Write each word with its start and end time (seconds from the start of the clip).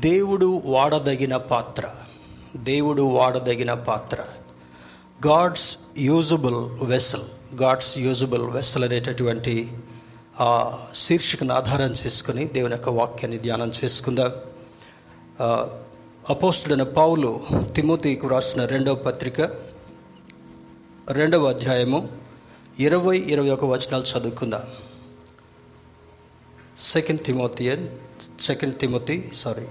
దేవుడు 0.00 0.62
వాడదగిన 0.64 1.36
పాత్ర. 1.36 1.90
దేవుడు 2.56 3.02
వాడదగిన 3.02 3.74
పాత్ర. 3.74 4.24
God's 5.26 5.78
usable 5.98 6.84
vessel 6.84 7.56
God's 7.62 7.98
usable 7.98 8.50
vessel 8.50 8.84
అనేటటువంటి 8.84 9.72
ఆ 10.40 10.78
శీర్షికను 10.94 11.54
ఆధారం 11.54 11.90
చేసుకుని 11.90 12.44
దేవుని 12.44 12.72
యొక్క 12.72 12.88
వాక్యాన్ని 12.88 13.38
ధ్యానం 13.38 13.72
చేసుకుందాం. 13.84 14.32
ఆ, 15.40 15.78
అపోస్తుడైన 16.28 16.82
పావులు 16.82 17.40
తిమోతికు 17.74 18.28
రాసిన 18.28 18.64
రెండవ 18.64 18.94
పత్రిక 18.94 19.40
రెండవ 21.08 21.48
అధ్యాయము 21.48 22.08
ఇరవై 22.80 23.18
ఇరవై 23.18 23.50
ఒక 23.50 23.64
వచనాలు 23.64 24.18
చదువుకుందాం. 24.18 24.62
Second 26.80 27.24
Timothy 27.24 27.90
second 28.40 28.78
Timothy 28.78 29.30
sorry 29.34 29.66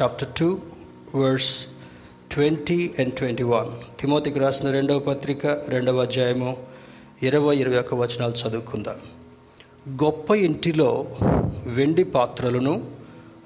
chapter 0.00 0.28
two 0.38 0.58
verse 1.14 1.66
twenty 2.32 2.94
and 2.98 3.14
twenty 3.14 3.42
one 3.42 4.00
తిమోతికి 4.00 4.38
రాసిన 4.38 4.70
రెండవ 4.70 4.98
పత్రిక 4.98 5.46
రెండవ 5.46 6.02
అధ్యాయము 6.02 6.56
ఇరవై 7.22 7.56
ఇరవై 7.56 7.78
ఒక 7.78 7.94
వచనాలు 7.94 8.32
చదువుకుందాం. 8.32 8.94
గొప్ప 10.04 10.30
ఇంటిలో 10.30 11.06
వెండి 11.66 12.04
పాత్రలను 12.04 12.84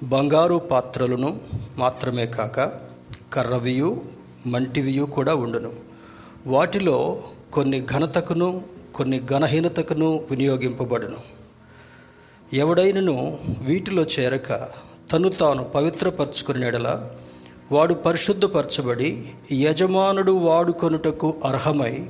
బంగారు 0.03 0.55
పాత్రలను 0.55 1.41
మాత్రమే 1.77 2.25
కాక 2.25 2.71
కర్రవియు 3.33 4.01
మంటివియు 4.47 5.05
కూడా 5.05 5.35
ఉండును. 5.35 5.71
వాటిలో 6.47 7.23
కొన్ని 7.53 7.85
ఘనతకును 7.85 8.63
కొన్ని 8.95 9.21
ఘనహీనతకును 9.25 10.25
వినియోగింపబడును. 10.29 11.17
ఎవడైనను 12.53 13.39
వీటిలో 13.61 14.03
చేరక 14.03 14.51
తను 15.11 15.29
తాను 15.29 15.63
పవిత్రపరచుకుని 15.63 16.67
ఎడల 16.67 17.11
వాడు 17.71 17.93
పరిశుద్ధపరచబడి 17.93 19.09
యజమానుడు 19.51 20.31
వాడుకొనుటకు 20.31 21.33
అర్హమై 21.45 22.09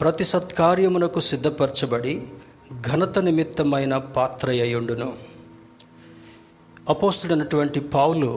ప్రతి 0.00 0.24
సత్కార్యమునకు 0.24 1.20
సిద్ధపరచబడి 1.20 2.22
ఘనత 2.82 3.18
నిమిత్తమైన 3.18 3.96
పాత్ర 3.96 4.50
అయ్యుండును 4.50 5.12
అపోస్తుడైనటువంటి 6.88 7.80
పావులు 7.80 8.32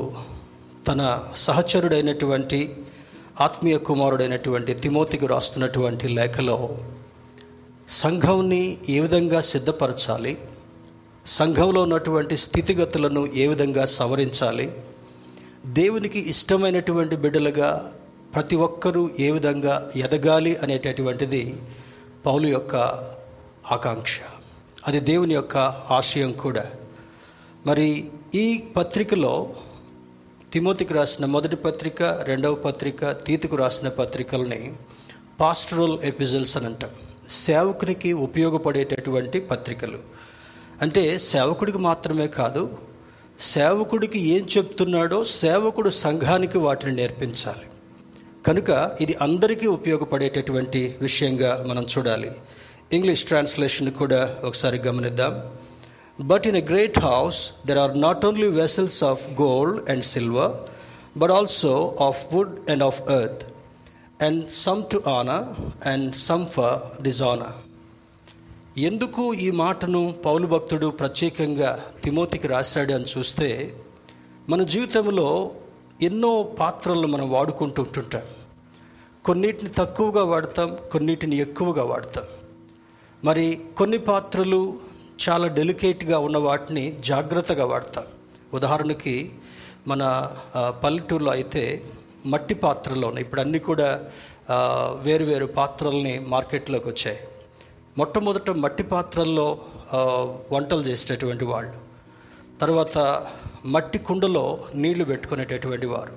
తన 0.88 1.02
సహచరుడైనటువంటి 1.36 2.59
ఆత్మీయ 3.41 3.78
కుమారుడైనటువంటి 3.78 4.73
తిమోతికి 4.73 5.28
రాస్తున్నటువంటి 5.28 6.08
లేఖలో 6.08 6.58
సంఘంని 7.89 8.78
ఏ 8.89 9.00
విధంగా 9.00 9.41
సిద్ధపరచాలి? 9.41 10.38
సంఘంలో 11.30 11.81
ఉన్నటువంటి 11.81 12.38
స్థితిగతులను 12.38 13.31
ఏ 13.35 13.47
విధంగా 13.47 13.85
సవరించాలి? 13.85 14.72
దేవునికి 15.66 16.30
ఇష్టమైనటువంటి 16.30 17.16
బిడ్డలుగా 17.16 17.94
ప్రతి 18.35 18.55
ఒక్కరూ 18.55 19.09
ఏ 19.19 19.31
విధంగా 19.31 19.91
ఎదగాలి 19.95 20.55
అనేటటువంటిది 20.55 21.61
పౌలు 22.25 22.47
యొక్క 22.47 22.75
ఆకాంక్ష. 23.72 24.19
అది 24.88 25.00
దేవుని 25.00 25.33
యొక్క 25.33 25.57
ఆశయం 25.91 26.31
కూడా. 26.31 26.66
మరి 27.66 28.09
ఈ 28.35 28.63
పత్రికలో 28.77 29.50
తిమోతికి 30.53 30.94
రాసిన 30.94 31.25
మొదటి 31.25 31.55
పత్రిక 31.55 32.03
రెండవ 32.03 32.55
పత్రిక 32.55 33.11
తీతుకు 33.11 33.55
రాసిన 33.55 33.89
పత్రికల్ని 33.89 34.73
పాస్టరల్ 35.39 36.00
ఎపిజల్స్ 36.03 36.57
అని 36.57 36.66
అంటాం. 36.66 36.89
సేవకునికి 37.30 38.13
ఉపయోగపడేటటువంటి 38.13 39.39
పత్రికలు. 39.39 40.19
అంటే 40.81 41.17
సేవకుడికి 41.17 41.77
మాత్రమే 41.77 42.27
కాదు 42.27 42.77
సేవకుడికి 43.39 44.19
ఏం 44.19 44.47
చెప్తున్నాడో 44.58 45.25
సేవకుడు 45.25 45.89
సంఘానికి 45.89 46.58
వాటిని 46.58 46.95
నేర్పించాలి. 46.95 47.66
కనుక 48.47 48.91
ఇది 49.02 49.17
అందరికీ 49.22 49.67
ఉపయోగపడేటటువంటి 49.67 50.95
విషయంగా 51.02 51.66
మనం 51.67 51.83
చూడాలి. 51.83 52.31
ఇంగ్లీష్ 52.94 53.25
ట్రాన్స్లేషన్ 53.25 53.91
కూడా 53.91 54.35
ఒకసారి 54.44 54.78
గమనిద్దాం. 54.78 55.34
But 56.22 56.47
in 56.47 56.56
a 56.56 56.62
great 56.62 57.00
house 57.00 57.51
there 57.67 57.78
are 57.78 58.01
not 58.01 58.25
only 58.25 58.47
vessels 58.47 59.03
of 59.03 59.41
gold 59.41 59.90
and 59.90 60.03
silver 60.03 60.53
but 61.17 61.31
also 61.31 61.97
of 62.01 62.34
wood 62.34 62.72
and 62.72 62.84
of 62.84 63.01
earth 63.11 63.44
and 64.23 64.44
some 64.66 64.84
to 64.91 65.09
honour 65.09 65.46
and 65.88 66.16
some 66.16 66.46
for 66.47 67.03
dishonour 67.03 67.69
ఎందుకు 68.79 69.23
ఈ 69.34 69.51
మాటను 69.59 70.01
పౌలు 70.25 70.47
భక్తుడు 70.47 70.88
ప్రత్యేకంగా 70.88 71.69
తిమోతికి 72.03 72.47
రాశాడు 72.47 72.94
అని 72.94 73.06
చూస్తే 73.13 73.47
మన 74.50 74.63
జీవితంలో 74.73 75.51
ఎన్నో 76.01 76.34
పాత్రలను 76.59 77.07
మనం 77.07 77.29
వాడుకుంటూ 77.29 77.81
ఉంటుంటాం. 77.84 78.22
కొన్నిటిని 79.25 79.72
తక్కువగా 79.78 80.23
వాడతాం 80.23 80.69
కొన్నిటిని 80.91 81.35
ఎక్కువగా 81.45 81.84
వాడతాం. 81.84 82.23
మరి 83.23 83.45
కొన్ని 83.78 83.97
పాత్రలు 83.97 84.62
చాలా 85.25 85.47
డెలికేట్గా 85.57 86.19
ఉన్న 86.28 86.38
వాటిని 86.38 86.85
జాగ్రత్తగా 87.09 87.66
వాడతాం. 87.66 88.06
ఉదాహరణకి 88.53 89.16
మన 89.88 90.03
పల్లెటూరులో 90.84 91.31
అయితే 91.31 91.63
మట్టి 92.25 92.53
పాత్రలోనే 92.53 93.22
ఇప్పుడు 93.22 93.41
అన్నీ 93.41 93.59
కూడా 93.59 93.90
వేరు 95.06 95.25
వేరు 95.31 95.46
పాత్రల్ని 95.59 96.16
మార్కెట్లోకి 96.34 96.90
వచ్చాయి. 96.90 97.19
మొట్టమొదట 97.99 98.49
మట్టి 98.63 98.83
పాత్రల్లో 98.91 99.45
వంటలు 100.53 100.83
చేసేటటువంటి 100.87 101.45
వాళ్ళు. 101.51 101.77
తర్వాత 102.61 102.97
మట్టి 103.75 103.99
కుండలో 104.07 104.43
నీళ్ళు 104.81 105.05
పెట్టుకునేటటువంటి 105.11 105.87
వారు. 105.93 106.15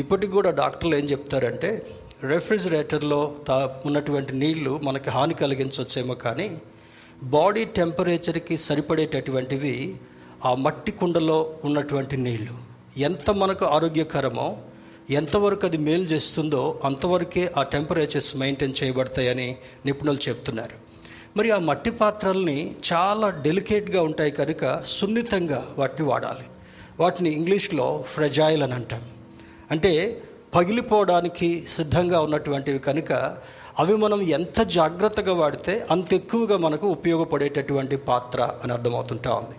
ఇప్పటికి 0.00 0.32
కూడా 0.36 0.50
డాక్టర్లు 0.60 0.94
ఏం 1.00 1.06
చెప్తారంటే 1.12 1.70
రెఫ్రిజిరేటర్లో 2.32 3.20
తా 3.48 3.56
ఉన్నటువంటి 3.88 4.32
నీళ్ళు 4.42 4.72
మనకి 4.86 5.08
హాని 5.14 5.34
కలిగించవచ్చేమో 5.42 6.14
కానీ 6.24 6.48
బాడీ 7.34 7.62
టెంపరేచర్కి 7.78 8.56
సరిపడేటటువంటివి 8.66 9.74
ఆ 10.48 10.50
మట్టి 10.64 10.92
కుండలో 11.00 11.38
ఉన్నటువంటి 11.64 12.16
నీళ్ళు. 12.26 12.54
ఎంత 13.08 13.30
మనకు 13.42 13.64
ఆరోగ్యకరమో 13.76 14.48
ఎంతవరకు 15.18 15.64
అది 15.66 15.78
మేలు 15.86 16.06
చేస్తుందో 16.12 16.62
అంతవరకే 16.84 17.44
ఆ 17.58 17.62
టెంపరేచర్స్ 17.74 18.32
మెయింటైన్ 18.42 18.78
చేయబడతాయని 18.80 19.48
నిపుణులు 19.86 20.20
చెప్తున్నారు. 20.28 20.76
మరి 21.36 21.50
ఆ 21.50 21.58
మట్టి 21.58 21.90
పాత్రల్ని 21.90 22.76
చాలా 22.92 23.30
డెలికేట్గా 23.30 24.02
ఉంటాయి 24.02 24.30
కనుక 24.30 24.84
సున్నితంగా 24.84 25.74
వాటిని 25.78 26.08
వాడాలి. 26.08 26.44
వాటిని 27.00 27.30
ఇంగ్లీష్లో 27.30 28.04
ఫ్రెజైల్ 28.06 28.62
అని 28.62 28.74
అంటాం. 28.74 29.02
అంటే 29.70 30.22
పగిలిపోవడానికి 30.54 31.66
సిద్ధంగా 31.68 32.20
ఉన్నటువంటివి 32.20 32.78
కనుక 32.78 33.36
అవి 33.78 33.96
మనం 33.96 34.22
ఎంత 34.22 34.62
జాగ్రత్తగా 34.62 35.32
వాడితే 35.32 35.86
అంత 35.90 36.14
ఎక్కువగా 36.14 36.56
మనకు 36.56 36.86
ఉపయోగపడేటటువంటి 36.86 37.96
పాత్ర 37.96 38.50
అని 38.64 38.72
అర్థమవుతుంటా 38.72 39.34
ఉంది. 39.34 39.56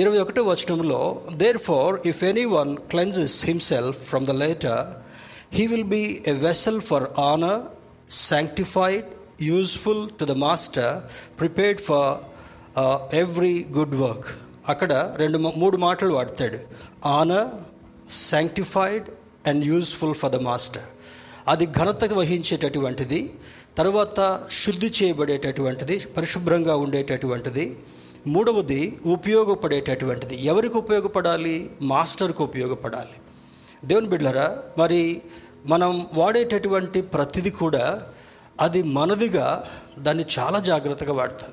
ఇరవై 0.00 0.18
ఒకటో 0.18 0.42
వచనంలో 0.42 1.20
therefore 1.58 2.06
if 2.06 2.24
any 2.24 2.44
one 2.44 2.76
cleanses 2.76 3.46
himself 3.46 3.98
from 3.98 4.26
the 4.26 4.30
latter 4.30 4.86
he 5.54 5.66
will 5.66 5.84
be 5.84 6.22
a 6.26 6.32
vessel 6.32 6.80
for 6.80 7.04
honour 7.18 7.62
sanctified 8.10 9.04
useful 9.42 10.08
to 10.20 10.24
the 10.24 10.30
master 10.30 10.94
prepared 11.40 11.80
for 11.80 12.16
every 13.14 13.64
good 13.72 13.94
work 13.94 14.26
అక్కడ 14.68 15.14
రెండు 15.16 15.38
మూడు 15.38 15.76
మాటలు 15.76 16.14
వాడతాడు. 16.14 16.58
Honour 17.06 17.48
sanctified 18.10 19.04
and 19.48 19.64
useful 19.64 20.14
for 20.14 20.32
the 20.32 20.36
master 20.36 20.82
అది 21.48 21.66
ఘనత 21.66 22.12
వహించేటటువంటిది 22.12 23.34
తర్వాత 23.76 24.48
శుద్ధి 24.50 24.86
చేయబడేటటువంటిది 24.86 26.06
పరిశుభ్రంగా 26.16 26.76
ఉండేటటువంటిది. 26.76 27.76
మూడవది 28.26 29.00
ఉపయోగపడేటటువంటిది. 29.06 30.36
ఎవరికి 30.36 30.76
ఉపయోగపడాలి? 30.78 31.70
మాస్టర్కు 31.82 32.44
ఉపయోగపడాలి. 32.44 33.16
దేవుని 33.84 34.06
బిడ్లరా 34.06 34.58
మరి 34.78 35.22
మనం 35.66 36.06
వాడేటటువంటి 36.14 37.00
ప్రతిది 37.00 37.50
కూడా 37.50 38.02
అది 38.60 38.82
మనదిగా 38.82 39.70
దాన్ని 39.98 40.24
చాలా 40.38 40.58
జాగ్రత్తగా 40.58 41.12
వాడతాం 41.12 41.50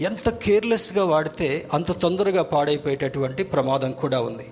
ఎంత 0.00 0.28
కేర్లెస్గా 0.28 1.04
వాడితే 1.04 1.68
అంత 1.74 1.92
తొందరగా 1.92 2.42
పాడైపోయేటటువంటి 2.42 3.42
ప్రమాదం 3.42 3.92
కూడా 3.92 4.20
ఉంది. 4.20 4.46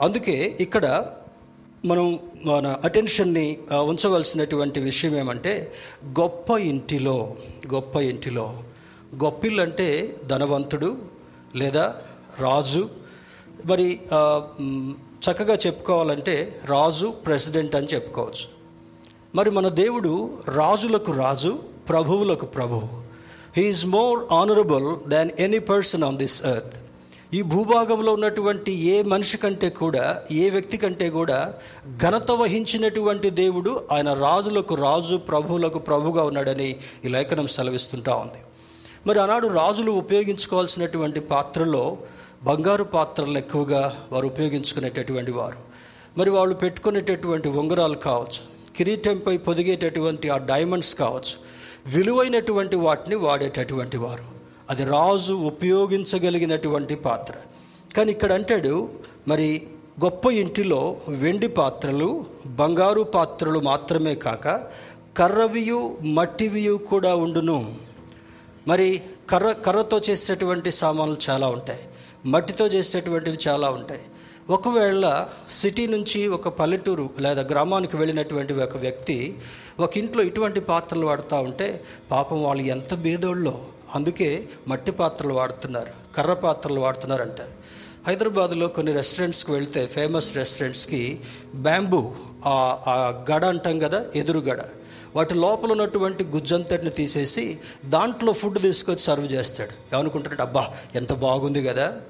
అందుకే 0.00 0.56
ఇక్కడ 0.60 1.06
మనం 1.84 2.18
మన 2.44 2.76
అటెన్షన్ని 2.84 3.58
ఉంచవలసినటువంటి 3.72 4.80
విషయం 4.80 5.16
ఏమంటే 5.16 5.72
గొప్ప 6.20 6.50
ఇంటిలో 6.50 7.36
గొప్ప 7.74 7.96
ఇంటిలో 7.96 8.62
గొప్పిల్లు 9.24 9.62
అంటే 9.62 10.16
ధనవంతుడు 10.26 10.96
లేదా 11.56 11.96
రాజు. 12.38 12.88
మరి 13.66 14.00
చక్కగా 15.24 15.54
చెప్పుకోవాలంటే 15.66 16.60
రాజు 16.64 17.06
ప్రెసిడెంట్ 17.06 17.74
అని 17.74 17.86
చెప్పుకోవచ్చు. 17.86 18.61
మరి 19.34 19.50
మన 19.50 19.68
దేవుడు 19.68 20.30
రాజులకు 20.48 21.12
రాజు 21.12 21.58
ప్రభువులకు 21.88 22.46
ప్రభువు 22.46 22.88
he is 23.56 23.86
more 23.86 24.32
honourable 24.32 25.10
than 25.10 25.30
any 25.38 25.58
person 25.58 26.04
on 26.04 26.16
this 26.16 26.46
earth 26.46 26.76
ఈ 27.34 27.42
భూభాగంలో 27.42 28.12
ఉన్నటువంటి 28.12 28.72
ఏ 28.72 29.02
మనిషి 29.02 29.36
కంటే 29.36 29.70
కూడా 29.70 30.22
ఏ 30.30 30.50
వ్యక్తి 30.50 30.76
కంటే 30.76 31.10
కూడా 31.10 31.54
ఘనత 32.02 32.30
వహించినటువంటి 32.30 33.30
దేవుడు 33.30 33.84
ఆయన 33.92 34.12
రాజులకు 34.12 34.74
రాజు 34.74 35.16
ప్రభువులకు 35.16 35.78
ప్రభుగా 35.78 36.22
ఉన్నాడని 36.22 36.76
ఈ 37.04 37.08
లేఖనం 37.08 37.46
సెలవిస్తుంటా 37.46 38.14
ఉంది. 38.14 38.38
మరి 39.06 39.18
ఆనాడు 39.18 39.48
రాజులు 39.48 39.92
ఉపయోగించుకోవాల్సినటువంటి 39.92 41.20
పాత్రలో 41.20 41.96
బంగారు 42.42 42.84
పాత్రలు 42.84 43.38
ఎక్కువగా 43.38 43.98
వారు 44.12 44.26
ఉపయోగించుకునేటటువంటి 44.26 45.30
వారు. 45.30 45.56
మరి 46.18 46.30
వాళ్ళు 46.30 46.54
పెట్టుకునేటటువంటి 46.54 47.48
ఉంగరాలు 47.48 47.94
కావచ్చు 47.94 48.51
కిరీటంపై 48.76 49.36
పొదిగేటటువంటి 49.36 50.28
ఆ 50.28 50.36
డైమండ్స్ 50.36 50.94
కావచ్చు 50.94 51.62
విలువైనటువంటి 51.96 52.76
వాటిని 52.76 53.16
వాడేటటువంటి 53.16 53.96
వారు. 53.96 54.24
అది 54.70 54.84
రాజు 54.84 55.32
ఉపయోగించగలిగినటువంటి 55.32 56.94
పాత్ర. 56.94 57.34
కానీ 57.96 58.12
ఇక్కడ 58.12 58.32
అంటాడు 58.32 58.88
మరి 59.28 59.62
గొప్ప 60.04 60.26
ఇంటిలో 60.26 60.96
వెండి 61.08 61.48
పాత్రలు 61.48 62.26
బంగారు 62.46 63.02
పాత్రలు 63.02 63.58
మాత్రమే 63.60 64.14
కాక 64.14 64.48
కర్రవియు 65.16 65.96
మట్టివియు 66.02 66.74
కూడా 66.76 67.14
ఉండును. 67.14 67.74
మరి 68.68 69.02
కర్ర 69.30 69.52
కర్రతో 69.52 70.00
చేసేటటువంటి 70.10 70.72
సామాన్లు 70.72 71.16
చాలా 71.30 71.48
ఉంటాయి. 71.48 71.80
మట్టితో 72.26 72.66
చేసేటటువంటివి 72.66 73.38
చాలా 73.48 73.70
ఉంటాయి. 73.70 74.00
ఒకవేళ 74.50 75.28
సిటీ 75.50 75.86
నుంచి 75.86 76.28
ఒక 76.28 76.48
పల్లెటూరు 76.48 77.10
లేదా 77.20 77.42
గ్రామానికి 77.42 77.96
వెళ్ళినటువంటి 77.96 78.52
ఒక 78.52 78.76
వ్యక్తి 78.76 79.36
ఒక 79.80 79.98
ఇంట్లో 79.98 80.22
ఇటువంటి 80.22 80.60
పాత్రలు 80.60 81.06
వాడుతూ 81.06 81.36
ఉంటే 81.36 81.84
పాపం 82.10 82.42
వాళ్ళు 82.42 82.62
ఎంత 82.62 82.94
బేదోళ్ళో 82.94 83.64
అందుకే 83.94 84.48
మట్టి 84.68 84.92
పాత్రలు 84.92 85.34
వాడుతున్నారు 85.34 86.14
కర్ర 86.14 86.32
పాత్రలు 86.32 86.80
వాడుతున్నారు 86.80 87.22
అంటారు 87.22 87.50
హైదరాబాద్లో 88.06 88.68
కొన్ని 88.68 88.92
రెస్టారెంట్స్కి 88.92 89.52
వెళ్తే 89.52 89.86
ఫేమస్ 89.86 90.36
రెస్టారెంట్స్కి 90.36 91.20
బ్యాంబూ 91.54 92.14
ఆ 92.46 93.24
గడ 93.32 93.44
అంటాం 93.44 93.78
కదా 93.78 94.04
ఎదురు 94.14 94.38
గడ. 94.38 94.64
వాటి 95.16 95.34
లోపల 95.34 95.70
ఉన్నటువంటి 95.70 96.24
గుజ్జంతటిని 96.24 96.90
తీసేసి 96.90 97.58
దాంట్లో 97.84 98.32
ఫుడ్ 98.32 98.58
తీసుకొచ్చి 98.58 98.98
సర్వ్ 98.98 99.32
చేస్తాడు. 99.32 99.96
ఏమనుకుంటాడంటే 99.96 100.42
అబ్బా 100.42 100.70
ఎంత 100.94 101.12
బాగుంది 101.12 101.62
కదా. 101.62 102.00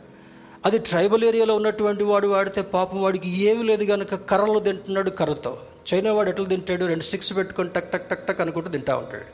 అది 0.66 0.78
ట్రైబల్ 0.78 1.24
ఏరియాలో 1.24 1.56
ఉన్నటువంటి 1.56 2.04
వాడు 2.04 2.28
వాడితే 2.28 2.62
పాపం 2.62 3.02
వాడికి 3.02 3.42
ఏమి 3.44 3.62
లేదు 3.62 3.84
కనుక 3.84 4.14
కర్రలు 4.14 4.58
తింటున్నాడు 4.58 5.10
కర్రతో. 5.10 5.58
చైనా 5.94 6.12
వాడు 6.12 6.30
ఎట్లా 6.30 6.46
తింటాడు? 6.46 6.84
రెండు 6.84 7.02
స్టిక్స్ 7.02 7.36
పెట్టుకొని 7.36 7.68
టక్ 7.68 7.92
టక్ 7.92 8.08
టక్ 8.08 8.26
టక్ 8.26 8.40
అనుకుంటూ 8.40 8.68
తింటా 8.68 8.96
ఉంటాడు. 8.96 9.24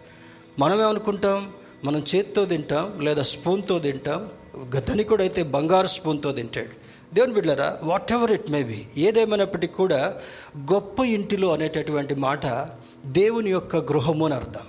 మనం 0.60 0.80
ఏమనుకుంటాం? 0.80 1.50
మనం 1.84 2.04
చేత్తో 2.14 2.44
తింటాం 2.44 3.00
లేదా 3.00 3.22
స్పూన్తో 3.22 3.78
తింటాం. 3.78 4.28
ధనికుడు 4.88 5.22
అయితే 5.22 5.42
బంగారు 5.42 5.86
స్పూన్తో 5.86 6.32
తింటాడు. 6.32 6.88
దేవుని 7.14 7.34
బిడ్డరా 7.34 7.78
what 7.82 8.12
ever 8.12 8.32
it 8.32 8.50
may 8.50 8.62
be 8.62 8.84
ఏదేమైనప్పటికీ 8.96 9.72
కూడా 9.72 10.14
గొప్ప 10.58 11.00
ఇంటిలో 11.00 11.52
అనేటటువంటి 11.52 12.14
మాట 12.14 12.66
దేవుని 13.06 13.50
యొక్క 13.50 13.76
గృహము 13.76 14.26
అని 14.26 14.34
అర్థం. 14.34 14.60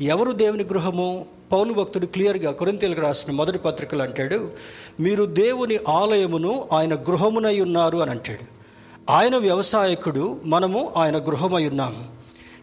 ఎవరు 0.00 0.32
దేవుని 0.32 0.64
గృహము? 0.64 1.26
పౌలు 1.52 1.72
భక్తుడు 1.72 2.06
క్లియర్గా 2.06 2.50
కొరింతలకు 2.52 3.00
రాసిన 3.00 3.32
మొదటి 3.34 3.58
పత్రికలు 3.58 4.02
అంటాడు 4.02 4.50
మీరు 5.00 5.24
దేవుని 5.24 5.78
ఆలయమును 5.88 6.68
ఆయన 6.72 6.94
గృహమునై 6.94 7.60
ఉన్నారు 7.60 7.98
అని 7.98 8.10
అంటాడు. 8.10 8.44
ఆయన 9.10 9.36
వ్యవసాయకుడు 9.36 10.40
మనము 10.44 10.92
ఆయన 10.96 11.16
గృహమై 11.18 11.68
ఉన్నాము 11.68 12.04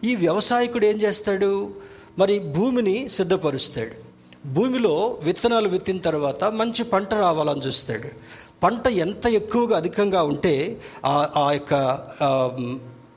ఈ 0.04 0.16
వ్యవసాయకుడు 0.16 0.86
ఏం 0.86 0.96
చేస్తాడు? 0.96 1.70
మరి 2.18 2.38
భూమిని 2.38 3.08
సిద్ధపరుస్తాడు. 3.08 3.96
భూమిలో 4.48 5.18
విత్తనాలు 5.22 5.68
విత్తిన 5.68 5.98
తర్వాత 5.98 6.44
మంచి 6.44 6.84
పంట 6.84 7.14
రావాలని 7.14 7.60
చూస్తాడు. 7.60 8.08
పంట 8.62 8.86
ఎంత 8.86 9.26
ఎక్కువగా 9.26 9.76
అధికంగా 9.76 10.22
ఉంటే 10.22 10.80
ఆ 11.06 11.48
యొక్క 11.52 11.74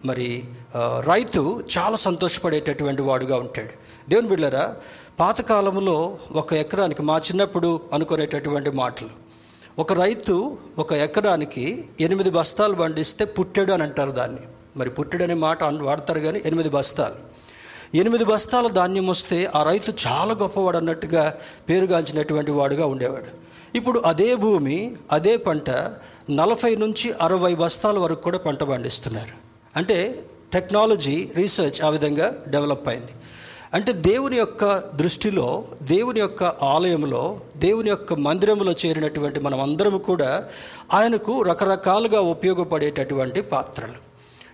మరి 0.05 0.43
రైతు 1.05 1.63
చాలా 1.77 1.95
సంతోషపడేటటువంటి 1.95 3.01
వాడుగా 3.01 3.35
ఉంటాడు. 3.37 3.73
దేవుని 4.09 4.27
బిళ్ళరా 4.27 4.75
పాతకాలంలో 5.19 6.17
ఒక 6.31 6.53
ఎకరానికి 6.53 7.01
మా 7.01 7.17
చిన్నప్పుడు 7.17 7.79
అనుకునేటటువంటి 7.93 8.69
మాటలు. 8.69 9.09
ఒక 9.79 9.93
రైతు 9.93 10.57
ఒక 10.79 10.93
ఎకరానికి 10.93 11.85
ఎనిమిది 12.01 12.29
బస్తాలు 12.29 12.73
పండిస్తే 12.73 13.25
పుట్టెడు 13.25 13.73
అని 13.73 13.83
అంటారు 13.83 14.11
దాన్ని. 14.11 14.39
మరి 14.77 14.89
పుట్టెడు 14.89 15.23
అనే 15.23 15.33
మాట 15.33 15.63
వాడతారు 15.63 16.19
కానీ 16.19 16.41
ఎనిమిది 16.45 16.69
బస్తాలు. 16.69 17.15
ఎనిమిది 17.97 18.25
బస్తాల 18.25 18.67
ధాన్యం 18.67 19.07
వస్తే 19.07 19.51
ఆ 19.55 19.63
రైతు 19.63 19.93
చాలా 20.07 20.33
గొప్పవాడు 20.33 20.77
అన్నట్టుగా 20.77 21.37
పేరుగాంచినటువంటి 21.69 22.51
వాడుగా 22.51 22.85
ఉండేవాడు. 22.85 23.47
ఇప్పుడు 23.77 23.99
అదే 23.99 24.35
భూమి 24.35 24.95
అదే 25.11 25.37
పంట 25.37 25.69
నలభై 26.29 26.75
నుంచి 26.75 27.11
అరవై 27.21 27.55
బస్తాల 27.55 27.99
వరకు 27.99 28.21
కూడా 28.21 28.37
పంట 28.37 28.63
పండిస్తున్నారు. 28.63 29.33
అంటే 29.75 30.23
టెక్నాలజీ 30.53 31.29
రీసెర్చ్ 31.35 31.81
ఆ 31.81 31.89
విధంగా 31.89 32.35
డెవలప్ 32.47 32.87
అయింది. 32.87 33.11
అంటే 33.73 33.91
దేవుని 33.91 34.37
యొక్క 34.37 34.77
దృష్టిలో 34.95 35.65
దేవుని 35.81 36.19
యొక్క 36.19 36.43
ఆలయంలో 36.43 37.39
దేవుని 37.57 37.89
యొక్క 37.89 38.13
మందిరంలో 38.13 38.71
చేరినటువంటి 38.71 39.39
మనం 39.39 39.61
అందరం 39.61 39.97
కూడా 39.97 40.49
ఆయనకు 40.93 41.41
రకరకాలుగా 41.41 42.21
ఉపయోగపడేటటువంటి 42.21 43.41
పాత్రలు. 43.41 44.07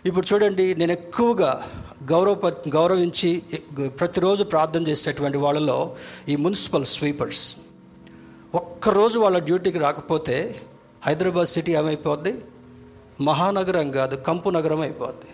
ఇప్పుడు 0.07 0.33
చూడండి 0.33 0.75
నేను 0.75 0.91
ఎక్కువగా 0.91 1.67
గౌరవ 2.11 2.51
గౌరవించి 2.69 3.41
ప్రతిరోజు 3.87 4.43
ప్రార్థన 4.43 4.87
చేసేటటువంటి 4.87 5.37
వాళ్ళలో 5.37 5.95
ఈ 6.29 6.35
మున్సిపల్ 6.35 6.85
స్వీపర్స్. 6.85 7.55
ఒక్కరోజు 8.55 9.19
వాళ్ళ 9.19 9.37
డ్యూటీకి 9.37 9.79
రాకపోతే 9.79 10.55
హైదరాబాద్ 11.05 11.47
సిటీ 11.47 11.71
ఏమైపోద్ది? 11.71 12.41
మహానగరం 13.21 13.91
కాదు 13.91 14.15
కంపు 14.15 14.49
నగరం 14.49 14.81
అయిపోద్ది. 14.81 15.31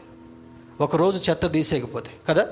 ఒకరోజు 0.81 1.29
చెత్త 1.29 1.47
తీసేయకపోతే 1.47 2.11
కదా? 2.29 2.47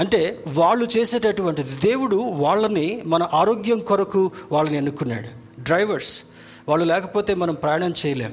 అంటే 0.00 0.44
వాళ్ళు 0.48 0.88
చేసేటటువంటిది. 0.96 1.70
దేవుడు 1.82 2.16
వాళ్ళని 2.16 3.02
మన 3.06 3.28
ఆరోగ్యం 3.32 3.78
కొరకు 3.78 4.30
వాళ్ళని 4.52 4.76
ఎన్నుకున్నాడు. 4.76 5.62
డ్రైవర్స్. 5.62 6.22
వాళ్ళు 6.68 6.84
లేకపోతే 6.84 7.34
మనం 7.34 7.54
ప్రయాణం 7.54 7.94
చేయలేం. 8.06 8.32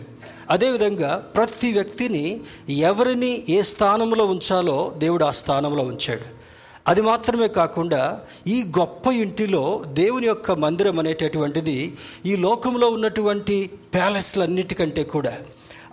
అదేవిధంగా 0.50 1.26
ప్రతి 1.36 1.74
వ్యక్తిని 1.74 2.40
ఎవరిని 2.70 3.44
ఏ 3.50 3.62
స్థానంలో 3.62 4.26
ఉంచాలో 4.26 4.94
దేవుడు 4.98 5.24
ఆ 5.26 5.32
స్థానంలో 5.32 5.84
ఉంచాడు. 5.84 6.40
అది 6.88 7.02
మాత్రమే 7.02 7.48
కాకుండా 7.48 8.22
ఈ 8.48 8.64
గొప్ప 8.64 9.08
ఇంటిలో 9.08 9.84
దేవుని 9.88 10.28
యొక్క 10.28 10.52
మందిరం 10.52 11.00
అనేటటువంటిది 11.00 11.94
ఈ 12.26 12.36
లోకంలో 12.36 12.90
ఉన్నటువంటి 12.90 13.70
ప్యాలెస్లన్నిటికంటే 13.94 15.04
కూడా 15.04 15.38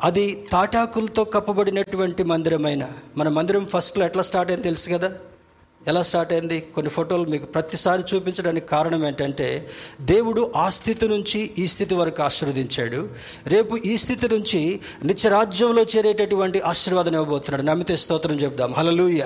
అది 0.04 0.46
తాటాకులతో 0.52 1.24
కప్పబడినటువంటి 1.24 2.22
మందిరమైన 2.22 2.88
మన 3.16 3.28
మందిరం 3.28 3.66
ఫస్ట్లో 3.66 4.04
ఎట్లా 4.04 4.22
స్టార్ట్ 4.22 4.50
అయింది 4.52 4.64
తెలుసు 4.64 4.90
కదా? 4.90 5.12
ఎలా 5.86 6.02
స్టార్ట్ 6.02 6.32
అయింది? 6.32 6.60
కొన్ని 6.74 6.90
ఫోటోలు 6.90 7.24
మీకు 7.24 7.46
ప్రతిసారి 7.46 8.02
చూపించడానికి 8.14 8.66
కారణం 8.66 9.06
ఏంటంటే 9.06 9.68
దేవుడు 10.00 10.52
ఆ 10.56 10.68
స్థితి 10.68 11.08
నుంచి 11.08 11.50
ఈ 11.58 11.66
స్థితి 11.66 11.94
వరకు 11.94 12.22
ఆశీర్వదించాడు. 12.22 13.08
రేపు 13.46 13.76
ఈ 13.76 13.96
స్థితి 13.96 14.28
నుంచి 14.34 14.80
నిత్యరాజ్యంలో 15.04 15.82
చేరేటటువంటి 15.82 16.60
ఆశీర్వాదం 16.60 17.12
ఇవ్వబోతున్నాడు. 17.12 17.62
నమ్మితే 17.62 17.96
స్తోత్రం 17.96 18.40
చెప్దాం. 18.40 18.74
హలలుయ 18.74 19.24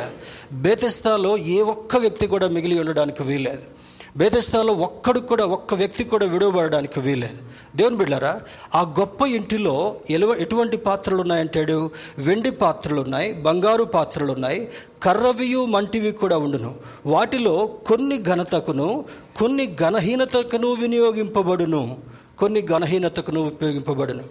బేతెస్తాలో 0.52 1.36
ఏ 1.36 1.60
ఒక్క 1.60 1.96
వ్యక్తి 1.96 2.26
కూడా 2.26 2.48
మిగిలి 2.48 2.78
ఉండడానికి 2.78 3.22
వీలేదు 3.22 3.79
బేదస్థాలో 4.16 4.72
ఒక్కడు 4.72 5.20
కూడా 5.20 5.44
ఒక్క 5.46 5.74
వ్యక్తి 5.74 6.04
కూడా 6.04 6.26
విడవబడడానికి 6.26 7.00
వీలేదు 7.00 7.38
దేవుని 7.76 7.96
బిడ్డారా 7.96 8.40
ఆ 8.74 8.94
గొప్ప 8.98 9.26
ఇంటిలో 9.26 9.96
ఎలువ 10.10 10.34
ఎటువంటి 10.34 10.76
పాత్రలు 10.76 11.20
ఉన్నాయంటాడు? 11.20 11.90
వెండి 12.18 12.50
పాత్రలు 12.50 13.00
ఉన్నాయి 13.00 13.32
బంగారు 13.32 13.84
పాత్రలు 13.84 14.32
ఉన్నాయి 14.32 14.68
కర్రవియు 15.02 15.64
మంటివి 15.64 16.12
కూడా 16.12 16.38
ఉండును. 16.38 16.74
వాటిలో 17.06 17.66
కొన్ని 17.86 18.22
ఘనతకును 18.22 19.04
కొన్ని 19.36 19.76
ఘనహీనతకును 19.80 20.72
వినియోగింపబడును. 20.72 21.98
కొన్ని 22.38 22.66
ఘనహీనతకును 22.66 23.46
ఉపయోగింపబడును. 23.46 24.24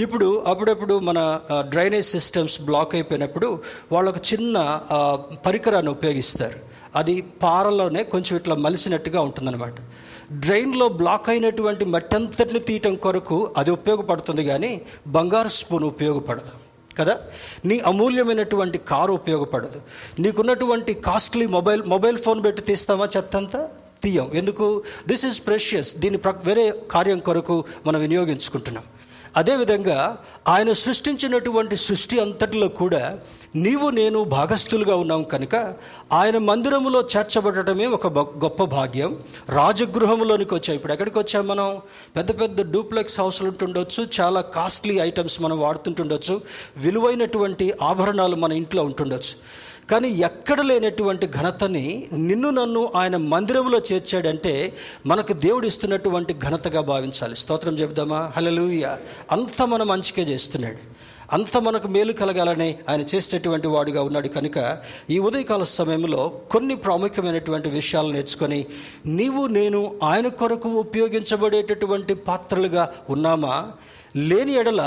ఇప్పుడు 0.00 0.44
అప్పుడప్పుడు 0.46 0.98
మన 0.98 1.40
డ్రైనేజ్ 1.68 2.06
సిస్టమ్స్ 2.06 2.60
బ్లాక్ 2.60 2.94
అయిపోయినప్పుడు 2.94 3.60
వాళ్ళకు 3.92 4.20
చిన్న 4.32 4.80
పరికరాన్ని 5.46 5.90
ఉపయోగిస్తారు. 5.90 6.73
అది 6.94 7.24
పారలోనే 7.42 8.02
కొంచెం 8.02 8.36
ఇట్లా 8.36 8.54
మలిసినట్టుగా 8.54 9.20
ఉంటుందన్నమాట. 9.20 9.74
డ్రైన్లో 10.32 10.88
బ్లాక్ 10.88 11.28
అయినటువంటి 11.28 11.84
మట్టంతటిని 11.84 12.58
తీయటం 12.58 12.94
కొరకు 12.94 13.54
అది 13.56 13.70
ఉపయోగపడుతుంది 13.70 14.44
కానీ 14.44 14.80
బంగారు 15.06 15.48
స్పూన్ 15.48 15.84
ఉపయోగపడదు. 15.84 16.50
కదా? 16.98 17.20
నీ 17.64 17.78
అమూల్యమైనటువంటి 17.78 18.78
కారు 18.78 19.12
ఉపయోగపడదు. 19.12 19.80
నీకున్నటువంటి 20.18 20.94
కాస్ట్లీ 20.94 21.46
మొబైల్ 21.46 21.82
మొబైల్ 21.86 22.18
ఫోన్ 22.18 22.44
పెట్టి 22.44 22.62
తీస్తామా 22.62 23.08
చెత్తంతా? 23.16 23.68
తీయం. 24.02 24.30
ఎందుకు? 24.34 24.82
దిస్ 25.08 25.24
ఈజ్ 25.24 25.46
ప్రెషియస్ 25.46 25.96
దీని 25.96 26.18
వేరే 26.44 26.80
కార్యం 26.90 27.18
కొరకు 27.18 27.64
మనం 27.86 28.00
వినియోగించుకుంటున్నాం. 28.00 28.84
అదేవిధంగా 29.36 30.18
ఆయన 30.48 30.72
సృష్టించినటువంటి 30.72 31.76
సృష్టి 31.76 32.20
అంతటిలో 32.20 32.68
కూడా 32.68 33.18
నీవు 33.56 33.90
నేను 33.90 34.24
భాగస్థులుగా 34.24 34.96
ఉన్నాం 34.96 35.22
కనుక 35.22 35.74
ఆయన 36.12 36.38
మందిరములో 36.38 37.08
చేర్చబడటమే 37.16 37.86
ఒక 37.86 38.06
గొప్ప 38.18 38.64
భాగ్యం. 38.64 39.16
రాజగృహంలోనికి 39.48 40.54
వచ్చాం. 40.54 40.76
ఇప్పుడు 40.76 40.92
ఎక్కడికి 40.92 41.18
వచ్చాం 41.18 41.46
మనం? 41.46 41.76
పెద్ద 42.16 42.40
పెద్ద 42.40 42.72
డూప్లెక్స్ 42.72 43.20
హౌస్లు 43.20 43.48
ఉంటుండొచ్చు 43.48 44.06
చాలా 44.20 44.40
కాస్ట్లీ 44.40 44.98
ఐటమ్స్ 44.98 45.42
మనం 45.42 45.60
వాడుతుంటుండొచ్చు 45.60 46.40
విలువైనటువంటి 46.76 47.74
ఆభరణాలు 47.82 48.36
మన 48.36 48.52
ఇంట్లో 48.52 48.84
ఉంటుండొచ్చు. 48.84 49.36
కానీ 49.90 50.08
ఎక్కడ 50.08 50.60
లేనటువంటి 50.60 51.26
ఘనతని 51.26 52.08
నిన్ను 52.12 52.50
నన్ను 52.50 52.92
ఆయన 52.96 53.16
మందిరంలో 53.16 53.80
చేర్చాడంటే 53.92 54.76
మనకు 55.06 55.32
దేవుడు 55.32 55.66
ఇస్తున్నటువంటి 55.66 56.34
ఘనతగా 56.38 56.80
భావించాలి. 56.80 57.36
స్తోత్రం 57.36 57.78
చెబుదామా? 57.78 58.32
హలలుయ 58.36 58.96
అంత 59.32 59.62
మన 59.62 59.82
మంచికే 59.82 60.22
చేస్తున్నాడు. 60.22 61.03
అంత 61.34 61.56
మనకు 61.58 61.88
మేలు 61.88 62.12
కలగాలని 62.12 62.68
ఆయన 62.88 63.02
చేసేటటువంటి 63.02 63.66
వాడుగా 63.66 64.02
ఉన్నాడు 64.02 64.28
కనుక 64.28 64.58
ఈ 65.10 65.18
ఉదయకాల 65.18 65.62
సమయంలో 65.72 66.22
కొన్ని 66.50 66.74
ప్రాముఖ్యమైనటువంటి 66.76 67.68
విషయాలు 67.68 68.12
నేర్చుకొని 68.12 68.60
నీవు 69.12 69.46
నేను 69.58 69.80
ఆయన 70.02 70.28
కొరకు 70.40 70.68
ఉపయోగించబడేటటువంటి 70.78 72.14
పాత్రలుగా 72.28 72.84
ఉన్నామా? 73.08 73.56
లేని 74.28 74.52
ఎడల 74.52 74.82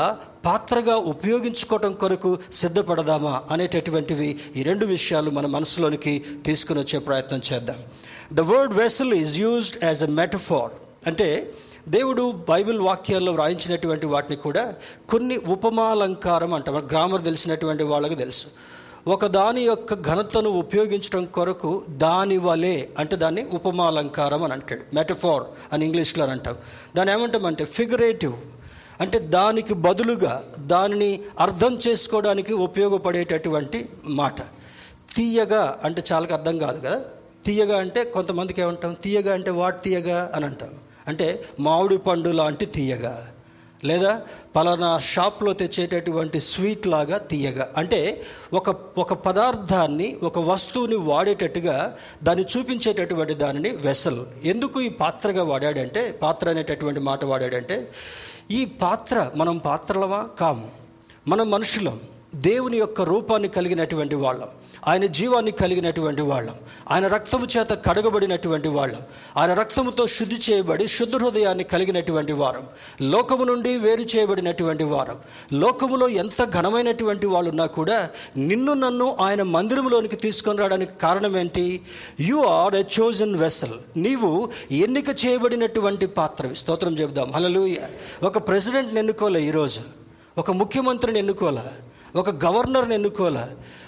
పాత్రగా 0.46 0.96
ఉపయోగించుకోవటం 1.14 1.94
కొరకు 1.94 2.30
సిద్ధపడదామా? 2.54 3.42
అనేటటువంటివి 3.52 4.30
ఈ 4.56 4.64
రెండు 4.64 4.86
విషయాలు 4.86 5.32
మన 5.32 5.46
మనసులోనికి 5.48 6.14
తీసుకుని 6.46 6.80
వచ్చే 6.80 7.00
ప్రయత్నం 7.00 7.42
చేద్దాం. 7.50 7.80
The 8.34 8.42
word 8.52 8.74
vessel 8.74 9.14
is 9.14 9.36
used 9.40 9.80
as 9.84 10.04
a 10.04 10.12
metaphor 10.22 10.74
అంటే 11.08 11.28
దేవుడు 11.88 12.32
బైబిల్ 12.50 12.80
వాక్యాల్లో 12.80 13.32
వ్రాయించినటువంటి 13.32 14.06
వాటిని 14.06 14.36
కూడా 14.36 14.74
కొన్ని 15.10 15.38
ఉపమాలంకారం 15.38 16.54
అంటాం. 16.54 16.88
గ్రామర్ 16.88 17.24
తెలిసినటువంటి 17.24 17.84
వాళ్ళకి 17.84 18.16
తెలుసు. 18.16 18.48
ఒక 19.08 19.26
దాని 19.26 19.62
యొక్క 19.62 19.94
ఘనతను 19.94 20.50
ఉపయోగించడం 20.50 21.26
కొరకు 21.26 21.84
దాని 21.90 22.38
వలె 22.38 22.86
అంటే 23.00 23.16
దాన్ని 23.16 23.44
ఉపమాలంకారం 23.44 24.44
అని 24.44 24.54
అంటాడు. 24.54 24.96
మెటఫార్ 24.96 25.44
అని 25.74 25.86
ఇంగ్లీష్లో 25.86 26.24
అని 26.24 26.34
అంటాం. 26.34 26.56
దాన్ని 26.98 27.14
ఏమంటామంటే 27.14 27.66
ఫిగరేటివ్ 27.66 28.34
అంటే 29.02 29.20
దానికి 29.20 29.74
బదులుగా 29.74 30.44
దానిని 30.60 31.22
అర్థం 31.40 31.80
చేసుకోవడానికి 31.88 32.54
ఉపయోగపడేటటువంటి 32.54 33.90
మాట. 34.06 34.42
తీయగా 35.16 35.80
అంటే 35.84 36.04
చాలా 36.12 36.28
అర్థం 36.34 36.58
కాదు 36.58 36.80
కదా. 36.80 37.02
తీయగా 37.46 37.80
అంటే 37.80 38.04
కొంతమందికి 38.04 38.62
ఏమంటాం? 38.62 38.94
తీయగా 38.94 39.34
అంటే 39.34 39.52
వాట్ 39.52 39.84
తీయగా 39.84 40.32
అని 40.36 40.46
అంటాం. 40.46 40.70
అంటే 41.08 41.44
మామిడి 41.60 41.98
పండు 41.98 42.30
లాంటి 42.30 42.66
తీయగా 42.66 43.34
లేదా 43.86 44.22
పలానా 44.56 45.00
షాప్లో 45.00 45.54
తెచ్చేటటువంటి 45.54 46.40
స్వీట్ 46.40 46.88
లాగా 46.88 47.18
తీయగా. 47.18 47.74
అంటే 47.78 48.22
ఒక 48.54 48.70
ఒక 48.98 49.14
పదార్థాన్ని 49.14 50.18
ఒక 50.24 50.40
వస్తువుని 50.40 50.96
వాడేటట్టుగా 50.96 51.98
దాన్ని 52.24 52.46
చూపించేటటువంటి 52.58 53.34
దానిని 53.34 53.70
వెసల్. 53.70 54.26
ఎందుకు 54.44 54.82
ఈ 54.82 54.90
పాత్రగా 54.90 55.44
వాడాడంటే 55.44 56.12
పాత్ర 56.12 56.50
అనేటటువంటి 56.50 57.00
మాట 57.00 57.26
వాడాడంటే 57.26 57.92
ఈ 58.52 58.66
పాత్ర 58.66 59.32
మనం 59.36 59.58
పాత్రలవా 59.58 60.28
కాము. 60.40 60.72
మనం 61.28 61.50
మనుషులం. 61.50 62.00
దేవుని 62.36 62.78
యొక్క 62.78 63.02
రూపాన్ని 63.02 63.48
కలిగినటువంటి 63.48 64.16
వాళ్ళం. 64.16 64.48
ఆయన 64.88 65.06
జీవాన్ని 65.06 65.52
కలిగినటువంటి 65.52 66.22
వాళ్ళం. 66.22 66.56
ఆయన 66.92 67.08
రక్తము 67.08 67.48
చేత 67.58 67.68
కడగబడినటువంటి 67.74 68.68
వాళ్ళం. 68.68 69.02
ఆయన 69.38 69.54
రక్తముతో 69.54 70.08
శుద్ధి 70.08 70.36
చేయబడి 70.36 70.88
శుద్ధ 70.88 71.16
హృదయాన్ని 71.16 71.64
కలిగినటువంటి 71.64 72.34
వారం. 72.34 72.68
లోకము 73.02 73.44
నుండి 73.44 73.78
వేరు 73.78 74.02
చేయబడినటువంటి 74.02 74.84
వారం. 74.84 75.18
లోకములో 75.54 76.08
ఎంత 76.08 76.44
ఘనమైనటువంటి 76.44 77.26
వాళ్ళు 77.26 77.50
ఉన్నా 77.50 77.66
కూడా 77.66 78.10
నిన్ను 78.38 78.74
నన్ను 78.74 79.18
ఆయన 79.22 79.44
మందిరంలోనికి 79.44 80.16
తీసుకొని 80.16 80.58
రావడానికి 80.58 80.92
కారణం 81.00 81.38
ఏంటి? 81.38 81.82
You 82.20 82.38
are 82.38 82.76
a 82.76 82.84
chosen 83.00 83.36
vessel 83.36 83.98
నీవు 83.98 84.52
ఎన్నిక 84.72 85.06
చేయబడినటువంటి 85.26 86.06
పాత్రవి. 86.06 86.56
స్తోత్రం 86.56 87.00
చెబుదాం. 87.00 87.32
హల్లెలూయా. 87.32 87.90
ఒక 88.28 88.38
ప్రెసిడెంట్ని 88.38 89.00
ఎన్నుకోలే 89.00 89.44
ఈరోజు? 89.44 89.80
ఒక 90.38 90.52
ముఖ్యమంత్రిని 90.52 91.20
ఎన్నుకోలే 91.20 91.62
ఒక 92.16 92.46
గవర్నర్ని 92.46 92.96
ఎన్నుకోలే 92.96 93.42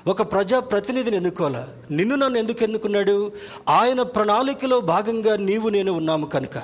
ఒక 0.07 0.21
ప్రజా 0.21 0.59
ప్రతినిధిని 0.59 1.15
ఎన్నుకోలే 1.15 1.93
నిన్ను 1.95 2.15
నన్ను 2.15 2.39
ఎందుకు 2.39 2.63
ఎన్నుకున్నాడు? 2.63 3.31
ఆయన 3.69 4.01
ప్రణాళికలో 4.01 4.79
భాగంగా 4.79 5.37
నీవు 5.37 5.69
నేను 5.69 5.91
ఉన్నాము 5.91 6.25
కనుక. 6.25 6.61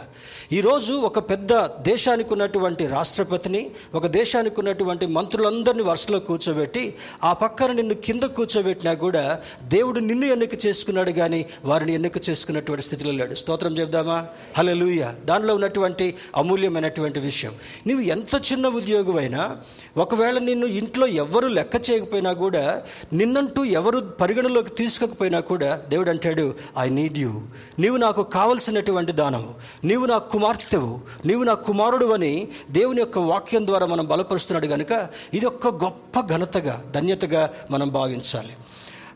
ఈరోజు 0.51 0.93
ఒక 0.93 1.19
పెద్ద 1.19 1.53
దేశానికి 1.65 2.33
ఉన్నటువంటి 2.33 2.87
రాష్ట్రపతిని 2.87 3.71
ఒక 3.95 4.07
దేశానికి 4.07 4.59
ఉన్నటువంటి 4.59 5.05
మంత్రులందరినీ 5.05 5.83
వరుసలో 5.83 6.19
కూర్చోబెట్టి 6.19 6.93
ఆ 7.23 7.33
పక్కన 7.33 7.71
నిన్ను 7.71 7.93
కింద 7.93 8.23
కూర్చోబెట్టినా 8.23 8.93
కూడా 8.93 9.39
దేవుడు 9.63 9.99
నిన్ను 9.99 10.25
ఎన్నిక 10.25 10.65
చేసుకున్నాడు 10.65 11.11
కానీ 11.11 11.45
వారిని 11.65 11.93
ఎన్నిక 11.93 12.29
చేసుకున్నటువంటి 12.29 12.85
స్థితిలో 12.85 13.11
లేడు. 13.11 13.35
స్తోత్రం 13.35 13.77
చెప్దామా 13.77 14.27
హలలుయ 14.57 15.13
దానిలో 15.25 15.55
ఉన్నటువంటి 15.55 16.15
అమూల్యమైనటువంటి 16.35 17.19
విషయం. 17.19 17.51
నీవు 17.87 17.99
ఎంత 17.99 18.51
చిన్న 18.51 18.67
ఉద్యోగమైనా 18.67 19.57
ఒకవేళ 19.97 20.37
నిన్ను 20.37 20.65
ఇంట్లో 20.65 21.07
ఎవరు 21.07 21.47
లెక్క 21.47 21.89
చేయకపోయినా 21.89 22.33
కూడా 22.33 22.83
నిన్ను 23.13 23.34
నిన్నంటూ 23.35 23.63
ఎవరు 23.63 23.99
పరిగణలోకి 23.99 24.69
తీసుకోకపోయినా 24.69 25.39
కూడా 25.39 25.69
దేవుడు 25.87 26.09
అంటాడు 26.09 26.55
ఐ 26.79 26.89
నీడ్ 26.89 27.17
యూ 27.17 27.31
నీవు 27.79 27.97
నాకు 27.97 28.23
కావలసినటువంటి 28.23 29.11
దానము 29.11 29.53
నీవు 29.83 30.05
నా 30.05 30.17
కుమార్తెవు. 30.17 30.99
నీవు 31.25 31.43
నా 31.43 31.53
కుమారుడు 31.53 32.05
అని 32.05 32.47
దేవుని 32.71 32.99
యొక్క 32.99 33.19
వాక్యం 33.19 33.65
ద్వారా 33.65 33.85
మనం 33.85 34.05
బలపరుస్తున్నాడు 34.05 34.67
కనుక 34.67 35.07
ఇది 35.33 35.45
ఒక 35.45 35.67
గొప్ప 35.83 36.21
ఘనతగా 36.35 36.75
ధన్యతగా 36.95 37.49
మనం 37.71 37.89
భావించాలి. 37.89 38.53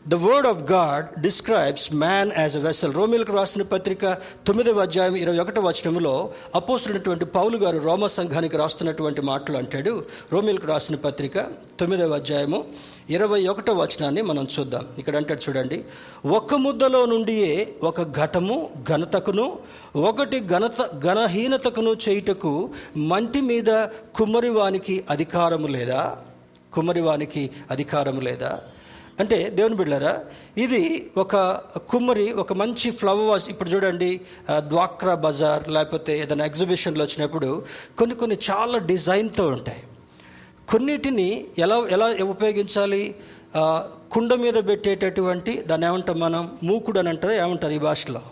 The 0.08 0.14
word 0.14 0.46
of 0.46 0.62
God 0.62 1.20
describes 1.20 1.94
man 1.94 2.30
as 2.38 2.56
a 2.56 2.58
vessel 2.58 2.94
రోమిలకు 2.94 3.32
రాసిన 3.32 3.62
పత్రిక 3.62 4.12
తొమ్మిదవ 4.46 4.80
అధ్యాయం 4.80 5.16
ఇరవై 5.16 5.38
ఒకటో 5.38 5.60
వచనంలో 5.60 6.32
అపోస్తున్నటువంటి 6.54 7.24
పౌలు 7.24 7.56
గారు 7.56 7.78
రోమ 7.78 8.06
సంఘానికి 8.06 8.56
రాస్తున్నటువంటి 8.56 9.20
మాటలు 9.20 9.56
అంటాడు. 9.56 10.04
రోమిలకు 10.32 10.66
రాసిన 10.66 10.96
పత్రిక 10.96 11.38
తొమ్మిదవ 11.80 12.14
అధ్యాయము 12.14 12.64
ఇరవై 13.10 13.46
ఒకటో 13.46 13.72
వచనాన్ని 13.72 14.22
మనం 14.22 14.48
చూద్దాం. 14.58 14.86
ఇక్కడ 14.98 15.16
అంటాడు 15.16 15.40
చూడండి. 15.48 15.84
ఒక 16.26 16.54
ముద్దలో 16.54 17.06
నుండియే 17.06 17.74
ఒక 17.82 18.02
ఘటము 18.02 18.70
ఘనతకును 18.88 19.58
ఒకటి 19.96 20.40
ఘనత 20.40 20.98
ఘనహీనతకును 20.98 21.96
చేయుటకు 22.08 22.70
మంటి 22.96 23.40
మీద 23.40 23.86
కుమ్మరివానికి 24.14 25.04
అధికారము 25.10 25.66
లేదా? 25.66 26.18
కుమ్మరివానికి 26.72 27.50
అధికారము 27.70 28.20
లేదా? 28.20 28.60
అంటే 29.20 29.50
దేవుని 29.50 29.74
బిడ్డారా 29.74 30.20
ఇది 30.58 31.10
ఒక 31.16 31.36
కుమ్మరి 31.88 32.32
ఒక 32.32 32.52
మంచి 32.52 32.90
ఫ్లవర్ 32.90 33.26
వాజ్ 33.26 33.50
ఇప్పుడు 33.50 33.70
చూడండి 33.70 34.20
ద్వాక్రా 34.58 35.14
బజార్ 35.14 35.68
లేకపోతే 35.68 36.18
ఏదైనా 36.18 36.44
ఎగ్జిబిషన్లో 36.44 37.04
వచ్చినప్పుడు 37.04 37.64
కొన్ని 37.98 38.16
కొన్ని 38.16 38.38
చాలా 38.50 38.78
డిజైన్తో 38.78 39.48
ఉంటాయి. 39.48 39.82
కొన్నిటిని 40.68 41.46
ఎలా 41.58 41.76
ఎలా 41.76 42.24
ఉపయోగించాలి? 42.24 43.14
కుండ 44.12 44.34
మీద 44.34 44.54
పెట్టేటటువంటి 44.68 45.60
దాన్ని 45.60 45.86
ఏమంటాం 45.86 46.20
మనం? 46.20 46.50
మూకుడు 46.62 46.98
అని 46.98 47.08
అంటారు 47.08 47.32
ఏమంటారు 47.32 47.72
ఈ 47.72 47.78
భాషలో? 47.78 48.22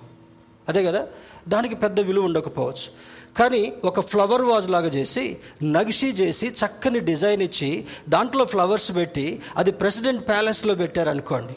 అదే 0.68 0.84
కదా? 0.84 1.06
దానికి 1.48 1.74
పెద్ద 1.74 2.00
విలువ 2.00 2.24
ఉండకపోవచ్చు. 2.24 3.07
కానీ 3.38 3.72
ఒక 3.84 4.00
ఫ్లవర్ 4.00 4.42
వాజ్ 4.42 4.68
లాగా 4.70 4.88
చేసి 4.88 5.36
నగిషి 5.62 6.06
చేసి 6.06 6.46
చక్కని 6.46 7.00
డిజైన్ 7.00 7.42
ఇచ్చి 7.42 7.84
దాంట్లో 8.08 8.44
ఫ్లవర్స్ 8.44 8.96
పెట్టి 8.96 9.40
అది 9.56 9.72
ప్రెసిడెంట్ 9.72 10.28
ప్యాలెస్లో 10.28 10.74
పెట్టారనుకోండి. 10.74 11.56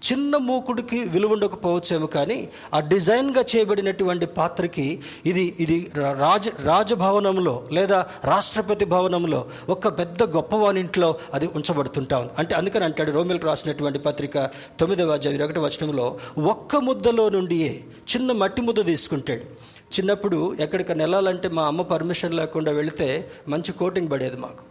చిన్న 0.00 0.36
మూకుడికి 0.36 0.98
విలువ 1.04 1.32
ఉండకపోవచ్చేమో 1.32 2.06
కానీ 2.06 2.48
ఆ 2.74 2.80
డిజైన్గా 2.80 3.44
చేయబడినటువంటి 3.56 4.26
పాత్రకి 4.26 5.00
ఇది 5.26 5.56
ఇది 5.60 5.90
రాజ 6.18 6.48
రాజభవనంలో 6.64 7.66
లేదా 7.72 8.06
రాష్ట్రపతి 8.24 8.84
భవనంలో 8.84 9.44
ఒక 9.68 9.88
పెద్ద 9.98 10.22
గొప్పవానింట్లో 10.22 11.14
అది 11.34 11.46
ఉంచబడుతుంటా 11.56 12.18
ఉంది. 12.18 12.32
అంటే 12.38 12.54
అందుకని 12.54 12.84
అంటాడు 12.84 13.12
రోమిల్కి 13.12 13.46
రాసినటువంటి 13.46 13.98
పత్రిక 13.98 14.38
తొమ్మిదవ 14.80 15.10
అధ్యాయం 15.10 15.42
ఒకటి 15.42 15.58
వచనంలో 15.58 16.18
ఒక్క 16.38 16.76
ముద్దలో 16.76 17.28
నుండియే 17.28 17.84
చిన్న 18.16 18.32
మట్టి 18.32 18.62
ముద్ద 18.62 18.86
తీసుకుంటాడు. 18.86 19.69
చిన్నప్పుడు 19.90 20.56
ఎక్కడికైనా 20.60 21.02
వెళ్ళాలంటే 21.04 21.48
మా 21.48 21.66
అమ్మ 21.66 21.82
పర్మిషన్ 21.82 22.34
లేకుండా 22.34 22.72
వెళితే 22.72 23.30
మంచి 23.48 23.72
కోటింగ్ 23.72 24.10
పడేది 24.10 24.36
మాకు. 24.36 24.64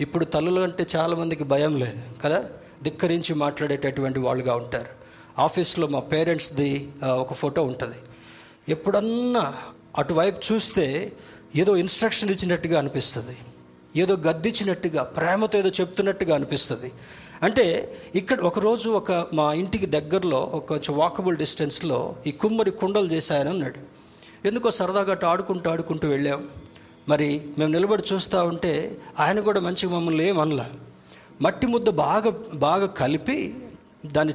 ఇప్పుడు 0.00 0.24
తల్లులు 0.24 0.60
అంటే 0.60 0.86
చాలామందికి 0.96 1.44
భయం 1.44 1.76
లేదు 1.76 2.22
కదా? 2.24 2.44
ధిక్కరించి 2.82 3.34
మాట్లాడేటటువంటి 3.34 4.18
వాళ్ళుగా 4.18 4.54
ఉంటారు. 4.54 5.04
ఆఫీస్లో 5.38 5.86
మా 5.86 5.98
పేరెంట్స్ది 5.98 6.88
ఒక 7.04 7.32
ఫోటో 7.32 7.62
ఉంటుంది. 7.62 7.94
ఎప్పుడన్నా 8.68 9.54
అటువైపు 9.96 10.52
చూస్తే 10.52 11.12
ఏదో 11.56 11.76
ఇన్స్ట్రక్షన్ 11.76 12.30
ఇచ్చినట్టుగా 12.30 12.78
అనిపిస్తుంది. 12.78 13.36
ఏదో 13.96 14.14
గద్దిచ్చినట్టుగా 14.14 15.02
ప్రేమతో 15.02 15.58
ఏదో 15.58 15.68
చెప్తున్నట్టుగా 15.68 16.34
అనిపిస్తుంది. 16.34 16.92
అంటే 17.42 17.94
ఇక్కడ 18.14 18.40
ఒకరోజు 18.40 18.90
ఒక 18.90 19.26
మా 19.34 19.52
ఇంటికి 19.52 19.86
దగ్గరలో 19.86 20.38
ఒక 20.38 20.64
కొంచెం 20.64 20.96
వాకబుల్ 20.96 21.36
డిస్టెన్స్లో 21.36 22.16
ఈ 22.26 22.30
కుమ్మరి 22.30 22.70
కుండలు 22.70 23.12
చేశాయని 23.12 23.48
అన్నాడు. 23.48 23.93
ఎందుకో 24.48 24.70
సరదాగా 24.70 25.12
అటు 25.12 25.26
ఆడుకుంటూ 25.26 25.70
ఆడుకుంటూ 25.70 26.08
వెళ్ళాం. 26.08 26.40
మరి 27.08 27.28
మేము 27.58 27.70
నిలబడి 27.72 28.02
చూస్తూ 28.10 28.38
ఉంటే 28.44 28.72
ఆయన 29.18 29.40
కూడా 29.40 29.60
మంచిగా 29.60 29.92
మమ్మల్ని 29.92 30.28
ఏమనలా 30.28 30.66
మట్టి 31.42 31.66
ముద్ద 31.66 31.90
బాగా 31.90 32.30
బాగా 32.66 32.86
కలిపి 32.86 33.38
దాన్ని 34.06 34.34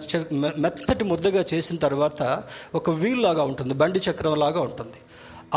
మెత్తటి 0.58 1.04
ముద్దగా 1.04 1.46
చేసిన 1.54 1.78
తర్వాత 1.78 2.44
ఒక 2.76 2.90
వీల్ 3.02 3.24
లాగా 3.24 3.44
ఉంటుంది 3.44 3.74
బండి 3.74 4.00
చక్రం 4.00 4.36
లాగా 4.40 4.62
ఉంటుంది. 4.62 5.00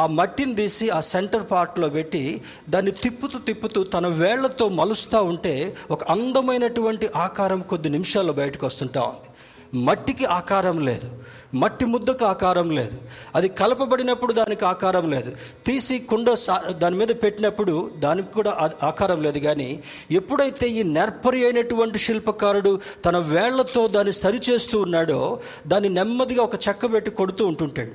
ఆ 0.01 0.07
మట్టిని 0.19 0.55
తీసి 0.55 0.91
ఆ 0.91 1.01
సెంటర్ 1.01 1.45
పార్ట్లో 1.51 1.89
పెట్టి 1.89 2.23
దాన్ని 2.69 2.93
తిప్పుతూ 3.05 3.39
తిప్పుతూ 3.39 3.81
తన 3.85 4.07
వేళ్ళతో 4.07 4.69
మలుస్తూ 4.69 5.19
ఉంటే 5.25 5.77
ఒక 5.91 6.05
అందమైనటువంటి 6.05 7.09
ఆకారం 7.17 7.61
కొద్ది 7.61 7.89
నిమిషాల్లో 7.89 8.33
బయటకు 8.33 8.67
వస్తుంటా 8.67 9.03
ఉంది. 9.03 9.29
మట్టికి 9.75 10.25
ఆకారం 10.25 10.81
లేదు. 10.81 11.11
మట్టి 11.55 11.85
ముద్దకు 11.85 12.25
ఆకారం 12.25 12.71
లేదు. 12.71 12.99
అది 13.35 13.49
కలపబడినప్పుడు 13.49 14.33
దానికి 14.33 14.65
ఆకారం 14.65 15.11
లేదు. 15.11 15.33
తీసి 15.67 15.99
కుండ 15.99 16.33
సా- 16.33 16.73
దాని 16.73 16.97
మీద 16.97 17.09
పెట్టినప్పుడు 17.09 17.91
దానికి 17.99 18.33
కూడా 18.33 18.71
ఆకారం 18.83 19.23
లేదు. 19.23 19.39
కానీ 19.39 19.83
ఎప్పుడైతే 20.11 20.69
ఈ 20.69 20.83
నెర్పరి 20.83 21.45
అయినటువంటి 21.45 21.99
శిల్పకారుడు 21.99 22.81
తన 23.05 23.19
వేళ్ళతో 23.19 23.89
దాన్ని 23.89 24.13
సరిచేస్తూ 24.13 24.81
ఉన్నాడో 24.81 25.41
దాన్ని 25.67 25.89
నెమ్మదిగా 25.89 26.43
ఒక 26.43 26.55
చెక్క 26.55 26.93
పెట్టి 26.93 27.11
కొడుతూ 27.11 27.47
ఉంటుంటాడు. 27.47 27.93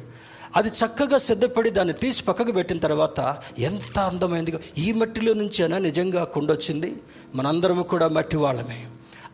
అది 0.56 0.70
చక్కగా 0.70 1.18
సిద్ధపడి 1.18 1.70
దాన్ని 1.70 1.94
తీసి 1.94 2.24
పక్కకు 2.24 2.52
పెట్టిన 2.52 2.78
తర్వాత 2.78 3.38
ఎంత 3.60 4.00
అందమైందిగా 4.00 4.60
ఈ 4.78 4.92
మట్టిలో 4.92 5.34
నుంచేనా 5.34 5.78
నిజంగా 5.78 6.24
కుండ 6.24 6.52
వచ్చింది 6.52 6.96
మనందరము 7.36 7.84
కూడా 7.84 8.08
మట్టి 8.08 8.38
వాళ్ళమే. 8.38 8.86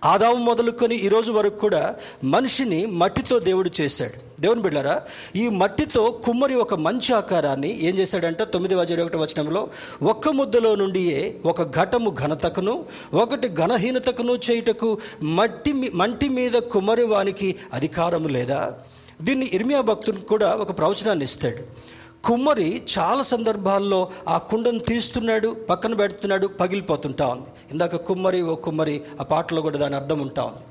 ఆదాము 0.03 0.35
మొదలుకొని 0.35 0.95
ఈరోజు 0.95 1.31
వరకు 1.31 1.57
కూడా 1.57 1.95
మనిషిని 2.23 2.85
మట్టితో 2.85 3.39
దేవుడు 3.39 3.69
చేశాడు. 3.81 4.41
దేవుని 4.41 4.61
బిడ్డారా 4.61 5.01
ఈ 5.35 5.49
మట్టితో 5.49 6.11
కుమ్మరి 6.25 6.55
ఒక 6.55 6.73
మంచి 6.73 7.13
ఆకారాన్ని 7.13 7.79
ఏం 7.81 7.97
చేశాడంటే 7.97 8.45
తొమ్మిది 8.45 8.75
వజర 8.75 9.01
ఒకటి 9.03 9.17
వచనంలో 9.17 9.69
ఒక్క 10.03 10.29
ముద్దలో 10.29 10.75
నుండియే 10.75 11.35
ఒక 11.45 11.61
ఘటము 11.75 12.15
ఘనతకును 12.21 12.85
ఒకటి 13.13 13.47
ఘనహీనతకును 13.47 14.35
చేయుటకు 14.49 14.97
మట్టి 15.23 15.73
మంటి 15.93 16.29
మీద 16.29 16.51
కుమ్మరి 16.51 17.03
వానికి 17.03 17.55
అధికారము 17.73 18.27
లేదా? 18.27 18.73
దీన్ని 19.21 19.49
ఇర్మియా 19.53 19.81
భక్తునికి 19.81 20.25
కూడా 20.25 20.55
ఒక 20.55 20.77
ప్రవచనాన్ని 20.77 21.23
ఇస్తాడు. 21.23 21.92
కుమ్మరి 22.23 22.81
చాలా 22.99 23.23
సందర్భాల్లో 23.23 24.09
ఆ 24.27 24.37
కుండను 24.37 24.79
తీస్తున్నాడు 24.79 25.47
పక్కన 25.69 25.93
పెడుతున్నాడు 25.93 26.47
పగిలిపోతుంటా 26.47 27.27
ఉంది. 27.27 27.49
ఇందాక 27.71 27.95
కుమ్మరి 27.95 28.41
ఓ 28.41 28.55
కుమ్మరి 28.55 29.01
ఆ 29.19 29.23
పాటలో 29.23 29.61
కూడా 29.61 29.77
దాని 29.77 29.95
అర్థం 29.95 30.19
ఉంటా 30.19 30.43
ఉంది. 30.43 30.63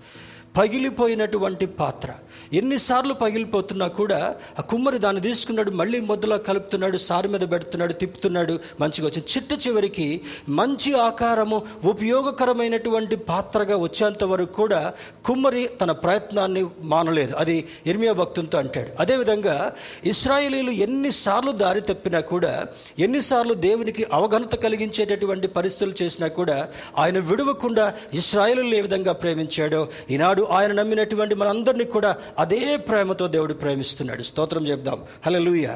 పగిలిపోయినటువంటి 0.56 1.66
పాత్ర. 1.66 2.09
ఎన్నిసార్లు 2.52 3.14
పగిలిపోతున్నా 3.14 3.87
కూడా 3.87 4.35
ఆ 4.59 4.62
కుమ్మరి 4.62 4.99
దాన్ని 4.99 5.23
తీసుకున్నాడు 5.23 5.71
మళ్ళీ 5.71 6.00
మొదలా 6.00 6.37
కలుపుతున్నాడు 6.37 6.97
సారి 6.97 7.28
మీద 7.28 7.40
పెడుతున్నాడు 7.50 7.92
తిప్పుతున్నాడు 7.92 8.59
మంచిగా 8.80 9.06
వచ్చింది. 9.06 9.28
చిట్ట 9.32 9.68
చివరికి 9.68 10.21
మంచి 10.49 10.94
ఆకారము 10.94 11.62
ఉపయోగకరమైనటువంటి 11.85 13.16
పాత్రగా 13.16 13.76
వచ్చేంత 13.76 14.25
వరకు 14.25 14.52
కూడా 14.52 14.92
కుమ్మరి 15.25 15.66
తన 15.80 15.90
ప్రయత్నాన్ని 15.90 16.66
మానలేదు. 16.80 17.37
అది 17.37 17.68
ఇర్మియా 17.87 18.12
భక్తులతో 18.12 18.59
అంటాడు. 18.59 18.90
అదేవిధంగా 19.00 19.73
ఇస్రాయేలీలు 20.06 20.71
ఎన్నిసార్లు 20.71 21.52
దారి 21.52 21.80
తప్పినా 21.80 22.21
కూడా 22.21 22.66
ఎన్నిసార్లు 22.99 23.54
దేవునికి 23.54 24.06
అవగనత 24.12 24.54
కలిగించేటటువంటి 24.54 25.49
పరిస్థితులు 25.49 25.94
చేసినా 26.02 26.28
కూడా 26.28 26.68
ఆయన 26.99 27.18
విడవకుండా 27.18 27.94
ఇస్రాయేలు 28.14 28.75
ఏ 28.75 28.80
విధంగా 28.80 29.12
ప్రేమించాడో 29.12 29.88
ఈనాడు 30.11 30.41
ఆయన 30.50 30.72
నమ్మినటువంటి 30.72 31.34
మనందరినీ 31.34 31.84
కూడా 31.84 32.16
అదే 32.38 32.76
ప్రేమతో 32.76 33.26
దేవుడు 33.26 33.52
ప్రేమిస్తున్నాడు. 33.52 34.22
స్తోత్రం 34.22 34.68
చెప్దాం. 34.68 35.02
హలో 35.26 35.38
లూయ 35.38 35.68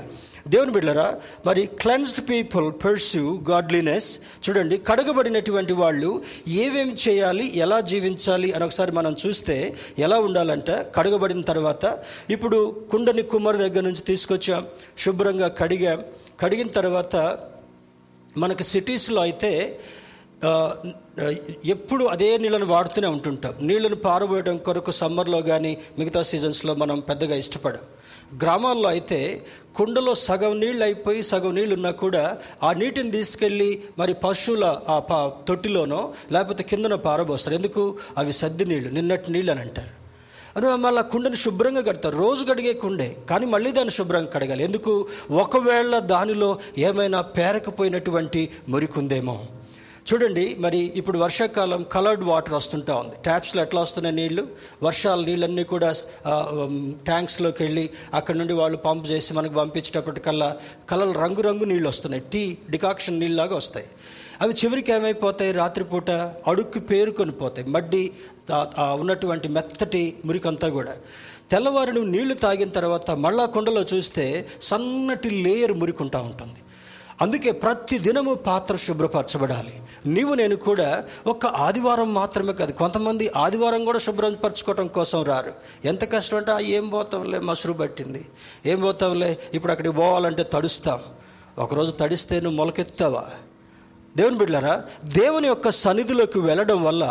దేవుని 0.49 0.70
బిడ్డరా 0.70 1.14
మరి 1.46 1.66
క్లెన్స్డ్ 1.66 2.28
పీపుల్ 2.28 2.73
పర్స్యూ 2.85 3.42
గాడ్లీనెస్ 3.50 4.18
చూడండి 4.49 4.78
కడగబడినటువంటి 4.78 5.73
వాళ్ళు 5.73 6.23
ఏమేమి 6.49 6.96
చేయాలి 7.08 7.58
ఎలా 7.58 7.80
జీవించాలి 7.80 8.52
అని 8.52 8.64
ఒకసారి 8.64 8.92
మనం 8.92 9.16
చూస్తే 9.26 9.75
ఎలా 9.99 10.20
ఉండాలంటే? 10.20 10.87
కడగబడిన 10.94 11.40
తర్వాత 11.40 11.99
ఇప్పుడు 12.30 12.87
కుండని 12.90 13.23
కుమ్మరి 13.23 13.58
దగ్గర 13.58 13.80
నుంచి 13.80 14.00
తీసుకొచ్చాం 14.00 14.66
శుభ్రంగా 14.99 15.49
కడిగాం. 15.49 16.02
కడిగిన 16.40 16.68
తర్వాత 16.68 17.38
మనకి 18.37 18.64
సిటీస్లో 18.64 19.23
అయితే 19.23 19.78
ఎప్పుడు 21.64 22.05
అదే 22.05 22.38
నీళ్ళను 22.38 22.66
వాడుతూనే 22.66 23.09
ఉంటుంటాం. 23.09 23.55
నీళ్ళను 23.61 23.97
పారబోయడం 23.97 24.57
కొరకు 24.57 24.90
సమ్మర్లో 24.90 25.43
కానీ 25.43 25.78
మిగతా 25.99 26.23
సీజన్స్లో 26.23 26.75
మనం 26.75 27.01
పెద్దగా 27.01 27.35
ఇష్టపడం. 27.37 27.79
గ్రామాల్లో 28.42 28.88
అయితే 28.88 29.46
కుండలో 29.77 30.14
సగం 30.14 30.61
నీళ్ళు 30.61 30.85
అయిపోయి 30.85 31.22
సగం 31.22 31.55
నీళ్ళు 31.55 31.75
ఉన్నా 31.75 31.90
కూడా 31.90 32.38
ఆ 32.62 32.72
నీటిని 32.72 33.11
తీసుకెళ్ళి 33.11 33.83
మరి 33.99 34.14
పశువుల 34.14 34.81
ఆ 34.88 34.99
పా 34.99 35.33
తొట్టిలోనో 35.49 36.14
లేకపోతే 36.33 36.62
కిందనో 36.62 36.96
పారబోస్తారు. 36.96 37.57
ఎందుకు? 37.57 37.96
అవి 38.18 38.33
సద్ది 38.33 38.64
నీళ్ళు 38.64 38.90
నిన్నటి 38.90 39.33
నీళ్ళు 39.33 39.53
అని 39.53 39.61
అంటారు. 39.61 40.07
అని 40.59 40.83
మళ్ళీ 40.83 41.03
కుండని 41.03 41.37
శుభ్రంగా 41.37 41.81
కడతారు. 41.81 42.16
రోజు 42.16 42.44
కడిగే 42.44 42.72
కుండే 42.72 43.16
కానీ 43.31 43.46
మళ్ళీ 43.46 43.72
దాన్ని 43.72 43.94
శుభ్రంగా 43.94 44.27
కడగాలి. 44.27 44.64
ఎందుకు? 44.64 45.07
ఒకవేళ 45.31 45.99
దానిలో 45.99 46.59
ఏమైనా 46.79 47.20
పేరకపోయినటువంటి 47.20 48.49
మురికుందేమో. 48.68 49.44
చూడండి 50.09 50.45
మరి 50.64 50.81
ఇప్పుడు 50.97 51.19
వర్షాకాలం 51.19 51.81
కలర్డ్ 51.92 52.25
వాటర్ 52.25 52.55
వస్తుంటా 52.55 52.95
ఉంది. 53.03 53.14
ట్యాప్స్లో 53.25 53.61
ఎట్లా 53.62 53.81
వస్తున్నాయి 53.81 54.16
నీళ్ళు? 54.16 54.42
వర్షాల 54.83 55.21
నీళ్ళన్నీ 55.29 55.64
కూడా 55.73 55.88
ట్యాంక్స్లోకి 57.09 57.61
వెళ్ళి 57.64 57.85
అక్కడ 58.19 58.35
నుండి 58.40 58.55
వాళ్ళు 58.61 58.79
పంప్ 58.87 59.05
చేసి 59.11 59.35
మనకు 59.38 59.55
పంపించేటప్పటికల్లా 59.61 60.51
కలర్ 60.90 61.16
రంగురంగు 61.23 61.66
నీళ్ళు 61.73 61.88
వస్తున్నాయి. 61.88 62.23
టీ 62.33 62.42
డికాక్షన్ 62.71 63.19
నీళ్ళలాగా 63.21 63.57
వస్తాయి. 63.57 63.87
అవి 64.40 64.55
చివరికి 64.64 64.90
ఏమైపోతాయి? 64.92 65.53
రాత్రిపూట 65.61 66.11
అడుక్కి 66.51 66.81
పేరుకొని 66.90 67.33
పోతాయి. 67.40 67.66
మడ్డి 67.77 68.03
ఉన్నటువంటి 69.03 69.49
మెత్తటి 69.57 70.03
మురికంతా 70.25 70.69
కూడా. 70.79 70.95
తెల్లవారు 71.51 71.90
నువ్వు 71.97 72.11
నీళ్ళు 72.11 72.35
తాగిన 72.35 72.71
తర్వాత 72.79 73.11
మళ్ళా 73.25 73.45
కుండలో 73.57 73.83
చూస్తే 73.95 74.25
సన్నటి 74.69 75.31
లేయర్ 75.31 75.75
మురికుంటా 75.83 76.21
ఉంటుంది. 76.29 76.61
అందుకే 77.20 77.52
ప్రతి 77.52 77.98
దినము 77.98 78.35
పాత్ర 78.35 78.76
శుభ్రపరచబడాలి. 78.76 79.81
నీవు 80.07 80.35
నేను 80.35 80.57
కూడా 80.57 81.05
ఒక్క 81.26 81.46
ఆదివారం 81.46 82.14
మాత్రమే 82.14 82.52
కాదు 82.52 82.72
కొంతమంది 82.72 83.31
ఆదివారం 83.37 83.85
కూడా 83.85 83.98
శుభ్రపరచుకోవటం 83.98 84.87
కోసం 84.87 85.22
రారు. 85.22 85.52
ఎంత 85.85 86.12
కష్టం 86.12 86.37
అంటే 86.37 86.52
"ఆ, 86.52 86.59
ఏం 86.59 86.88
పోతాంలే 86.88 87.38
మసురు 87.38 87.72
పట్టింది. 87.72 88.29
ఏం 88.66 88.81
పోతాంలే 88.81 89.38
ఇప్పుడు 89.55 89.72
అక్కడికి 89.72 89.94
పోవాలంటే 89.94 90.42
తడుస్తాం. 90.42 91.00
ఒకరోజు 91.59 91.90
తడిస్తే 91.90 92.40
నువ్వు 92.40 92.57
మొలకెత్తావా? 92.57 93.24
దేవుని 94.16 94.37
బిడ్డారా 94.38 94.74
దేవుని 95.14 95.46
యొక్క 95.48 95.68
సన్నిధిలోకి 95.76 96.38
వెళ్ళడం 96.40 96.79
వల్ల 96.85 97.05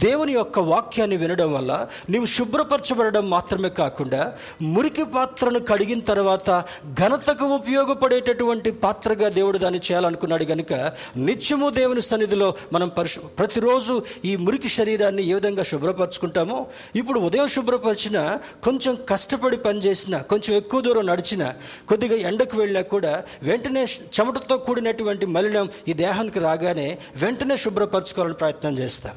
దేవుని 0.00 0.32
యొక్క 0.32 0.58
వాక్యాన్ని 0.68 1.16
వినడం 1.16 1.48
వల్ల 1.52 1.72
నీవు 2.10 2.26
శుభ్రపరచబడడం 2.34 3.24
మాత్రమే 3.30 3.70
కాకుండా 3.78 4.20
మురికి 4.68 5.04
పాత్రను 5.14 5.60
కడిగిన 5.70 6.00
తర్వాత 6.10 6.50
ఘనతకు 7.00 7.48
ఉపయోగపడేటటువంటి 7.56 8.70
పాత్రగా 8.82 9.28
దేవుడు 9.30 9.58
దాన్ని 9.58 9.80
చేయాలనుకున్నాడు 9.86 10.46
కనుక 10.52 10.72
నిత్యము 11.26 11.68
దేవుని 11.78 12.02
సన్నిధిలో 12.02 12.48
మనం 12.72 12.90
పరిశు 12.96 13.20
ప్రతిరోజు 13.38 13.96
ఈ 14.24 14.32
మురికి 14.44 14.70
శరీరాన్ని 14.76 15.24
ఏ 15.24 15.34
విధంగా 15.34 15.66
శుభ్రపరచుకుంటామో 15.70 16.58
ఇప్పుడు 16.96 17.18
ఉదయం 17.26 17.50
శుభ్రపరిచిన 17.56 18.18
కొంచెం 18.66 18.96
కష్టపడి 19.08 19.60
పనిచేసిన 19.66 20.16
కొంచెం 20.30 20.52
ఎక్కువ 20.56 20.80
దూరం 20.80 21.06
నడిచిన 21.06 21.42
కొద్దిగా 21.88 22.18
ఎండకు 22.28 22.56
వెళ్ళినా 22.56 22.84
కూడా 22.90 23.12
వెంటనే 23.42 23.84
చెమటతో 24.16 24.56
కూడినటువంటి 24.66 25.26
మలినం 25.34 25.68
ఈ 25.86 25.94
దేహానికి 26.02 26.40
రాగానే 26.46 26.98
వెంటనే 27.16 27.56
శుభ్రపరచుకోవాలని 27.56 28.34
ప్రయత్నం 28.34 28.78
చేస్తాం. 28.78 29.14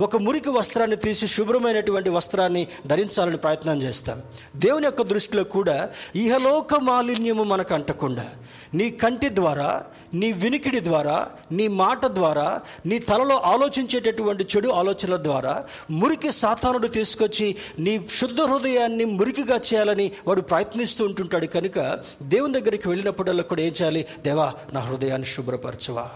ఒక 0.00 0.16
మురికి 0.16 0.50
వస్త్రాన్ని 0.50 0.96
తీసి 0.96 1.26
శుభ్రమైనటువంటి 1.26 2.10
వస్త్రాన్ని 2.10 2.66
ధరించాలని 2.86 3.36
ప్రయత్నం 3.36 3.82
చేస్తాం. 3.82 4.22
దేవుని 4.56 4.84
యొక్క 4.84 5.02
దృష్టిలో 5.02 5.44
కూడా 5.44 5.90
ఇహలోక 6.14 6.74
మాలిన్యము 6.74 7.44
మనకు 7.44 7.74
అంటకుండా 7.74 8.26
నీ 8.74 8.90
కంటి 8.90 9.28
ద్వారా 9.34 9.84
నీ 10.14 10.32
వినికిడి 10.32 10.80
ద్వారా 10.84 11.28
నీ 11.52 11.68
మాట 11.68 12.06
ద్వారా 12.06 12.60
నీ 12.86 12.98
తలలో 12.98 13.36
ఆలోచించేటటువంటి 13.36 14.46
చెడు 14.56 14.68
ఆలోచనల 14.68 15.16
ద్వారా 15.22 15.64
మురికి 15.90 16.32
సాతానుడు 16.32 16.88
తీసుకొచ్చి 16.88 17.56
నీ 17.78 18.00
శుద్ధ 18.14 18.40
హృదయాన్ని 18.40 19.04
మురికిగా 19.04 19.56
చేయాలని 19.56 20.12
వాడు 20.26 20.40
ప్రయత్నిస్తూ 20.40 21.04
ఉంటుంటాడు. 21.04 21.46
కనుక 21.46 21.98
దేవుని 22.22 22.60
దగ్గరికి 22.60 22.88
వెళ్ళినప్పుడల్లా 22.88 23.42
కూడా 23.42 23.62
ఏం 23.62 23.74
చేయాలి? 23.80 24.06
దేవా 24.22 24.54
నా 24.72 24.80
హృదయాన్ని 24.80 25.28
శుభ్రపరచవా. 25.28 26.10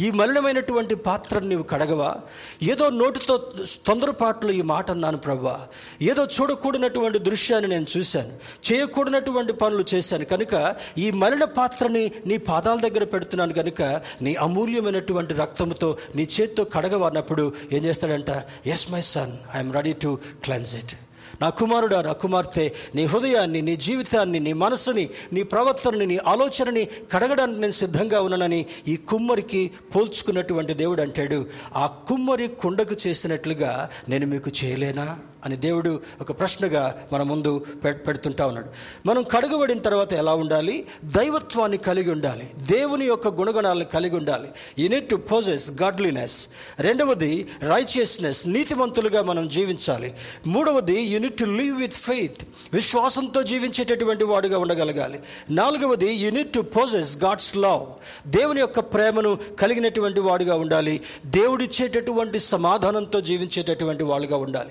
ఈ 0.00 0.10
మలినమైనటువంటి 0.10 0.94
పాత్రను 0.94 1.46
నీవు 1.46 1.62
కడగవా? 1.62 2.14
ఏదో 2.62 2.90
నోటితో 2.90 3.52
తొందరపాట్లు 3.86 4.52
ఈ 4.52 4.62
మాట 4.62 4.90
అన్నాను 4.90 5.16
ప్రభా 5.16 5.66
ఏదో 6.02 6.24
చూడకూడనటువంటి 6.24 7.18
దృశ్యాన్ని 7.18 7.70
నేను 7.70 7.86
చూశాను. 7.96 8.32
చేయకూడనటువంటి 8.72 9.52
పనులు 9.52 9.84
చేశాను. 9.94 10.24
కనుక 10.24 10.76
ఈ 10.98 11.10
మలిన 11.10 11.44
పాత్రని 11.44 12.12
నీ 12.26 12.36
పాదాల 12.36 12.80
దగ్గర 12.80 13.04
పెడుతున్నాను 13.04 13.52
కనుక 13.52 13.82
నీ 14.22 14.34
అమూల్యమైనటువంటి 14.34 15.34
రక్తంతో 15.34 15.98
నీ 16.14 16.28
చేత్తో 16.40 16.64
కడగవన్నప్పుడు 16.64 17.52
ఏం 17.72 17.84
చేస్తాడంట? 17.84 18.30
Yes 18.66 18.90
my 18.90 19.00
son 19.00 19.32
I'm 19.54 19.72
ready 19.72 19.92
to 19.92 20.18
cleanse 20.44 20.74
it 20.74 20.94
నా 21.42 21.50
కుమారుడా 21.50 22.02
నా 22.02 22.12
కుమార్తె 22.12 22.70
నీ 22.94 23.04
హృదయాన్ని 23.04 23.62
నీ 23.62 23.76
జీవితాన్ని 23.76 24.40
నీ 24.40 24.52
మనసుని 24.52 25.08
నీ 25.32 25.42
ప్రవర్తనని 25.42 26.06
నీ 26.06 26.16
ఆలోచనని 26.16 26.84
కడగడానికి 26.84 27.60
నేను 27.60 27.72
సిద్ధంగా 27.72 28.20
ఉన్నానని 28.20 28.66
ఈ 28.88 28.96
కుమ్మరికి 28.96 29.70
పోల్చుకున్నటువంటి 29.96 30.74
దేవుడు 30.74 31.02
అంటాడు. 31.02 31.46
ఆ 31.76 31.86
కుమ్మరి 31.86 32.48
కుండకు 32.48 32.96
చేసినట్లుగా 33.06 33.90
నేను 34.08 34.26
మీకు 34.26 34.50
చేయలేనా? 34.64 35.18
అని 35.46 35.56
దేవుడు 35.56 36.00
ఒక 36.20 36.38
ప్రశ్నగా 36.40 37.06
మన 37.12 37.22
ముందు 37.22 37.66
పె- 37.84 37.92
పెడుతుంటా 37.92 38.46
ఉన్నాడు. 38.46 38.66
మనం 39.06 39.22
కడుగబడిన 39.22 39.78
తర్వాత 39.78 40.12
ఎలా 40.12 40.34
ఉండాలి? 40.34 40.86
దైవత్వాన్ని 41.04 41.78
కలిగి 41.78 42.10
ఉండాలి. 42.10 42.50
దేవుని 42.56 43.06
యొక్క 43.06 43.28
గుణగణాలను 43.28 43.84
కలిగి 43.84 44.16
ఉండాలి. 44.16 44.48
You need 44.78 45.08
to 45.08 45.16
possess 45.16 45.70
godliness 45.70 46.48
రెండవది 46.78 47.48
రైచియస్నెస్ 47.62 48.48
నీతిమంతులుగా 48.48 49.22
మనం 49.22 49.48
జీవించాలి. 49.48 50.14
మూడవది 50.46 51.00
you need 51.00 51.36
to 51.36 51.44
live 51.44 51.76
with 51.76 51.94
faith 51.94 52.42
విశ్వాసంతో 52.72 53.42
జీవించేటటువంటి 53.42 54.24
వాడుగా 54.24 54.58
ఉండగలగాలి. 54.58 55.20
నాలుగవది 55.50 56.12
you need 56.12 56.52
to 56.52 56.60
possess 56.60 57.16
God's 57.16 57.56
love 57.56 57.86
దేవుని 58.28 58.60
యొక్క 58.60 58.80
ప్రేమను 58.80 59.38
కలిగినటువంటి 59.60 60.20
వాడుగా 60.20 60.54
ఉండాలి. 60.54 61.00
దేవుడిచ్చేటటువంటి 61.26 62.38
సమాధానంతో 62.38 63.20
జీవించేటటువంటి 63.20 64.04
వాళ్ళుగా 64.04 64.36
ఉండాలి. 64.36 64.68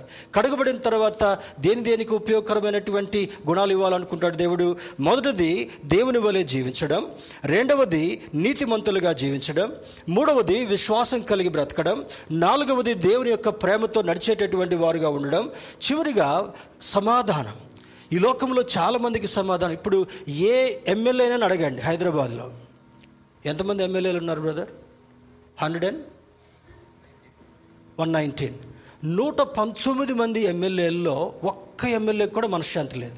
ఇవ్వబడిన 0.69 0.82
తర్వాత 0.82 1.39
దేని 1.60 1.84
దేనికి 1.84 2.13
ఉపయోగకరమైనటువంటి 2.13 3.30
గుణాలు 3.47 3.71
ఇవ్వాలనుకుంటాడు 3.71 4.36
దేవుడు? 4.36 4.78
మొదటిది 4.99 5.71
దేవుని 5.86 6.17
వలె 6.17 6.43
జీవించడం 6.43 7.06
రెండవది 7.45 8.21
నీతిమంతులుగా 8.34 9.13
జీవించడం 9.13 9.71
మూడవది 10.10 10.65
విశ్వాసం 10.65 11.21
కలిగి 11.21 11.49
బ్రతకడం 11.49 12.06
నాలుగవది 12.32 12.93
దేవుని 12.93 13.30
యొక్క 13.30 13.49
ప్రేమతో 13.49 14.01
నడిచేటటువంటి 14.01 14.75
వారుగా 14.75 15.10
ఉండడం 15.10 15.49
చివరిగా 15.91 16.54
సమాధానం. 16.82 17.56
ఈ 18.13 18.19
లోకంలో 18.19 18.63
చాలామందికి 18.78 19.28
సమాధానం. 19.28 19.73
ఇప్పుడు 19.73 20.06
ఏ 20.28 20.75
ఎమ్మెల్యేనని 20.88 21.43
అడగండి 21.43 21.82
హైదరాబాద్లో. 21.82 22.51
ఎంతమంది 23.45 23.84
ఎమ్మెల్యేలు 23.84 24.17
ఉన్నారు 24.17 24.41
brother? 24.41 24.69
Hundred 25.62 25.86
and? 25.86 26.04
One 27.99 28.13
nineteen. 28.13 28.54
నూట 29.06 29.41
పంతొమ్మిది 29.41 30.13
మంది 30.13 30.44
ఎమ్మెల్యేల్లో 30.44 31.34
ఒక్క 31.44 31.86
ఎమ్మెల్యేకి 31.86 32.34
కూడా 32.34 32.48
మనశ్శాంతి 32.48 33.00
లేదు. 33.00 33.15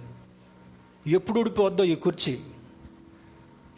ఎప్పుడు 1.10 1.40
ఊడిపోద్దో 1.40 1.84
ఈ 1.84 1.96
కుర్చీ. 1.96 2.40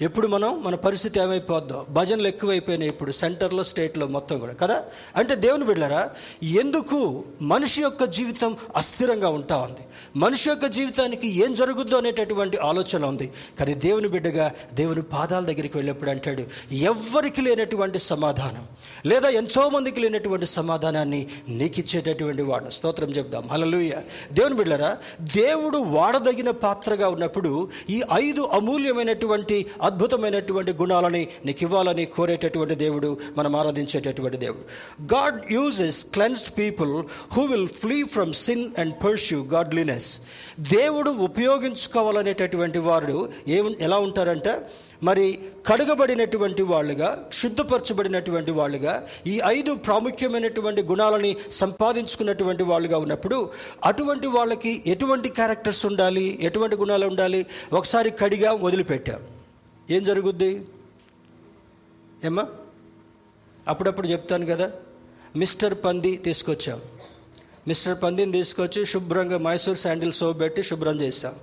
ఎప్పుడు 0.02 0.28
మనం 0.28 0.64
మన 0.64 0.76
పరిస్థితి 0.76 1.20
ఏమైపోద్దో 1.20 1.86
భజనలు 1.90 2.28
ఎక్కువైపోయినాయి 2.28 2.92
ఇప్పుడు 2.92 3.12
సెంటర్లో 3.12 3.64
స్టేట్లో 3.64 4.08
మొత్తం 4.08 4.40
కూడా 4.40 4.54
కదా? 4.54 4.84
అంటే 5.16 5.36
దేవుని 5.36 5.66
బిడ్డారా 5.66 6.10
ఎందుకు 6.44 7.24
మనిషి 7.42 7.82
యొక్క 7.82 8.04
జీవితం 8.04 8.58
అస్థిరంగా 8.76 9.30
ఉంటా 9.30 9.58
ఉంది? 9.58 9.82
మనిషి 10.16 10.50
యొక్క 10.50 10.66
జీవితానికి 10.66 11.28
ఏం 11.28 11.54
జరుగుద్దో 11.54 11.98
అనేటటువంటి 11.98 12.58
ఆలోచన 12.58 13.06
ఉంది. 13.06 13.32
కానీ 13.60 13.74
దేవుని 13.74 14.08
బిడ్డగా 14.08 14.52
దేవుని 14.74 15.02
పాదాల 15.02 15.44
దగ్గరికి 15.44 15.78
వెళ్ళినప్పుడు 15.78 16.10
అంటాడు 16.10 16.74
ఎవ్వరికి 16.74 17.42
లేనటువంటి 17.42 18.00
సమాధానం 18.00 18.68
లేదా 19.06 19.30
ఎంతోమందికి 19.30 20.00
లేనటువంటి 20.00 20.46
సమాధానాన్ని 20.46 21.28
నీకు 21.50 21.80
ఇచ్చేటటువంటి 21.80 22.42
వాడు. 22.42 22.70
స్తోత్రం 22.70 23.10
చెప్దాం. 23.10 23.50
హలలుయ 23.52 23.92
దేవుని 24.32 24.56
బిడ్డరా 24.56 24.98
దేవుడు 25.22 25.78
వాడదగిన 25.78 26.52
పాత్రగా 26.52 27.10
ఉన్నప్పుడు 27.10 27.70
ఈ 27.90 28.02
ఐదు 28.14 28.42
అమూల్యమైనటువంటి 28.42 29.66
అద్భుతమైనటువంటి 29.90 30.72
గుణాలని 30.72 31.28
నీకు 31.46 31.64
ఇవ్వాలని 31.64 32.06
కోరేటటువంటి 32.06 32.76
దేవుడు 32.76 33.18
మనం 33.38 33.56
ఆరాధించేటటువంటి 33.56 34.38
దేవుడు. 34.38 34.64
God 35.14 35.52
uses 35.52 36.06
cleansed 36.06 36.58
people 36.58 36.94
who 37.34 37.46
will 37.46 37.68
flee 37.68 38.04
from 38.04 38.34
sin 38.34 38.72
and 38.78 38.94
pursue 39.04 39.44
godliness 39.44 40.20
దేవుడు 40.60 41.10
ఉపయోగించుకోవాలనేటటువంటి 41.10 42.80
వారు 42.80 43.30
ఏ 43.48 43.64
ఎలా 43.80 43.98
ఉంటారంటే? 43.98 44.54
మరి 45.04 45.40
కడగబడినటువంటి 45.66 46.64
వాళ్ళుగా 46.64 47.30
శుద్ధపరచబడినటువంటి 47.34 48.52
వాళ్ళుగా 48.52 49.08
ఈ 49.28 49.42
ఐదు 49.46 49.76
ప్రాముఖ్యమైనటువంటి 49.76 50.84
గుణాలని 50.84 51.36
సంపాదించుకున్నటువంటి 51.52 52.64
వాళ్ళుగా 52.64 52.98
ఉన్నప్పుడు 52.98 53.50
అటువంటి 53.84 54.28
వాళ్ళకి 54.28 54.84
ఎటువంటి 54.88 55.30
క్యారెక్టర్స్ 55.30 55.86
ఉండాలి? 55.86 56.40
ఎటువంటి 56.42 56.76
గుణాలు 56.76 57.08
ఉండాలి? 57.08 57.46
ఒకసారి 57.74 58.10
కడిగా 58.10 58.52
వదిలిపెట్టాం. 58.54 59.20
ఏం 59.90 60.04
జరుగుద్ది? 60.04 60.66
ఏమ్మా? 62.26 62.46
అప్పుడప్పుడు 63.68 64.08
చెప్తాను 64.08 64.46
కదా. 64.46 64.72
మిస్టర్ 65.36 65.74
పంది 65.86 66.18
తీసుకొచ్చాం. 66.18 66.82
మిస్టర్ 67.68 68.02
పందిని 68.04 68.32
తీసుకొచ్చి 68.32 68.86
శుభ్రంగా 68.86 69.38
మైసూర్ 69.38 69.78
శాండిల్ 69.78 70.14
సోప్ 70.14 70.40
పెట్టి 70.40 70.64
శుభ్రం 70.64 71.02
చేస్తాం. 71.02 71.34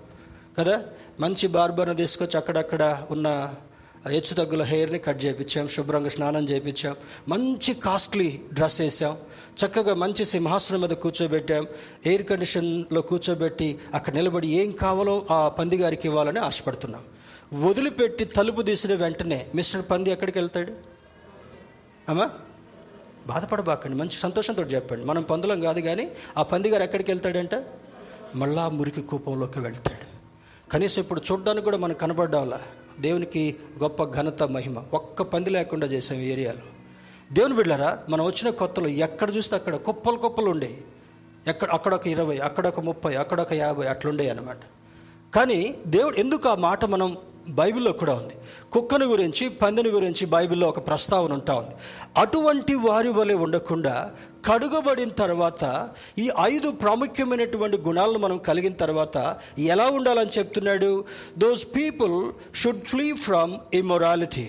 కదా? 0.59 0.83
మంచి 1.21 1.47
బార్బర్ని 1.47 1.97
తీసుకొచ్చి 1.97 2.37
అక్కడక్కడ 2.37 3.07
ఉన్న 3.11 3.55
హెచ్చు 4.09 4.35
తగ్గుల 4.35 4.63
హెయిర్ని 4.63 4.99
కట్ 4.99 5.25
చేయించాం 5.25 5.69
శుభ్రంగా 5.69 6.09
స్నానం 6.09 6.49
చేయించాం 6.49 6.97
మంచి 7.29 7.75
కాస్ట్లీ 7.75 8.41
డ్రెస్ 8.53 8.81
వేసాం. 8.81 9.17
చక్కగా 9.67 9.95
మంచి 9.95 10.25
సింహాసనం 10.25 10.81
మీద 10.81 10.91
కూర్చోబెట్టాం. 10.91 11.67
ఎయిర్ 12.07 12.23
కండిషన్లో 12.23 13.01
కూర్చోబెట్టి 13.01 13.79
అక్కడ 13.95 14.15
నిలబడి 14.15 14.49
ఏం 14.49 14.71
కావాలో 14.71 15.27
ఆ 15.31 15.49
పంది 15.49 15.77
గారికి 15.77 16.09
ఇవ్వాలని 16.09 16.39
ఆశపడుతున్నాం. 16.39 17.03
వదిలిపెట్టి 17.55 18.25
తలుపు 18.25 18.63
తీసిన 18.63 18.95
వెంటనే 18.95 19.47
మిస్టర్ 19.55 19.85
పంది 19.91 20.11
ఎక్కడికి 20.11 20.39
వెళ్తాడు? 20.39 20.73
అమ్మా 22.09 22.31
బాధపడబాకండి 23.27 23.97
మంచి 23.97 24.17
సంతోషంతో 24.17 24.63
చెప్పండి. 24.63 25.05
మనం 25.05 25.23
పందులం 25.23 25.61
కాదు 25.61 25.81
కానీ 25.81 26.13
ఆ 26.39 26.43
పంది 26.43 26.69
గారు 26.69 26.83
ఎక్కడికి 26.83 27.11
వెళ్తాడంట? 27.11 27.65
మళ్ళా 28.35 28.69
మురికి 28.69 29.03
కూపంలోకి 29.03 29.61
వెళ్తాడు. 29.61 30.07
కనీసం 30.71 31.03
ఇప్పుడు 31.03 31.23
చూడడానికి 31.33 31.65
కూడా 31.65 31.77
మనం 31.77 31.95
కనబడ్డంలా? 31.95 32.61
దేవునికి 33.01 33.57
గొప్ప 33.79 34.05
ఘనత 34.05 34.43
మహిమ. 34.43 34.83
ఒక్క 34.95 35.23
పంది 35.23 35.51
లేకుండా 35.51 35.87
చేసాం 35.87 36.19
ఏరియాలో. 36.19 36.61
దేవుని 37.33 37.55
బిడ్డారా 37.55 37.99
మనం 38.09 38.25
వచ్చిన 38.25 38.51
కొత్తలో 38.51 38.89
ఎక్కడ 38.89 39.37
చూస్తే 39.37 39.57
అక్కడ 39.57 39.77
కుప్పలు 39.77 40.17
కుప్పలు 40.17 40.51
ఉండేవి 40.51 40.83
ఎక్కడ 41.47 41.71
అక్కడొక 41.71 42.07
ఇరవై 42.07 42.39
అక్కడొక 42.39 42.81
ముప్పై 42.81 43.15
అక్కడొక 43.15 43.53
యాభై 43.53 43.87
అట్లుండే 43.87 44.31
అనమాట 44.31 44.59
కానీ 45.35 45.75
దేవుడు 45.87 46.17
ఎందుకు 46.17 46.49
ఆ 46.49 46.55
మాట 46.55 46.85
మనం 46.85 47.17
బైబిల్లో 47.49 47.93
కూడా 47.93 48.15
ఉంది. 48.15 48.35
కుక్కను 48.73 49.07
గురించి 49.07 49.49
పందిని 49.49 49.89
గురించి 49.89 50.27
బైబిల్లో 50.27 50.69
ఒక 50.69 50.87
ప్రస్తావన 50.87 51.33
ఉంటా 51.33 51.55
ఉంది. 51.55 51.75
అటువంటి 52.17 52.75
వారి 52.75 53.09
వలె 53.09 53.35
ఉండకుండా 53.35 54.13
కడుగబడిన 54.45 55.09
తర్వాత 55.09 55.89
ఈ 56.19 56.31
ఐదు 56.41 56.71
ప్రాముఖ్యమైనటువంటి 56.71 57.77
గుణాలను 57.77 58.19
మనం 58.19 58.39
కలిగిన 58.39 58.73
తర్వాత 58.73 59.37
ఎలా 59.59 59.87
ఉండాలని 59.89 60.39
చెప్తున్నాడు? 60.39 61.05
Those 61.39 61.67
people 61.77 62.33
should 62.57 62.85
flee 62.85 63.13
from 63.13 63.55
immorality 63.75 64.49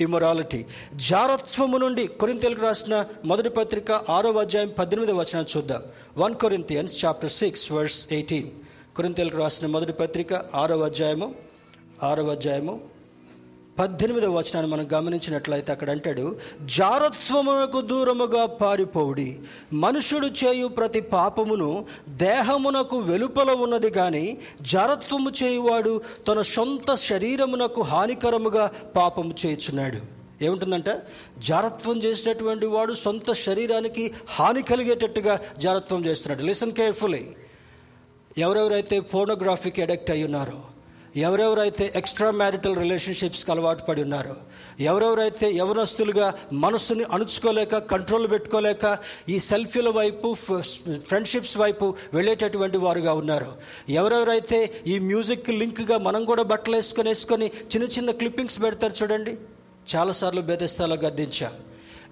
immorality 0.00 0.66
జారత్వము 0.94 1.76
నుండి 1.76 2.06
కొరింతలకు 2.06 2.60
రాసిన 2.60 3.04
మొదటి 3.24 3.48
పత్రిక 3.48 3.92
ఆరో 3.92 4.32
అధ్యాయం 4.32 4.70
పద్దెనిమిది 4.78 5.12
వచనం 5.12 5.46
చూద్దాం. 5.56 5.82
One 6.18 6.34
Corinthians 6.34 7.04
chapter 7.04 7.30
six 7.30 7.72
verse 7.72 8.08
eighteen 8.12 8.48
కొరింతలకు 8.96 9.36
రాసిన 9.38 9.66
మొదటి 9.66 9.92
పత్రిక 9.92 10.34
ఆరో 10.34 10.80
అధ్యాయము 10.80 11.49
ఆరవ 12.02 12.30
అధ్యాయము 12.30 12.80
పద్దెనిమిదవ 13.78 14.38
వచనాన్ని 14.38 14.72
మనం 14.72 14.88
గమనించినట్లయితే 14.92 15.72
అక్కడ 15.72 15.90
అంటాడు 15.90 16.36
జారత్వమునకు 16.64 17.80
దూరముగా 17.80 18.46
పారిపోవుడి. 18.46 19.38
మనుషుడు 19.72 20.26
చేయు 20.26 20.66
ప్రతి 20.66 21.00
పాపమును 21.00 21.84
దేహమునకు 22.08 22.98
వెలుపల 22.98 23.50
ఉన్నది 23.50 23.90
కానీ 23.90 24.38
జారత్వము 24.62 25.30
చేయువాడు 25.42 26.00
తన 26.28 26.42
సొంత 26.42 26.94
శరీరమునకు 26.94 27.82
హానికరముగా 27.82 28.72
పాపము 28.96 29.34
చేయుచున్నాడు. 29.46 29.98
ఏముంటుందంటే? 30.44 30.94
జారత్వం 31.38 32.02
చేసేటటువంటి 32.02 32.66
వాడు 32.66 32.94
సొంత 32.94 33.32
శరీరానికి 33.32 34.12
హాని 34.28 34.62
కలిగేటట్టుగా 34.62 35.40
జారత్వం 35.58 36.06
చేస్తున్నాడు. 36.06 36.46
లిసన్ 36.46 36.72
కేర్ఫుల్లీ 36.72 37.26
ఎవరెవరైతే 38.38 39.00
ఫోనోగ్రఫీకి 39.00 39.82
అడిక్ట్ 39.82 40.10
అయి 40.10 40.24
ఉన్నారో 40.24 40.60
ఎవరెవరైతే 41.16 41.92
ఎక్స్ట్రా 41.96 42.30
మ్యారిటల్ 42.30 42.76
రిలేషన్షిప్స్కి 42.76 43.50
అలవాటు 43.50 43.82
పడి 43.82 44.02
ఉన్నారో 44.02 44.34
ఎవరెవరైతే 44.80 45.46
యవనస్తులుగా 45.50 46.34
మనస్సుని 46.52 47.04
అణుచుకోలేక 47.14 47.78
కంట్రోల్ 47.92 48.30
పెట్టుకోలేక 48.30 48.98
ఈ 49.28 49.38
సెల్ఫీల 49.38 49.88
వైపు 49.88 50.34
ఫ్రెండ్షిప్స్ 51.08 51.56
వైపు 51.58 51.94
వెళ్ళేటటువంటి 52.14 52.78
వారుగా 52.78 53.12
ఉన్నారు 53.12 53.50
ఎవరెవరైతే 53.90 54.60
ఈ 54.86 54.98
మ్యూజిక్ 54.98 55.50
లింక్గా 55.50 55.98
మనం 55.98 56.24
కూడా 56.24 56.42
బట్టలు 56.42 56.76
వేసుకొని 56.76 57.08
వేసుకొని 57.08 57.46
చిన్న 57.46 57.88
చిన్న 57.96 58.10
క్లిప్పింగ్స్ 58.10 58.62
పెడతారు 58.62 58.96
చూడండి. 59.02 59.34
చాలాసార్లు 59.94 60.40
భేదస్థాలు 60.40 60.94
గద్దించాం. 60.94 61.52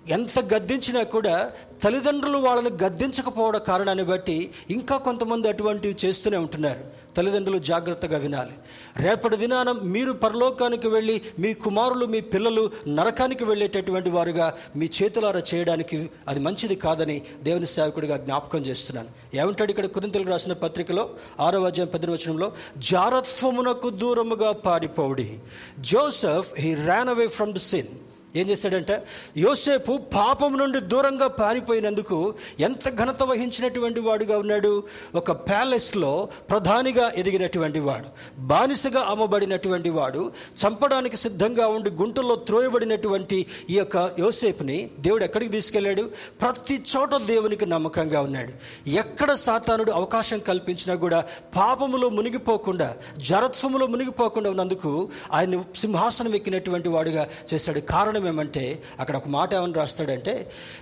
ఎంత 0.09 0.55
గద్దించినా 0.55 1.03
కూడా 1.03 1.53
తల్లిదండ్రులు 1.83 2.39
వాళ్ళని 2.39 2.71
గద్దించకపోవడం 2.83 3.61
కారణాన్ని 3.67 4.05
బట్టి 4.05 4.51
ఇంకా 4.71 4.97
కొంతమంది 4.97 5.49
అటువంటివి 5.49 5.97
చేస్తూనే 6.05 6.37
ఉంటున్నారు. 6.37 6.99
తల్లిదండ్రులు 7.17 7.59
జాగ్రత్తగా 7.59 8.19
వినాలి. 8.19 8.53
రేపటి 8.97 9.37
దినాన 9.37 9.71
మీరు 9.71 10.13
పరలోకానికి 10.13 10.89
వెళ్ళి 10.89 11.23
మీ 11.39 11.55
కుమారులు 11.55 12.07
మీ 12.07 12.21
పిల్లలు 12.21 12.71
నరకానికి 12.89 13.45
వెళ్ళేటటువంటి 13.45 14.11
వారుగా 14.11 14.55
మీ 14.77 14.91
చేతులారా 15.03 15.43
చేయడానికి 15.55 16.11
అది 16.29 16.41
మంచిది 16.41 16.75
కాదని 16.75 17.23
దేవుని 17.43 17.67
సేవకుడిగా 17.67 18.17
జ్ఞాపకం 18.17 18.59
చేస్తున్నాను. 18.59 19.09
ఏమంటాడు 19.37 19.71
ఇక్కడ 19.71 19.87
కురింతలు 19.87 20.31
రాసిన 20.31 20.53
పత్రికలో 20.53 21.11
ఆరో 21.41 21.63
అధ్యాయం 21.63 21.91
పది 21.95 22.07
వచనంలో? 22.07 22.53
జారత్వమునకు 22.77 23.91
దూరముగా 23.91 24.53
పారిపోవుడి. 24.53 25.39
Joseph 25.81 26.61
he 26.61 26.75
ran 26.75 27.09
away 27.09 27.27
from 27.27 27.53
the 27.53 27.57
sin 27.57 28.08
ఏం 28.37 28.49
చేశాడంటే 28.49 29.03
యోసేపు 29.37 30.01
పాపం 30.15 30.59
నుండి 30.59 30.81
దూరంగా 30.81 31.27
పారిపోయినందుకు 31.27 32.35
ఎంత 32.61 32.89
ఘనత 32.89 33.23
వహించినటువంటి 33.23 34.01
వాడుగా 34.01 34.39
ఉన్నాడు? 34.39 34.83
ఒక 35.15 35.33
ప్యాలెస్లో 35.33 36.29
ప్రధానిగా 36.51 37.13
ఎదిగినటువంటి 37.17 37.79
వాడు 37.79 38.05
బానిసగా 38.39 39.01
అమ్మబడినటువంటి 39.01 39.91
వాడు 39.91 40.33
చంపడానికి 40.67 41.17
సిద్ధంగా 41.17 41.67
ఉండి 41.67 41.91
గుంటల్లో 41.91 42.35
త్రోయబడినటువంటి 42.35 43.47
ఈ 43.71 43.75
యొక్క 43.75 44.11
యోసేపుని 44.19 44.91
దేవుడు 45.01 45.25
ఎక్కడికి 45.25 45.51
తీసుకెళ్ళాడు? 45.51 46.11
ప్రతి 46.41 46.85
చోట 46.97 47.17
దేవునికి 47.17 47.67
నమ్మకంగా 47.67 48.21
ఉన్నాడు. 48.21 48.53
ఎక్కడ 48.89 49.33
సాతానుడు 49.33 49.93
అవకాశం 49.93 50.39
కల్పించినా 50.39 50.95
కూడా 50.95 51.25
పాపములో 51.57 52.09
మునిగిపోకుండా 52.09 52.97
జరత్వములో 53.19 53.87
మునిగిపోకుండా 53.87 54.51
ఉన్నందుకు 54.51 55.09
ఆయన 55.33 55.63
సింహాసనం 55.77 56.35
ఎక్కినటువంటి 56.35 56.89
వాడుగా 56.89 57.29
చేశాడు. 57.55 57.81
కారణం 57.81 58.18
ఏమంటే 58.27 58.83
అక్కడ 59.01 59.17
ఒక 59.17 59.29
మాట 59.29 59.55
ఏమని 59.55 59.73
రాస్తాడంటే 59.73 60.35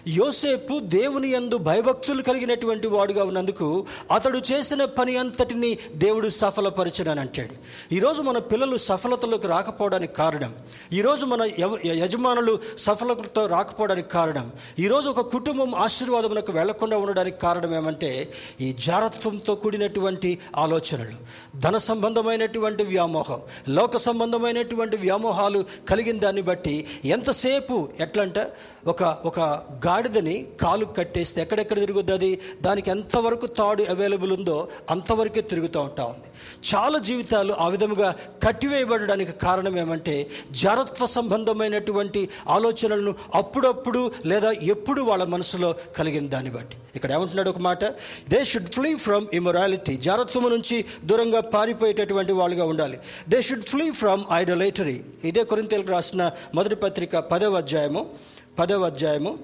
యోసేపు 0.09 0.79
దేవుని 0.79 1.33
యందు 1.33 1.57
భయభక్తులు 1.59 2.22
కలిగినటువంటి 2.22 2.87
వాడుగా 2.87 3.25
ఉన్నందుకు 3.25 3.87
అతడు 4.12 4.42
చేసిన 4.53 4.85
పని 4.85 5.16
అంతటిని 5.16 5.79
దేవుడు 5.94 6.29
సఫలపరచడని 6.29 7.20
అంటాడు. 7.20 7.55
ఈరోజు 7.92 8.22
మన 8.22 8.38
పిల్లలు 8.38 8.77
సఫలతలోకి 8.77 9.46
రాకపోవడానికి 9.46 10.12
కారణం 10.14 10.53
ఈరోజు 10.92 11.27
మన 11.27 11.42
యజమానులు 11.87 12.59
సఫలతతో 12.79 13.46
రాకపోవడానికి 13.46 14.09
కారణం 14.09 14.53
ఈరోజు 14.79 15.09
ఒక 15.09 15.20
కుటుంబం 15.20 15.75
ఆశీర్వాదమునకు 15.75 16.53
వెళ్ళకుండా 16.53 16.99
ఉండడానికి 16.99 17.38
కారణం 17.38 17.75
ఏమంటే 17.75 18.29
ఈ 18.61 18.72
జారత్వంతో 18.72 19.55
కూడినటువంటి 19.55 20.38
ఆలోచనలు 20.57 21.16
ధన 21.59 21.77
సంబంధమైనటువంటి 21.77 22.83
వ్యామోహం 22.85 23.40
లోక 23.68 23.96
సంబంధమైనటువంటి 23.96 24.96
వ్యామోహాలు 24.96 25.64
కలిగిన 25.88 26.18
దాన్ని 26.18 26.42
బట్టి 26.42 26.75
ఎంత 27.05 27.25
ఎంతసేపు 27.26 27.76
ఎట్లంటే 28.00 28.42
ఒక 28.87 29.03
ఒక 29.03 29.40
గాడిదని 29.87 30.46
కాలు 30.61 30.85
కట్టేస్తే 30.85 31.42
ఎక్కడెక్కడ 31.42 31.79
తిరుగుద్ది 31.79 32.12
అది? 32.12 32.40
దానికి 32.62 32.90
ఎంతవరకు 32.90 33.46
తాడు 33.46 33.83
అవైలబుల్ 33.83 34.33
ఉందో 34.33 34.68
అంతవరకే 34.90 35.40
తిరుగుతూ 35.40 35.81
ఉంటా 35.81 36.05
ఉంది. 36.05 36.29
చాలా 36.75 36.99
జీవితాలు 36.99 37.53
ఆ 37.53 37.68
విధముగా 37.68 38.14
కట్టివేయబడడానికి 38.42 39.33
కారణం 39.33 39.79
ఏమంటే 39.79 40.27
జారత్వ 40.51 41.07
సంబంధమైనటువంటి 41.07 42.29
ఆలోచనలను 42.49 43.14
అప్పుడప్పుడు 43.35 44.12
లేదా 44.27 44.51
ఎప్పుడు 44.51 45.03
వాళ్ళ 45.03 45.25
మనసులో 45.25 45.75
కలిగిన 45.96 46.27
దాన్ని 46.27 46.51
బట్టి. 46.51 46.77
ఇక్కడ 46.96 47.12
ఏమంటున్నాడు 47.12 47.51
ఒక 47.51 47.59
మాట? 47.59 47.85
They 48.29 48.44
should 48.44 48.70
flee 48.70 48.94
from 48.94 49.27
immorality 49.33 49.96
జారత్వము 49.96 50.49
నుంచి 50.49 50.85
దూరంగా 51.05 51.40
పారిపోయేటటువంటి 51.40 52.33
వాళ్ళుగా 52.33 52.64
ఉండాలి. 52.64 52.99
They 53.29 53.42
should 53.42 53.64
flee 53.64 53.90
from 53.90 54.25
idolatry 54.33 55.01
ఇదే 55.25 55.44
కొరింతలకు 55.44 55.88
రాసిన 55.88 56.31
మొదటి 56.55 56.75
పత్రిక 56.75 57.16
పదవ 57.16 57.57
అధ్యాయము. 57.57 58.36
పదవ 58.58 58.84
అధ్యాయము 58.84 59.38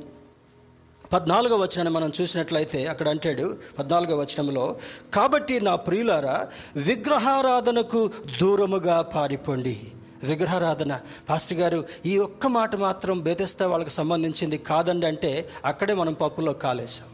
పద్నాలుగో 1.13 1.57
వచనాన్ని 1.57 1.95
మనం 1.95 2.13
చూసినట్లయితే 2.21 2.87
అక్కడ 2.87 3.09
అంటాడు 3.09 3.57
పద్నాలుగో 3.79 4.17
వచనంలో 4.17 4.77
కాబట్టి 5.15 5.61
నా 5.61 5.77
ప్రియులారా 5.77 6.49
విగ్రహారాధనకు 6.77 8.11
దూరముగా 8.41 9.03
పారిపోండి. 9.03 9.77
విగ్రహారాధన. 10.25 11.01
పాస్టర్ 11.31 11.59
గారు 11.59 11.85
ఈ 12.07 12.19
ఒక్క 12.19 12.47
మాట 12.47 12.77
మాత్రం 12.77 13.21
బేతెస్తా 13.21 13.67
వాళ్ళకి 13.67 13.91
సంబంధించింది 13.91 14.59
కాదండి 14.59 15.07
అంటే 15.07 15.49
అక్కడే 15.65 15.95
మనం 15.95 16.13
పప్పులో 16.13 16.53
కాలేశాం. 16.53 17.09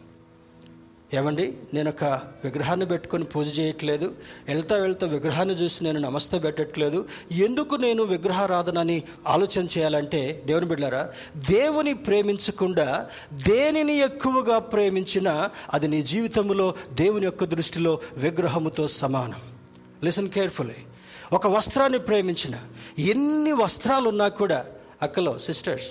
ఏమండి 1.15 1.55
నేను 1.75 1.91
ఒక 1.91 2.05
విగ్రహాన్ని 2.45 2.87
పెట్టుకొని 2.87 3.25
పూజ 3.25 3.59
చేయట్లేదు. 3.59 4.15
వెళ్తా 4.49 4.77
వెళ్తా 4.77 5.07
విగ్రహాన్ని 5.07 5.55
చూసి 5.55 5.85
నేను 5.85 6.01
నమస్తే 6.01 6.39
పెట్టట్లేదు. 6.39 7.09
ఎందుకు 7.33 7.75
నేను 7.75 8.03
విగ్రహారాధనని 8.03 9.03
ఆలోచన 9.27 9.65
చేయాలంటే 9.65 10.43
దేవుని 10.47 10.67
బిడ్డారా 10.67 11.13
దేవుని 11.37 11.95
ప్రేమించకుండా 11.95 13.11
దేనిని 13.33 13.99
ఎక్కువగా 13.99 14.59
ప్రేమించినా 14.59 15.51
అది 15.75 15.89
నీ 15.89 16.03
జీవితంలో 16.03 16.75
దేవుని 16.93 17.25
యొక్క 17.25 17.45
దృష్టిలో 17.45 18.01
విగ్రహముతో 18.17 18.89
సమానం. 18.89 19.41
లిసన్ 20.05 20.29
కేర్ఫుల్లీ 20.29 20.77
ఒక 21.33 21.47
వస్త్రాన్ని 21.47 21.99
ప్రేమించిన 21.99 22.55
ఎన్ని 22.99 23.53
వస్త్రాలు 23.53 24.09
ఉన్నా 24.09 24.29
కూడా 24.29 24.67
అక్కలో 25.03 25.39
sisters 25.39 25.91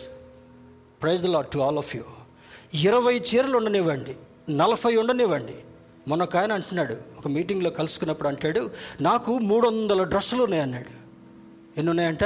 praise 1.02 1.24
the 1.24 1.26
lord 1.26 1.52
to 1.52 1.60
all 1.60 1.78
of 1.78 1.96
you 1.96 2.04
ఇరవై 2.74 3.20
చీరలు 3.20 3.58
ఉండనివ్వండి. 3.58 4.16
నలభై 4.50 4.96
ఉండనివ్వండి. 4.96 5.56
మొన్న 6.08 6.24
ఒక 6.24 6.38
ఆయన 6.38 6.52
అంటున్నాడు 6.52 6.98
ఒక 7.18 7.28
మీటింగ్లో 7.28 7.70
కలుసుకున్నప్పుడు 7.70 8.30
అంటాడు 8.30 8.72
నాకు 9.02 9.38
మూడు 9.40 9.68
వందల 9.68 10.04
డ్రెస్సులు 10.04 10.44
ఉన్నాయన్నాడు. 10.44 10.90
ఎన్ని 11.78 11.90
ఉన్నాయంట 11.90 12.24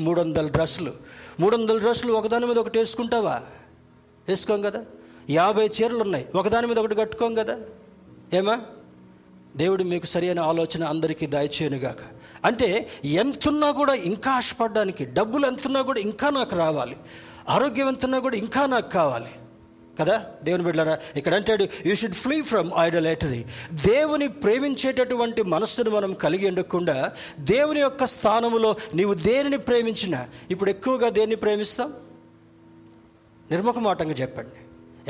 మూడు 0.00 0.20
వందల 0.20 0.48
డ్రెస్సులు. 0.48 0.92
మూడు 1.40 1.56
వందల 1.56 1.78
డ్రెస్సులు 1.78 2.12
ఒకదాని 2.12 2.46
మీద 2.46 2.58
ఒకటి 2.58 2.78
వేసుకుంటావా? 2.78 3.42
వేసుకోం 4.28 4.62
కదా. 4.62 4.84
యాభై 5.30 5.66
చీరలు 5.66 6.02
ఉన్నాయి 6.02 6.26
ఒకదాని 6.34 6.66
మీద 6.66 6.78
ఒకటి 6.78 6.94
కట్టుకోం 6.94 7.34
కదా. 7.34 7.58
ఏమా? 8.34 8.60
దేవుడు 9.56 9.82
మీకు 9.82 10.06
సరైన 10.06 10.40
ఆలోచన 10.40 10.84
అందరికీ 10.84 11.26
దయచేయనుగాక. 11.26 12.02
అంటే 12.44 12.88
ఎంతున్నా 13.04 13.70
కూడా 13.70 13.94
ఇంకా 13.94 14.30
ఆశపడడానికి 14.30 15.04
డబ్బులు 15.04 15.46
ఎంతున్నా 15.46 15.82
కూడా 15.82 16.00
ఇంకా 16.00 16.30
నాకు 16.30 16.56
రావాలి. 16.56 16.96
ఆరోగ్యం 17.48 17.88
ఎంతున్నా 17.88 18.18
కూడా 18.18 18.36
ఇంకా 18.36 18.66
నాకు 18.66 18.90
కావాలి. 18.90 19.30
కదా? 19.98 20.26
దేవుని 20.42 20.64
బిడ్డారా 20.64 20.98
ఇక్కడ 21.16 21.34
అంటాడు 21.34 21.66
you 21.86 21.94
should 21.94 22.14
flee 22.14 22.42
from 22.42 22.70
idolatry 22.78 23.44
దేవుని 23.86 24.28
ప్రేమించేటటువంటి 24.28 25.42
మనస్సును 25.42 25.90
మనం 25.90 26.12
కలిగి 26.12 26.48
ఉండకుండా 26.48 27.12
దేవుని 27.38 27.80
యొక్క 27.80 28.04
స్థానములో 28.04 28.76
నీవు 28.94 29.14
దేనిని 29.14 29.58
ప్రేమించినా 29.58 30.28
ఇప్పుడు 30.50 30.70
ఎక్కువగా 30.70 31.08
దేన్ని 31.08 31.36
ప్రేమిస్తాం? 31.36 31.92
నిర్ముఖమాటంగా 33.50 34.12
చెప్పండి. 34.12 34.50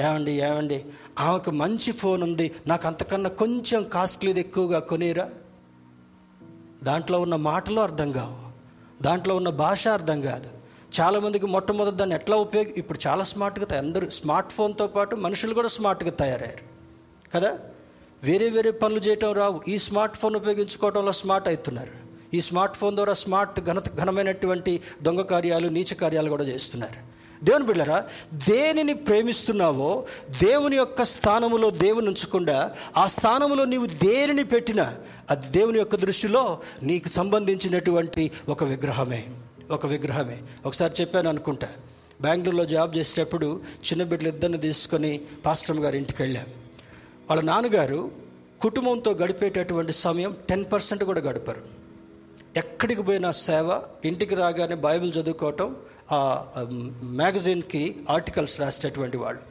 ఏమండి 0.03 0.33
ఏమండి? 0.33 0.85
ఆమెకు 1.19 1.51
మంచి 1.51 1.93
ఫోన్ 1.93 2.23
ఉంది. 2.23 2.55
నాకు 2.67 2.87
అంతకన్నా 2.87 3.31
కొంచెం 3.31 3.85
కాస్ట్లీది 3.85 4.41
ఎక్కువగా 4.41 4.79
కొనిరా? 4.79 5.31
దాంట్లో 6.83 7.21
ఉన్న 7.21 7.35
మాటలు 7.35 7.81
అర్థం 7.81 8.13
కావు. 8.13 8.49
దాంట్లో 9.03 9.37
ఉన్న 9.37 9.49
భాష 9.49 9.89
అర్థం 9.89 10.21
కాదు. 10.21 10.58
చాలామందికి 11.01 11.47
మొట్టమొదటి 11.47 11.97
దాన్ని 11.97 12.17
ఎట్లా 12.17 12.37
ఉపయోగ 12.37 12.65
ఇప్పుడు 12.77 12.99
చాలా 13.07 13.25
స్మార్ట్గా 13.25 13.65
తయారు 13.65 13.87
అందరూ 13.87 14.11
స్మార్ట్ 14.11 14.53
ఫోన్తో 14.53 14.87
పాటు 14.87 15.17
మనుషులు 15.17 15.55
కూడా 15.55 15.69
స్మార్ట్గా 15.69 16.11
తయారయ్యారు. 16.11 16.63
కదా? 17.35 17.59
వేరే 18.23 18.51
వేరే 18.51 18.71
పనులు 18.71 19.01
చేయటం 19.01 19.33
రావు. 19.33 19.61
ఈ 19.69 19.79
స్మార్ట్ 19.79 20.17
ఫోన్ 20.17 20.37
ఉపయోగించుకోవడంలో 20.37 21.13
స్మార్ట్ 21.13 21.49
అవుతున్నారు. 21.49 22.09
ఈ 22.35 22.41
స్మార్ట్ 22.41 22.77
ఫోన్ 22.77 22.95
ద్వారా 22.95 23.15
స్మార్ట్ 23.15 23.61
ఘనత 23.61 23.97
ఘనమైనటువంటి 23.97 24.81
దొంగ 25.03 25.21
కార్యాలు 25.21 25.69
నీచ 25.69 25.95
కార్యాలు 25.95 26.29
కూడా 26.31 26.45
చేస్తున్నారు. 26.45 27.19
దేవుని 27.45 27.67
బిడ్డరా 27.67 28.05
దేనిని 28.49 28.95
ప్రేమిస్తున్నావో 28.95 30.07
దేవుని 30.43 30.77
యొక్క 30.77 31.03
స్థానములో 31.03 31.71
దేవుని 31.71 32.09
ఉంచకుండా 32.09 32.75
ఆ 32.97 33.07
స్థానములో 33.07 33.65
నీవు 33.65 33.87
దేనిని 33.87 34.45
పెట్టినా 34.45 34.97
అది 35.31 35.59
దేవుని 35.59 35.79
యొక్క 35.79 35.97
దృష్టిలో 35.97 36.59
నీకు 36.83 37.09
సంబంధించినటువంటి 37.09 38.31
ఒక 38.49 38.65
విగ్రహమే. 38.65 39.25
ఒక 39.71 39.87
విగ్రహమే. 39.87 40.43
ఒకసారి 40.67 40.93
చెప్పాను 41.01 41.29
అనుకుంటా. 41.29 41.69
బెంగళూరులో 42.21 42.65
జాబ్ 42.65 42.97
చేసేటప్పుడు 42.97 43.61
చిన్న 43.87 44.03
బిడ్డలు 44.03 44.29
ఇద్దరిని 44.29 44.59
తీసుకొని 44.59 45.21
పాస్టర్ 45.47 45.77
గారి 45.77 45.99
ఇంటికి 45.99 46.23
వెళ్ళాం. 46.23 46.47
వాళ్ళ 47.31 47.43
నాన్నగారు 47.43 48.11
కుటుంబంతో 48.61 49.13
గడిపేటటువంటి 49.13 49.93
సమయం 49.93 50.37
టెన్ 50.49 50.65
పర్సెంట్ 50.73 51.05
కూడా 51.05 51.21
గడిపారు. 51.21 51.63
ఎక్కడికి 52.57 53.03
పోయినా 53.03 53.33
సేవ 53.33 53.83
ఇంటికి 54.05 54.35
రాగానే 54.35 54.75
బైబిల్ 54.75 55.13
చదువుకోవటం 55.13 55.77
ఆ 56.13 56.47
మ్యాగజైన్కి 57.03 57.97
ఆర్టికల్స్ 58.11 58.61
రాసేటటువంటి 58.61 59.17
వాళ్ళు. 59.17 59.43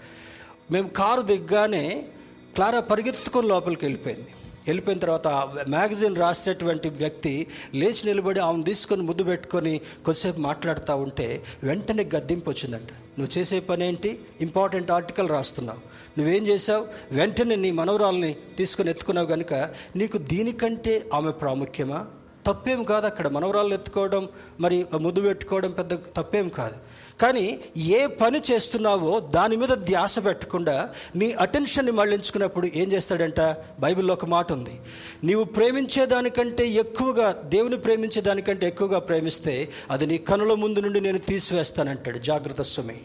మేము 0.71 0.87
కారు 0.87 1.21
దిగ్గానే 1.21 2.07
క్లారా 2.55 2.79
పరిగెత్తుకొని 2.79 3.47
లోపలికి 3.47 3.85
వెళ్ళిపోయింది. 3.85 4.27
వెళ్ళిపోయిన 4.67 4.99
తర్వాత 4.99 5.27
మ్యాగజైన్ 5.69 6.15
రాసినటువంటి 6.15 6.89
వ్యక్తి 6.89 7.47
లేచి 7.75 8.03
నిలబడి 8.05 8.39
ఆమెను 8.39 8.63
తీసుకొని 8.63 9.01
ముద్దు 9.01 9.23
పెట్టుకొని 9.23 9.81
కొద్దిసేపు 10.05 10.39
మాట్లాడుతూ 10.39 10.95
ఉంటే 10.95 11.43
వెంటనే 11.63 12.09
గద్దింపు 12.15 12.49
వచ్చిందంట. 12.49 12.91
నువ్వు 13.19 13.31
చేసే 13.37 13.59
పని 13.59 13.87
ఏంటి? 13.87 14.19
ఇంపార్టెంట్ 14.41 14.91
ఆర్టికల్ 14.91 15.29
రాస్తున్నావు. 15.29 15.81
నువ్వేం 16.19 16.47
చేసావు 16.47 16.85
వెంటనే 17.11 17.55
నీ 17.55 17.71
మనవరాల్ని 17.71 18.35
తీసుకొని 18.57 18.89
ఎత్తుకున్నావు 18.89 19.27
కనుక 19.27 19.53
నీకు 19.95 20.17
దీనికంటే 20.17 21.09
ఆమె 21.13 21.31
ప్రాముఖ్యమా? 21.31 22.05
తప్పేం 22.47 22.83
కాదు 22.83 23.05
అక్కడ 23.05 23.27
మనవరాలు 23.27 23.73
ఎత్తుకోవడం 23.73 24.29
మరి 24.59 24.85
ముద్దు 25.01 25.21
పెట్టుకోవడం 25.21 25.71
పెద్ద 25.71 25.93
తప్పేం 25.93 26.49
కాదు. 26.49 26.77
కానీ 27.21 27.59
ఏ 27.77 28.07
పని 28.07 28.41
చేస్తున్నావో 28.51 29.19
దాని 29.19 29.55
మీద 29.55 29.69
ధ్యాస 29.69 30.25
పెట్టకుండా 30.25 30.89
నీ 31.15 31.31
అటెన్షన్ని 31.31 31.91
మళ్ళించుకున్నప్పుడు 31.91 32.67
ఏం 32.75 32.91
చేస్తాడంట? 32.91 33.55
బైబిల్లో 33.79 34.13
ఒక 34.13 34.25
మాట 34.25 34.53
ఉంది. 34.53 34.79
నీవు 35.23 35.43
ప్రేమించే 35.43 36.05
దానికంటే 36.05 36.67
ఎక్కువగా 36.67 37.31
దేవుని 37.31 37.77
ప్రేమించే 37.77 38.21
దానికంటే 38.21 38.67
ఎక్కువగా 38.67 38.99
ప్రేమిస్తే 38.99 39.69
అది 39.91 40.05
నీ 40.05 40.17
కనుల 40.17 40.53
ముందు 40.53 40.79
నుండి 40.79 41.01
నేను 41.01 41.17
తీసివేస్తానంటాడు. 41.17 42.17
జాగ్రత్త 42.17 42.61
సుమి. 42.61 42.97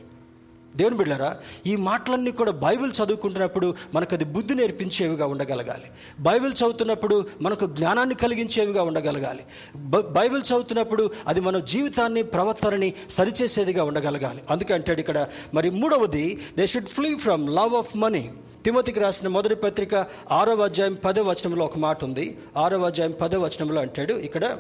దేవుని 0.77 0.97
బిడ్డారా 0.97 1.37
ఈ 1.67 1.77
మాటలన్నీ 1.77 2.31
కూడా 2.31 2.53
బైబిల్ 2.53 2.93
చదువుకుంటున్నప్పుడు 2.93 3.75
మనకు 3.95 4.15
అది 4.15 4.25
బుద్ధి 4.25 4.55
నేర్పించేవిగా 4.55 5.27
ఉండగలగాలి. 5.27 5.85
బైబిల్ 6.21 6.53
చదువుతున్నప్పుడు 6.53 7.27
మనకు 7.41 7.67
జ్ఞానాన్ని 7.67 8.15
కలిగించేవిగా 8.15 8.83
ఉండగలగాలి. 8.83 9.45
బ- 9.77 10.13
బైబిల్ 10.13 10.43
చదువుతున్నప్పుడు 10.43 11.11
అది 11.27 11.41
మన 11.41 11.59
జీవితాన్ని 11.59 12.23
ప్రవర్తనని 12.23 12.95
సరిచేసేదిగా 13.11 13.85
ఉండగలగాలి. 13.85 14.43
అందుకే 14.51 14.75
అంటాడు 14.75 15.01
ఇక్కడ 15.01 15.27
మరి 15.55 15.71
మూడవది 15.71 16.41
they 16.59 16.67
should 16.67 16.87
flee 16.87 17.15
from 17.15 17.51
love 17.51 17.75
of 17.75 17.97
money 17.97 18.33
తిమతికి 18.65 19.01
రాసిన 19.01 19.29
మొదటి 19.29 19.55
పత్రిక 19.55 20.07
ఆరవ 20.31 20.63
అధ్యాయం 20.63 20.95
పదో 21.05 21.23
వచనంలో 21.23 21.65
ఒక 21.65 21.79
మాట 21.79 22.05
ఉంది. 22.05 22.39
ఆరవ 22.57 22.87
అధ్యాయం 22.87 23.15
పదో 23.21 23.41
వచనంలో 23.41 23.81
అంటాడు 23.81 24.15
ఇక్కడ 24.15 24.59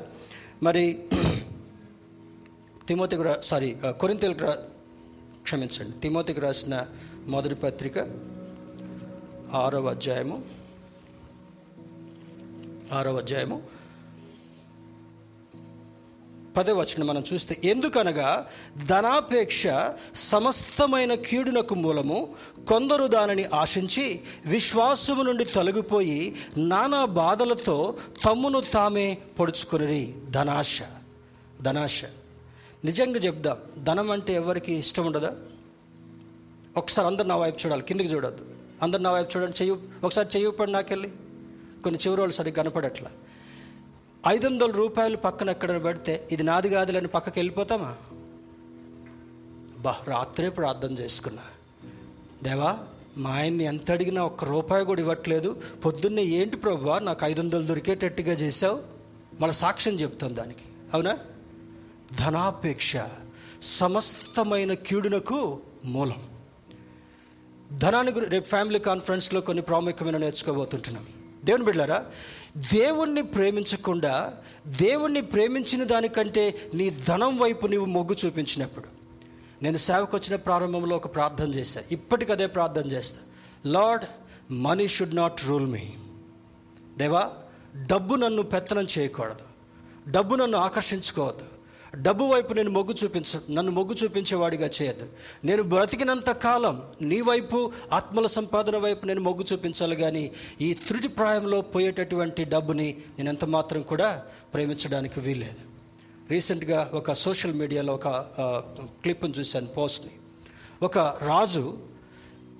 మరి 0.62 0.98
తిమోతికి 2.88 3.22
సారీ 3.42 3.76
కొరింతలకు 4.00 4.52
క్షమించండి. 5.42 5.98
తిమోతికి 5.98 6.40
రాసిన 6.40 6.86
మొదటి 7.26 7.54
పత్రిక 7.54 7.98
ఆరవ 9.54 9.86
అధ్యాయము 9.88 10.42
ఆరవ 12.92 13.16
అధ్యాయము 13.16 13.62
పదే 16.56 16.72
వచనం 16.72 17.06
మనం 17.06 17.24
చూస్తే 17.32 17.60
ఎందుకనగా 17.64 18.46
ధనాపేక్ష 18.86 19.62
సమస్తమైన 20.14 21.14
కీడునకు 21.14 21.74
మూలము 21.74 22.34
కొందరు 22.68 23.06
దానిని 23.06 23.44
ఆశించి 23.44 24.20
విశ్వాసము 24.46 25.22
నుండి 25.22 25.44
తొలగిపోయి 25.44 26.36
నానా 26.56 27.04
బాధలతో 27.04 27.96
తమ్మును 28.24 28.60
తామే 28.60 29.18
పొడుచుకుని 29.38 30.14
ధనాశ 30.30 30.78
ధనాశ. 31.62 32.02
నిజంగా 32.84 33.18
చెప్దాం. 33.18 33.84
ధనం 33.84 34.10
అంటే 34.10 34.34
ఎవరికి 34.34 34.74
ఇష్టం 34.74 35.06
ఉండదా? 35.06 35.34
ఒకసారి 36.76 37.08
అందరు 37.08 37.26
నా 37.26 37.36
వైపు 37.36 37.58
చూడాలి. 37.58 37.82
కిందికి 37.82 38.14
చూడద్దు. 38.14 38.44
అందరు 38.82 39.00
నా 39.00 39.12
వైపు 39.12 39.38
చూడండి. 39.38 39.64
చెయ్యి 39.64 39.76
ఒకసారి 40.04 40.28
చెయ్యిపడి 40.36 40.72
నాకెళ్ళి. 40.72 41.12
కొన్ని 41.84 42.00
చివరి 42.06 42.20
వాళ్ళు 42.20 42.34
సరిగ్గా 42.34 42.62
కనపడట్లా. 42.62 43.10
ఐదు 44.28 44.46
వందల 44.46 44.70
రూపాయలు 44.70 45.16
పక్కన 45.16 45.50
ఎక్కడ 45.50 45.84
పెడితే 45.84 46.28
ఇది 46.32 46.42
నాది 46.42 46.68
కాదులని 46.68 47.08
పక్కకి 47.08 47.40
వెళ్ళిపోతామా? 47.40 47.96
బా 49.78 49.96
రాత్రే 50.04 50.48
ప్రార్థన 50.48 50.92
చేసుకున్నా. 50.92 51.42
దేవా 52.42 52.78
మా 53.16 53.30
ఆయన్ని 53.30 53.64
ఎంత 53.64 53.90
అడిగినా 53.90 54.24
ఒక్క 54.24 54.44
రూపాయి 54.44 54.84
కూడా 54.84 55.00
ఇవ్వట్లేదు. 55.00 55.62
పొద్దున్నే 55.84 56.22
ఏంటి 56.22 56.56
ప్రభు 56.56 56.98
నాకు 56.98 57.26
ఐదు 57.26 57.40
వందలు 57.40 57.62
దొరికేటట్టుగా 57.62 58.32
చేసావు 58.32 58.82
మన 59.40 59.50
సాక్ష్యం 59.50 59.94
చెప్తాం 59.94 60.36
దానికి. 60.36 60.60
అవునా? 60.94 61.18
ధనాపేక్ష 62.18 62.96
సమస్తమైన 63.62 64.72
కీడునకు 64.72 65.60
మూలం. 65.84 66.28
ధనాన్ని 67.78 68.12
గురి 68.12 68.26
రేపు 68.26 68.48
ఫ్యామిలీ 68.48 68.78
కాన్ఫరెన్స్లో 68.78 69.40
కొన్ని 69.40 69.62
ప్రాముఖ్యమైన 69.62 70.16
నేర్చుకోబోతుంటున్నాం. 70.16 71.06
దేవుని 71.44 71.64
బిడ్డారా 71.64 72.06
దేవుణ్ణి 72.72 73.22
ప్రేమించకుండా 73.22 74.34
దేవుణ్ణి 74.66 75.20
ప్రేమించిన 75.20 75.84
దానికంటే 75.84 76.70
నీ 76.74 76.90
ధనం 76.90 77.38
వైపు 77.38 77.66
నీవు 77.66 77.84
మొగ్గు 77.84 78.26
చూపించినప్పుడు 78.26 78.86
నేను 79.62 79.76
సేవకు 79.76 80.16
వచ్చిన 80.16 80.36
ప్రారంభంలో 80.36 80.96
ఒక 80.96 81.14
ప్రార్థన 81.14 81.54
చేశాను 81.54 81.92
ఇప్పటికి 81.92 82.32
అదే 82.32 82.46
ప్రార్థన 82.46 82.86
చేస్తా. 82.92 83.18
Lord 83.66 84.04
money 84.52 84.88
should 84.88 85.16
not 85.16 85.44
rule 85.44 85.66
me. 85.66 85.90
దేవా 86.98 87.30
డబ్బు 87.86 88.14
నన్ను 88.14 88.42
పెత్తనం 88.42 88.86
చేయకూడదు. 88.98 89.44
డబ్బు 90.10 90.34
నన్ను 90.34 90.58
ఆకర్షించుకోవద్దు. 90.58 91.61
డబ్బు 91.96 92.24
వైపు 92.24 92.54
నేను 92.54 92.70
మొగ్గు 92.70 92.94
చూపించ 93.04 93.54
నన్ను 93.54 93.72
మొగ్గు 93.72 93.94
చూపించేవాడిగా 94.04 94.70
చేయద్దు. 94.82 95.08
నేను 95.44 95.62
బ్రతికినంత 95.62 96.30
కాలం 96.30 96.82
నీ 97.02 97.20
వైపు 97.20 97.72
ఆత్మల 97.92 98.26
సంపాదన 98.26 98.76
వైపు 98.76 99.06
నేను 99.06 99.20
మొగ్గు 99.20 99.44
చూపించాలి 99.52 99.96
కానీ 99.96 100.32
ఈ 100.60 100.74
త్రుటి 100.74 101.08
ప్రాయంలో 101.08 101.60
పోయేటటువంటి 101.60 102.44
డబ్బుని 102.44 102.96
నేను 103.18 103.28
ఎంత 103.28 103.44
మాత్రం 103.44 103.82
కూడా 103.82 104.22
ప్రేమించడానికి 104.54 105.20
వీల్లేదు. 105.20 105.54
రీసెంట్గా 106.30 106.90
ఒక 106.94 107.12
సోషల్ 107.12 107.52
మీడియాలో 107.52 107.94
ఒక 107.94 108.08
క్లిప్ని 108.08 108.86
క్లిప్ను 108.86 109.34
చూశాను 109.38 109.66
పోస్ట్ని. 109.66 110.12
ఒక 110.82 110.98
రాజు 110.98 111.78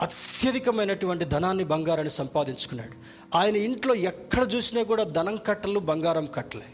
అత్యధికమైనటువంటి 0.03 1.25
ధనాన్ని 1.25 1.64
బంగారాన్ని 1.64 2.11
సంపాదించుకున్నాడు. 2.11 2.92
ఆయన 3.37 3.57
ఇంట్లో 3.57 3.95
ఎక్కడ 3.95 4.49
చూసినా 4.55 4.83
కూడా 4.83 5.05
ధనం 5.05 5.37
కట్టలు 5.37 5.79
బంగారం 5.79 6.27
కట్టలే. 6.27 6.66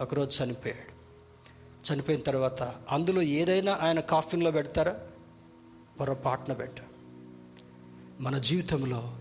ఒకరోజు 0.00 0.44
చనిపోయాడు. 0.44 0.91
చనిపోయిన 1.82 2.20
తర్వాత 2.20 2.62
అందులో 2.90 3.22
ఏదైనా 3.22 3.78
ఆయన 3.82 4.00
కాఫిన్లో 4.00 4.50
పెడతారా? 4.50 4.96
పొరపాటున 6.00 6.54
పెట్ట. 6.54 6.76
మన 8.20 8.38
జీవితంలో 8.38 9.16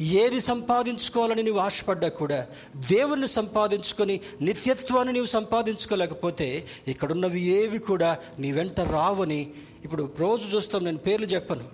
ఏది 0.00 0.40
సంపాదించుకోవాలని 0.40 1.42
నువ్వు 1.42 1.60
ఆశపడ్డా 1.60 2.08
కూడా 2.08 2.46
దేవుణ్ణి 2.76 3.28
సంపాదించుకొని 3.28 4.20
నిత్యత్వాన్ని 4.40 5.14
నీవు 5.14 5.26
సంపాదించుకోలేకపోతే 5.26 6.66
ఇక్కడున్నవి 6.88 7.40
ఏవి 7.40 7.78
కూడా 7.78 8.18
నీ 8.38 8.52
వెంట 8.52 8.80
రావని 8.80 9.50
ఇప్పుడు 9.84 10.12
రోజు 10.18 10.56
చూస్తాం 10.56 10.84
నేను 10.84 10.98
పేర్లు 10.98 11.26
చెప్పను. 11.26 11.64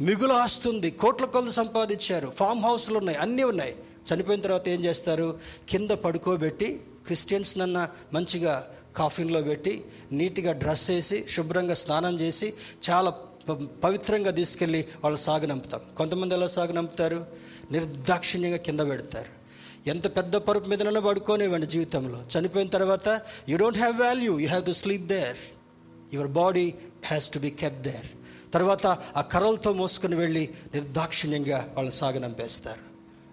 మిగులు 0.00 0.32
ఆస్తుంది 0.32 0.90
కోట్ల 0.90 1.24
కొలది 1.24 1.52
సంపాదించారు 1.52 2.32
ఫామ్ 2.36 2.62
హౌస్లు 2.62 2.98
ఉన్నాయి 2.98 3.18
అన్నీ 3.18 3.42
ఉన్నాయి. 3.42 3.76
చనిపోయిన 4.14 4.40
తర్వాత 4.40 4.68
ఏం 4.68 4.84
చేస్తారు? 4.84 5.38
కింద 5.68 5.90
పడుకోబెట్టి 5.90 6.80
క్రిస్టియన్స్ 7.06 7.58
నన్న 7.58 7.88
మంచిగా 8.14 8.70
కాఫిన్లో 8.98 9.42
పెట్టి 9.42 9.72
నీట్గా 10.12 10.52
డ్రెస్ 10.54 10.90
వేసి 10.90 11.24
శుభ్రంగా 11.28 11.74
స్నానం 11.74 12.20
చేసి 12.20 12.48
చాలా 12.86 13.10
ప- 13.48 13.54
పవిత్రంగా 13.84 14.30
తీసుకెళ్ళి 14.30 14.86
వాళ్ళు 15.02 15.18
సాగనంపుతాం 15.18 15.82
కొంతమంది 15.96 16.34
ఎలా 16.34 16.46
సాగనంపుతారు 16.48 17.18
నిర్దాక్షిణ్యంగా 17.72 18.56
కింద 18.58 18.80
పెడతారు. 18.90 19.30
ఎంత 19.86 20.16
పెద్ద 20.16 20.36
పరుపు 20.38 20.68
మీదనైనా 20.68 21.00
పడుకోనివ్వండి 21.00 21.66
జీవితంలో. 21.66 22.18
చనిపోయిన 22.32 22.68
తర్వాత 22.68 23.08
you 23.48 23.56
don't 23.56 23.78
have 23.78 24.00
value 24.00 24.38
you 24.38 24.48
have 24.48 24.64
to 24.64 24.72
sleep 24.72 25.06
there 25.06 25.38
your 26.14 26.28
body 26.34 26.66
has 27.06 27.30
to 27.30 27.38
be 27.38 27.50
kept 27.52 27.80
there 27.82 28.08
తర్వాత 28.52 28.86
ఆ 29.16 29.20
కర్రలతో 29.32 29.72
మోసుకుని 29.72 30.16
వెళ్ళి 30.16 30.44
నిర్దాక్షిణ్యంగా 30.74 31.68
వాళ్ళని 31.74 31.92
సాగనంపేస్తారు 31.92 32.82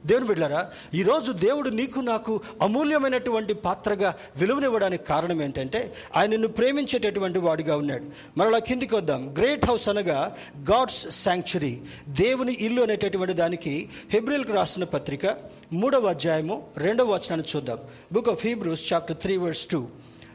దేవుని 0.05 0.27
బిడ్డారా 0.27 0.69
ఈరోజు 0.93 1.31
దేవుడు 1.31 1.69
నీకు 1.69 1.99
నాకు 1.99 2.41
అమూల్యమైనటువంటి 2.61 3.53
పాత్రగా 3.53 4.15
విలువనివ్వడానికి 4.37 5.03
కారణం 5.03 5.41
ఏంటంటే 5.41 5.93
ఆయన 6.15 6.29
నిన్ను 6.29 6.47
ప్రేమించేటటువంటి 6.47 7.39
వాడిగా 7.39 7.77
ఉన్నాడు. 7.77 8.05
మరలా 8.37 8.59
కిందికి 8.59 8.95
వద్దాం. 8.95 9.35
గ్రేట్ 9.37 9.65
హౌస్ 9.65 9.89
అనగా 9.89 10.35
గాడ్స్ 10.71 11.23
శాంక్చురీ 11.23 11.81
దేవుని 12.07 12.53
ఇల్లు 12.53 12.81
అనేటటువంటి 12.81 13.33
దానికి 13.33 13.89
హెబ్రిల్కి 14.13 14.51
రాసిన 14.51 14.83
పత్రిక 14.83 15.35
మూడవ 15.73 16.05
అధ్యాయము 16.05 16.63
రెండవ 16.77 17.13
వచనాన్ని 17.13 17.47
చూద్దాం. 17.55 17.79
Book 18.13 18.29
of 18.29 18.45
Hebrews 18.45 18.93
chapter 18.93 19.17
three 19.17 19.37
verse 19.37 19.67
two 19.67 19.87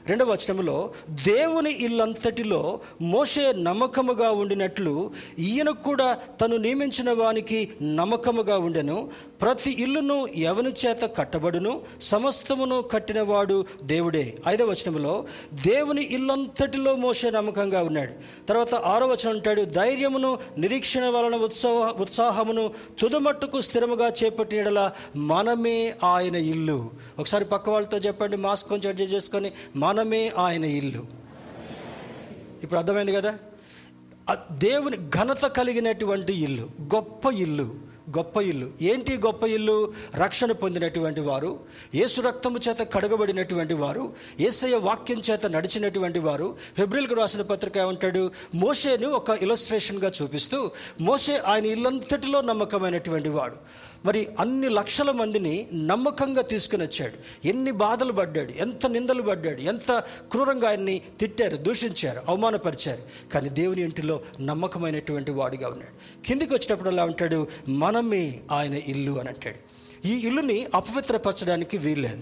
రెండవ 0.09 0.33
వచనంలో 0.33 0.91
దేవుని 1.11 1.73
ఇల్లంతటిలో 1.73 2.81
మోషే 3.03 3.53
నమ్మకముగా 3.53 4.31
ఉండినట్లు 4.31 5.11
ఈయన 5.39 5.71
కూడా 5.71 6.19
తను 6.41 6.57
నియమించిన 6.57 7.13
వానికి 7.13 7.69
నమ్మకముగా 7.83 8.59
ఉండెను. 8.59 9.11
ప్రతి 9.43 9.83
ఇల్లును 9.83 10.27
ఎవని 10.27 10.69
చేత 10.69 11.11
కట్టబడును? 11.19 11.81
సమస్తమును 12.03 12.83
కట్టినవాడు 12.83 13.65
దేవుడే. 13.83 14.35
ఐదవ 14.49 14.67
వచనంలో 14.67 15.25
దేవుని 15.55 16.05
ఇల్లంతటిలో 16.05 16.97
మోసే 16.97 17.31
నమ్మకంగా 17.31 17.83
ఉన్నాడు. 17.83 18.13
తర్వాత 18.47 18.75
ఆరో 18.75 19.07
వచనం 19.07 19.33
అంటాడు 19.33 19.63
ధైర్యమును 19.63 20.39
నిరీక్షణ 20.59 21.05
వలన 21.05 21.35
ఉత్సాహ 21.35 21.93
ఉత్సాహమును 22.01 22.71
తుదమట్టుకు 23.01 23.61
స్థిరముగా 23.61 24.13
చేపట్టినలా 24.25 24.93
మనమే 25.17 25.95
ఆయన 26.05 26.35
ఇల్లు. 26.35 26.91
ఒకసారి 27.19 27.45
పక్క 27.45 27.71
వాళ్ళతో 27.71 27.99
చెప్పండి 27.99 28.37
మాస్క్ 28.37 28.69
కొంచెం 28.69 28.89
అడ్జస్ట్ 28.89 29.15
చేసుకొని 29.15 29.53
మనమే 29.91 30.33
ఆయన 30.39 30.65
ఇల్లు. 30.65 31.07
ఇప్పుడు 32.63 32.79
అర్థమైంది 32.81 33.13
కదా? 33.13 33.39
దేవుని 34.53 34.97
ఘనత 34.97 35.47
కలిగినటువంటి 35.47 36.33
ఇల్లు 36.33 36.63
గొప్ప 36.83 37.27
ఇల్లు 37.27 37.91
గొప్ప 38.11 38.37
ఇల్లు. 38.37 38.71
ఏంటి 38.83 39.17
గొప్ప 39.17 39.45
ఇల్లు? 39.45 39.93
రక్షణ 40.15 40.53
పొందినటువంటి 40.53 41.21
వారు 41.21 41.61
యేసు 41.95 42.21
రక్తము 42.21 42.59
చేత 42.69 42.79
కడగబడినటువంటి 42.93 43.75
వారు 43.75 44.13
ఏసయ్య 44.41 44.77
వాక్యం 44.77 45.23
చేత 45.31 45.47
నడిచినటువంటి 45.47 46.19
వారు. 46.19 46.57
హెబ్రిల్కు 46.79 47.15
రాసిన 47.15 47.43
పత్రిక 47.43 47.77
ఏమంటాడు? 47.77 48.31
మోషేను 48.55 49.09
ఒక 49.09 49.31
ఇలస్ట్రేషన్గా 49.31 50.13
చూపిస్తూ 50.23 50.71
మోషే 51.01 51.37
ఆయన 51.37 51.67
ఇల్లంతటిలో 51.67 52.41
నమ్మకమైనటువంటి 52.41 53.29
వాడు. 53.29 53.57
మరి 54.07 54.29
అన్ని 54.39 54.69
లక్షల 54.69 55.11
మందిని 55.11 55.67
నమ్మకంగా 55.75 56.43
తీసుకుని 56.43 56.83
వచ్చాడు. 56.83 57.49
ఎన్ని 57.49 57.71
బాధలు 57.71 58.13
పడ్డాడు 58.13 58.53
ఎంత 58.53 58.87
నిందలు 58.87 59.23
పడ్డాడు 59.23 59.61
ఎంత 59.61 60.05
క్రూరంగా 60.31 60.69
ఆయన్ని 60.69 61.03
తిట్టారు 61.21 61.57
దూషించారు 61.57 62.21
అవమానపరిచారు. 62.29 63.31
కానీ 63.33 63.49
దేవుని 63.49 63.83
ఇంటిలో 63.83 64.21
నమ్మకమైనటువంటి 64.41 65.31
వాడిగా 65.31 65.69
ఉన్నాడు. 65.69 66.27
కిందికి 66.27 66.55
వచ్చినప్పుడు 66.55 66.89
అలా 66.89 67.05
ఉంటాడు 67.05 67.47
మనమే 67.69 68.41
ఆయన 68.53 68.75
ఇల్లు 68.75 69.13
అని 69.13 69.29
అంటాడు. 69.29 69.81
ఈ 70.07 70.27
ఇల్లుని 70.27 70.67
అపవిత్రపరచడానికి 70.75 71.79
వీల్లేదు. 71.79 72.21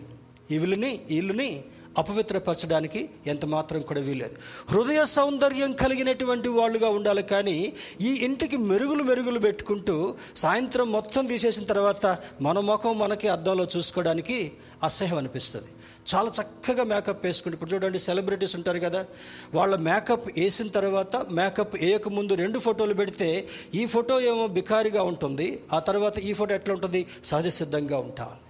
ఈ 0.50 0.54
ఇల్లుని 0.54 1.00
ఈ 1.10 1.16
ఇల్లుని 1.16 1.64
అపవిత్రపరచడానికి 1.96 3.08
ఎంత 3.26 3.44
మాత్రం 3.44 3.80
కూడా 3.80 4.00
వీలేదు 4.00 4.36
హృదయ 4.70 5.04
సౌందర్యం 5.04 5.72
కలిగినటువంటి 5.72 6.48
వాళ్ళుగా 6.48 6.88
ఉండాలి 6.88 7.22
కానీ 7.22 7.72
ఈ 8.00 8.14
ఇంటికి 8.14 8.56
మెరుగులు 8.56 9.02
మెరుగులు 9.02 9.38
పెట్టుకుంటూ 9.38 10.14
సాయంత్రం 10.36 10.92
మొత్తం 10.92 11.26
తీసేసిన 11.26 11.64
తర్వాత 11.64 12.18
మన 12.40 12.58
ముఖం 12.58 12.98
మనకి 12.98 13.28
అద్దంలో 13.28 13.64
చూసుకోవడానికి 13.76 14.52
అసహ్యం 14.82 15.18
అనిపిస్తుంది. 15.18 15.66
చాలా 16.06 16.30
చక్కగా 16.30 16.84
మేకప్ 16.84 17.26
వేసుకుంటే 17.26 17.54
ఇప్పుడు 17.54 17.70
చూడండి 17.70 17.98
సెలబ్రిటీస్ 17.98 18.56
ఉంటారు 18.56 18.78
కదా 18.78 19.06
వాళ్ళ 19.54 19.76
మేకప్ 19.76 20.38
వేసిన 20.38 20.68
తర్వాత 20.68 21.16
మేకప్ 21.16 21.76
వేయక 21.76 22.08
ముందు 22.08 22.34
రెండు 22.34 22.58
ఫోటోలు 22.58 22.94
పెడితే 22.94 23.48
ఈ 23.74 23.86
ఫోటో 23.86 24.20
ఏమో 24.20 24.46
బికారిగా 24.46 25.02
ఉంటుంది 25.02 25.60
ఆ 25.72 25.78
తర్వాత 25.78 26.18
ఈ 26.18 26.32
ఫోటో 26.32 26.54
ఎట్లా 26.54 26.74
ఉంటుంది? 26.74 27.06
సహజ 27.24 27.48
సిద్ధంగా 27.48 27.98
ఉంటాను 27.98 28.47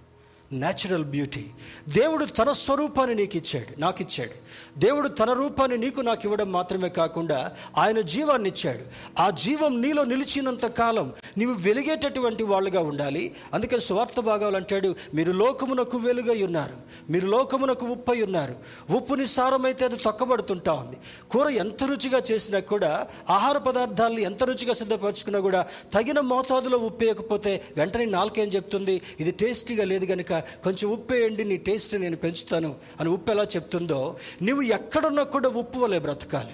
న్యాచురల్ 0.53 1.05
బ్యూటీ 1.05 1.45
దేవుడు 1.89 2.25
తన 2.25 2.53
స్వరూపాన్ని 2.53 3.17
నీకు 3.17 3.37
ఇచ్చాడు 3.37 3.81
నాకు 3.81 4.03
ఇచ్చాడు 4.03 4.49
దేవుడు 4.79 5.09
తన 5.09 5.33
రూపాన్ని 5.33 5.79
నీకు 5.79 6.01
నాకు 6.01 6.21
ఇవ్వడం 6.25 6.53
మాత్రమే 6.53 6.89
కాకుండా 6.89 7.53
ఆయన 7.79 8.01
జీవాన్ని 8.01 8.49
ఇచ్చాడు. 8.49 8.79
ఆ 9.19 9.31
జీవం 9.31 9.81
నీలో 9.81 10.05
నిలిచినంత 10.05 10.67
కాలం 10.67 11.13
నీవు 11.39 11.53
వెలిగేటటువంటి 11.53 12.43
వాళ్ళుగా 12.43 12.81
ఉండాలి. 12.81 13.35
అందుకని 13.55 13.81
స్వార్థ 13.81 14.21
భాగాలు 14.21 14.57
అంటాడు 14.57 14.95
మీరు 15.15 15.33
లోకమునకు 15.33 15.99
వెలుగై 15.99 16.43
ఉన్నారు. 16.43 16.77
మీరు 17.11 17.27
లోకమునకు 17.27 17.87
ఉప్పై 17.87 18.23
ఉన్నారు. 18.23 18.55
ఉప్పు 18.91 19.15
నిస్సారమైతే 19.15 19.85
అది 19.85 19.97
తొక్కబడుతుంటా 19.97 20.73
ఉంది. 20.73 20.97
కూర 21.31 21.49
ఎంత 21.49 21.85
రుచిగా 21.85 22.23
చేసినా 22.31 22.61
కూడా 22.61 23.07
ఆహార 23.31 23.59
పదార్థాలను 23.59 24.19
ఎంత 24.19 24.45
రుచిగా 24.45 24.73
సిద్ధపరచుకున్నా 24.73 25.41
కూడా 25.41 25.67
తగిన 25.93 26.21
మోతాదులో 26.21 26.79
ఉప్పు 26.79 27.05
వేయకపోతే 27.05 27.65
వెంటనే 27.77 28.05
నాలుకేం 28.05 28.49
చెప్తుంది? 28.49 29.03
ఇది 29.21 29.31
టేస్టీగా 29.31 29.85
లేదు 29.85 30.05
కనుక 30.05 30.38
కొంచెం 30.41 30.91
ఉప్పు 30.91 31.12
వేయండి 31.12 31.45
నీ 31.45 31.57
టేస్ట్ 31.57 31.95
నేను 31.95 32.16
పెంచుతాను 32.16 32.74
అని 33.01 33.09
ఉప్పు 33.09 33.30
ఎలా 33.30 33.45
చెప్తుందో 33.45 34.16
నువ్వు 34.43 34.62
ఎక్కడున్నా 34.62 35.22
కూడా 35.22 35.49
ఉప్పు 35.49 35.78
వలె 35.78 35.99
బ్రతకాలి. 35.99 36.53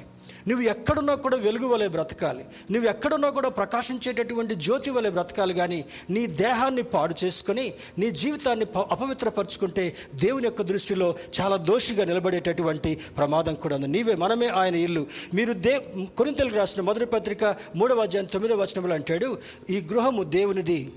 నువ్వు 0.49 0.65
ఎక్కడున్నా 0.65 1.15
కూడా 1.15 1.37
వెలుగు 1.37 1.67
వలె 1.67 1.89
బ్రతకాలి. 1.89 2.45
నువ్వు 2.73 2.91
ఎక్కడున్నా 2.91 3.31
కూడా 3.31 3.49
ప్రకాశించేటటువంటి 3.49 4.55
జ్యోతి 4.55 4.91
వలె 4.91 5.11
బ్రతకాలి. 5.11 5.55
కానీ 5.55 5.85
నీ 6.11 6.27
దేహాన్ని 6.27 6.83
పాడు 6.83 7.15
చేసుకొని 7.25 7.75
నీ 7.99 8.11
జీవితాన్ని 8.11 8.65
ప- 8.65 8.79
అపవిత్రపరుచుకుంటే 8.79 9.97
దేవుని 10.15 10.45
యొక్క 10.45 10.63
దృష్టిలో 10.63 11.15
చాలా 11.41 11.57
దోషిగా 11.57 12.05
నిలబడేటటువంటి 12.05 12.95
ప్రమాదం 12.95 13.55
కూడా 13.55 13.77
ఉంది. 13.77 13.89
నీవే 13.89 14.15
మనమే 14.15 14.49
ఆయన 14.49 14.75
ఇల్లు. 14.75 15.07
మీరు 15.35 15.53
దే 15.53 15.79
కొరింతలు 16.17 16.55
రాసిన 16.55 16.83
మొదటి 16.83 17.07
పత్రిక 17.07 17.57
మూడవ 17.77 18.01
అధ్యాయం 18.01 18.27
తొమ్మిదవ 18.27 18.63
వచనంలో 18.63 18.95
అంటాడు 18.95 19.39
ఈ 19.71 19.87
గృహము 19.93 20.23
దేవునిది. 20.23 20.93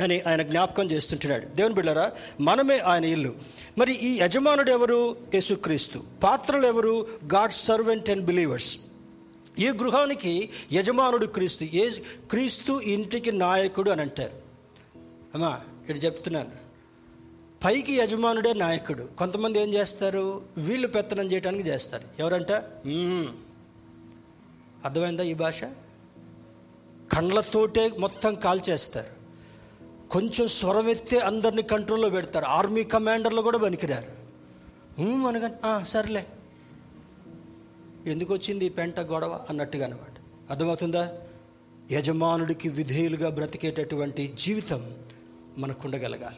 అని 0.00 0.20
ఆయన 0.20 0.42
జ్ఞాపకం 0.42 0.90
చేస్తుంటున్నాడు. 0.90 1.46
దేవుని 1.46 1.74
బిళ్ళరా 1.74 2.12
మనమే 2.40 2.78
ఆయన 2.78 3.04
ఇల్లు. 3.04 3.34
మరి 3.78 3.92
ఈ 3.92 4.20
యజమానుడు 4.20 4.70
ఎవరు? 4.70 5.16
యేసుక్రీస్తు. 5.34 6.02
పాత్రలు 6.22 6.66
ఎవరు 6.66 7.06
గాడ్ 7.34 7.52
సర్వెంట్ 7.52 8.10
అండ్ 8.10 8.24
బిలీవర్స్. 8.24 8.78
ఈ 9.58 9.68
గృహానికి 9.68 10.50
యజమానుడు 10.72 11.26
క్రీస్తు. 11.26 11.64
ఏ 11.64 11.90
క్రీస్తు 12.30 12.80
ఇంటికి 12.80 13.32
నాయకుడు 13.32 13.90
అని 13.90 14.00
అంటారు. 14.00 14.32
అమ్మా 15.34 15.60
ఇటు 15.88 15.98
చెప్తున్నాను. 15.98 16.62
పైకి 17.64 17.94
యజమానుడే 17.94 18.52
నాయకుడు. 18.52 19.08
కొంతమంది 19.18 19.60
ఏం 19.60 19.74
చేస్తారు? 19.74 20.42
వీళ్ళు 20.56 20.88
పెత్తనం 20.88 21.32
చేయడానికి 21.32 21.68
చేస్తారు. 21.68 22.04
ఎవరంట? 22.18 22.52
అర్థమైందా 24.84 25.22
ఈ 25.22 25.34
భాష? 25.34 25.64
కండ్లతోటే 27.12 27.90
మొత్తం 27.98 28.34
కాల్చేస్తారు. 28.34 29.21
కొంచెం 30.12 30.48
స్వరమెత్తే 30.48 31.18
అందరిని 31.18 31.62
కంట్రోల్లో 31.62 32.10
పెడతారు 32.10 32.44
ఆర్మీ 32.44 32.84
కమాండర్లు 32.84 33.42
కూడా 33.42 33.58
పనికిరారు. 33.58 34.22
అనగా 35.02 35.84
సర్లే. 35.84 36.26
ఎందుకు 38.06 38.34
వచ్చింది 38.34 38.66
ఈ 38.66 38.68
పెంట 38.68 39.00
గొడవ? 39.00 39.40
అన్నట్టుగా 39.48 39.86
అనమాట. 39.86 40.14
అర్థమవుతుందా? 40.50 41.12
యజమానుడికి 41.92 42.68
విధేయులుగా 42.68 43.30
బ్రతికేటటువంటి 43.30 44.32
జీవితం 44.38 44.94
మనకు 45.58 45.80
ఉండగలగాలి 45.84 46.36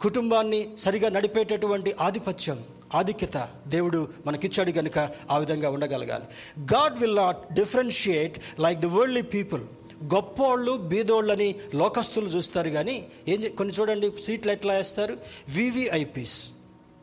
కుటుంబాన్ని 0.00 0.76
సరిగా 0.76 1.08
నడిపేటటువంటి 1.08 1.94
ఆధిపత్యం 2.00 2.64
ఆధిక్యత 2.94 3.48
దేవుడు 3.68 4.08
మనకిచ్చాడు 4.26 4.72
కనుక 4.72 5.10
ఆ 5.30 5.38
విధంగా 5.38 5.70
ఉండగలగాలి. 5.70 6.24
God 6.60 6.98
will 6.98 7.16
not 7.16 7.54
differentiate 7.54 8.60
like 8.60 8.80
the 8.80 8.86
worldly 8.86 9.22
people 9.22 9.62
గొప్పోళ్ళు 10.04 10.72
బీదోళ్ళని 10.72 11.54
లోకస్తులు 11.74 12.26
చూస్తారు 12.26 12.70
కానీ 12.70 13.06
ఏం 13.28 13.44
చే- 13.44 13.56
కొన్ని 13.56 13.74
చూడండి 13.74 14.12
సీట్లు 14.22 14.52
ఎట్లా 14.52 14.74
వేస్తారు? 14.74 15.16
వివిఐపీస్ 15.48 16.50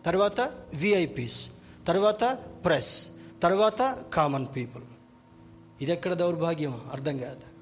తర్వాత 0.06 0.42
విఐపీస్ 0.74 1.52
తర్వాత 1.88 2.38
ప్రెస్. 2.66 3.10
తర్వాత 3.44 4.04
కామన్ 4.14 4.48
పీపుల్. 4.56 4.84
ఇది 5.82 5.92
ఎక్కడ 5.92 6.14
దౌర్భాగ్యం? 6.14 6.82
అర్థం 6.94 7.18
కాదు. 7.18 7.54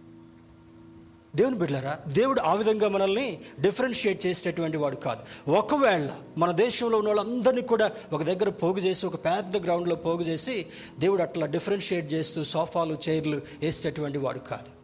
దేవుని 1.35 1.57
బిడ్డలారా 1.57 1.99
దేవుడు 2.07 2.41
ఆ 2.41 2.53
విధంగా 2.53 2.87
మనల్ని 2.87 3.39
డిఫరెన్షియేట్ 3.59 4.25
చేసేటటువంటి 4.25 4.77
వాడు 4.77 4.95
కాదు. 4.95 5.51
ఒకవేళ 5.51 6.11
మన 6.37 6.51
దేశంలో 6.51 6.97
ఉన్న 6.97 7.09
వాళ్ళందరినీ 7.09 7.61
కూడా 7.61 7.91
ఒక 8.13 8.23
దగ్గర 8.23 8.49
పోగు 8.49 8.79
చేసి 8.79 9.05
ఒక 9.05 9.15
పెద్ద 9.15 9.63
గ్రౌండ్లో 9.63 9.95
పోగు 9.95 10.21
చేసి 10.21 10.65
దేవుడు 10.99 11.21
అట్లా 11.21 11.45
డిఫరెన్షియేట్ 11.45 12.13
చేస్తూ 12.13 12.43
సోఫాలు 12.43 12.97
చైర్లు 13.09 13.41
వేసేటటువంటి 13.61 14.17
వాడు 14.17 14.39
కాదు. 14.39 14.80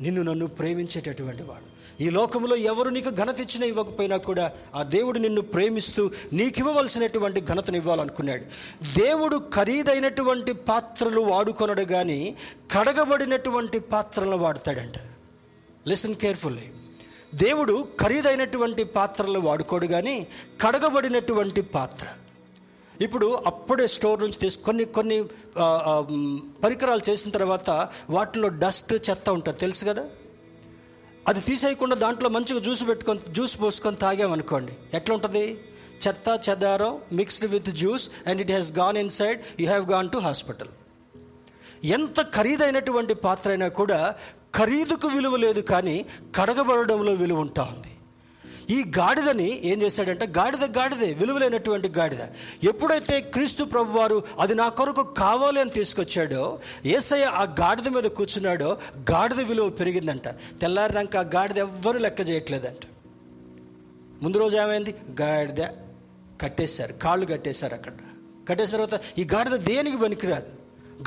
నిన్ను 0.00 0.22
నన్ను 0.22 0.46
ప్రేమించేటటువంటి 0.46 1.42
వాడు. 1.42 1.74
ఈ 2.02 2.10
లోకంలో 2.10 2.56
ఎవరు 2.56 2.88
నీకు 2.88 3.10
ఘనత 3.10 3.40
ఇచ్చినా 3.40 3.66
ఇవ్వకపోయినా 3.66 4.16
కూడా 4.16 4.52
ఆ 4.74 4.82
దేవుడు 4.82 5.18
నిన్ను 5.18 5.40
ప్రేమిస్తూ 5.40 6.10
నీకు 6.32 6.58
ఇవ్వవలసినటువంటి 6.58 7.40
ఘనతను 7.40 7.76
ఇవ్వాలనుకున్నాడు. 7.76 8.44
దేవుడు 8.96 9.42
ఖరీదైనటువంటి 9.54 10.52
పాత్రలు 10.52 11.20
వాడుకొనడు 11.20 11.82
కానీ 11.82 12.36
కడగబడినటువంటి 12.72 13.78
పాత్రలను 13.78 14.36
వాడతాడంట. 14.36 14.98
లిసన్ 15.88 16.14
కేర్ఫుల్లీ 16.14 16.70
దేవుడు 17.34 17.88
ఖరీదైనటువంటి 18.00 18.84
పాత్రలు 18.84 19.38
వాడుకోడు 19.38 19.86
కానీ 19.86 20.26
కడగబడినటువంటి 20.60 21.62
పాత్ర. 21.62 22.06
ఇప్పుడు 23.00 23.42
అప్పుడే 23.46 23.86
స్టోర్ 23.86 24.20
నుంచి 24.20 24.32
తీసు 24.32 24.58
కొన్ని 24.58 24.84
కొన్ని 24.84 25.22
పరికరాలు 26.64 27.10
చేసిన 27.10 27.30
తర్వాత 27.30 27.88
వాటిలో 28.10 28.48
డస్ట్ 28.48 28.94
చెత్త 29.10 29.30
ఉంటుంది. 29.30 29.58
తెలుసు 29.58 29.84
కదా? 29.84 30.06
అది 31.28 31.40
తీసేయకుండా 31.40 31.96
దాంట్లో 31.96 32.28
మంచిగా 32.28 32.58
జ్యూస్ 32.58 32.88
పెట్టుకొని 32.88 33.20
జ్యూస్ 33.30 33.62
పోసుకొని 33.62 33.96
తాగామనుకోండి. 33.96 34.72
ఎట్లా 34.94 35.14
ఉంటుంది? 35.14 35.60
చెత్త 36.08 36.40
చెదారం 36.48 36.98
mixed 37.12 37.50
with 37.50 37.70
juice 37.70 38.10
and 38.26 38.40
it 38.40 38.50
has 38.50 38.72
gone 38.72 38.96
inside 39.10 39.40
you 39.60 39.66
have 39.66 39.90
gone 39.90 40.10
to 40.10 40.18
hospital. 40.18 40.68
ఎంత 41.84 42.22
ఖరీదైనటువంటి 42.22 43.14
పాత్ర 43.14 43.50
అయినా 43.50 43.68
కూడా 43.68 44.14
ఖరీదుకు 44.54 45.08
విలువ 45.08 45.36
లేదు 45.36 45.60
కానీ 45.60 46.06
కడగబడడంలో 46.36 47.12
విలువ 47.12 47.40
ఉంటా 47.40 47.62
ఉంది. 47.62 47.93
ఈ 48.70 48.84
గాడిదని 48.98 49.66
ఏం 49.66 49.82
చేశాడంటే 49.82 50.26
గాడిద 50.26 50.64
గాడిదే 50.64 51.12
విలువలైనటువంటి 51.12 51.88
గాడిద. 51.88 52.18
ఎప్పుడైతే 52.64 53.20
క్రీస్తు 53.20 53.64
ప్రభు 53.64 53.98
వారు 53.98 54.22
అది 54.40 54.54
నా 54.54 54.68
కొరకు 54.68 55.02
కావాలి 55.02 55.60
అని 55.60 55.70
తీసుకొచ్చాడో 55.70 56.60
ఏసయ్య 56.86 57.24
ఆ 57.24 57.42
గాడిద 57.42 57.88
మీద 57.88 58.04
కూర్చున్నాడో 58.04 58.78
గాడిద 59.10 59.40
విలువ 59.40 59.68
పెరిగిందంట. 59.68 60.28
తెల్లారినాక 60.28 61.16
ఆ 61.16 61.20
గాడిద 61.20 61.58
ఎవ్వరూ 61.58 61.98
లెక్క 61.98 62.28
చేయట్లేదంట. 62.28 62.86
ముందు 64.22 64.38
రోజు 64.38 64.56
ఏమైంది? 64.56 64.94
గాడిద 65.20 65.66
కట్టేశారు 66.40 66.92
కాళ్ళు 66.92 67.26
కట్టేశారు 67.26 67.74
అక్కడ. 67.74 67.92
కట్టేసిన 68.48 68.76
తర్వాత 68.76 69.00
ఈ 69.18 69.28
గాడిద 69.34 69.52
దేనికి 69.52 69.96
పనికిరాదు? 69.96 70.46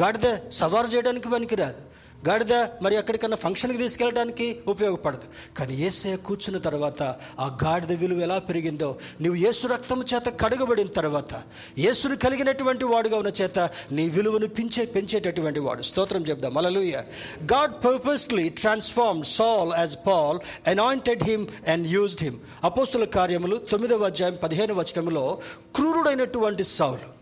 గాడిద 0.04 0.50
సవారు 0.50 0.88
చేయడానికి 0.88 1.30
పనికిరాదు. 1.30 1.97
గాడిద 2.28 2.54
మరి 2.54 2.96
ఎక్కడికన్నా 2.96 3.38
ఫంక్షన్కి 3.38 3.78
తీసుకెళ్ళడానికి 3.78 4.60
ఉపయోగపడదు. 4.68 5.56
కానీ 5.58 5.78
ఏసే 5.78 6.16
కూర్చున్న 6.16 6.60
తర్వాత 6.60 7.04
ఆ 7.40 7.58
గాడిద 7.64 7.92
విలువ 7.92 8.20
ఎలా 8.20 8.40
పెరిగిందో 8.40 8.98
నువ్వు 9.22 9.42
యేసు 9.42 9.68
రక్తము 9.68 10.04
చేత 10.14 10.40
కడగబడిన 10.40 10.88
తర్వాత 10.88 11.42
ఏసును 11.78 12.16
కలిగినటువంటి 12.16 12.86
వాడుగా 12.86 13.18
ఉన్న 13.18 13.32
చేత 13.42 13.70
నీ 13.92 14.10
విలువను 14.10 14.48
పెంచే 14.48 14.86
పెంచేటటువంటి 14.86 15.60
వాడు. 15.60 15.82
స్తోత్రం 15.82 16.22
చెప్దాం. 16.22 16.58
Alleluia 16.58 17.02
God 17.44 17.86
purposely 17.86 18.50
transform 18.50 19.24
Saul 19.24 19.74
as 19.78 19.96
Paul 20.08 20.40
anointed 20.68 21.24
him 21.24 21.48
and 21.68 21.88
used 21.88 22.24
him. 22.24 22.40
అపోస్తుల 22.64 23.06
కార్యములు 23.06 23.56
తొమ్మిదవ 23.56 24.06
అధ్యాయం 24.06 24.38
పదిహేను 24.44 24.74
వచనంలో 24.74 25.42
క్రూరుడైనటువంటి 25.76 26.64
సౌలు 26.64 27.17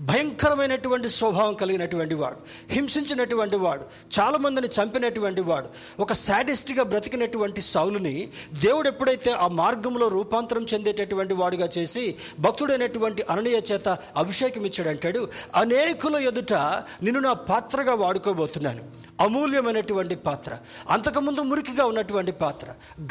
భయంకరమైనటువంటి 0.00 1.08
స్వభావం 1.08 1.54
కలిగినటువంటి 1.54 2.14
వాడు 2.14 2.36
హింసించినటువంటి 2.68 3.56
వాడు 3.56 3.84
చాలామందిని 4.18 4.66
చంపినటువంటి 4.66 5.40
వాడు 5.40 5.68
ఒక 6.02 6.12
శాడిస్ట్గా 6.12 6.82
బ్రతికినటువంటి 6.82 7.60
సౌలుని 7.60 8.28
దేవుడు 8.62 8.88
ఎప్పుడైతే 8.88 9.32
ఆ 9.32 9.48
మార్గంలో 9.48 10.08
రూపాంతరం 10.08 10.66
చెందేటటువంటి 10.74 11.34
వాడుగా 11.34 11.68
చేసి 11.78 12.14
భక్తుడైనటువంటి 12.40 13.24
అననీయ 13.30 13.60
చేత 13.72 13.98
అభిషేకం 14.16 14.64
ఇచ్చాడంటాడు 14.64 15.28
అనేకుల 15.56 16.16
ఎదుట 16.16 16.54
నిన్ను 17.02 17.20
నా 17.20 17.32
పాత్రగా 17.32 17.94
వాడుకోబోతున్నాను. 17.94 19.03
అమూల్యమైనటువంటి 19.20 20.14
పాత్ర. 20.14 20.58
అంతకుముందు 20.90 21.40
మురికిగా 21.40 21.86
ఉన్నటువంటి 21.86 22.32
పాత్ర. 22.32 22.66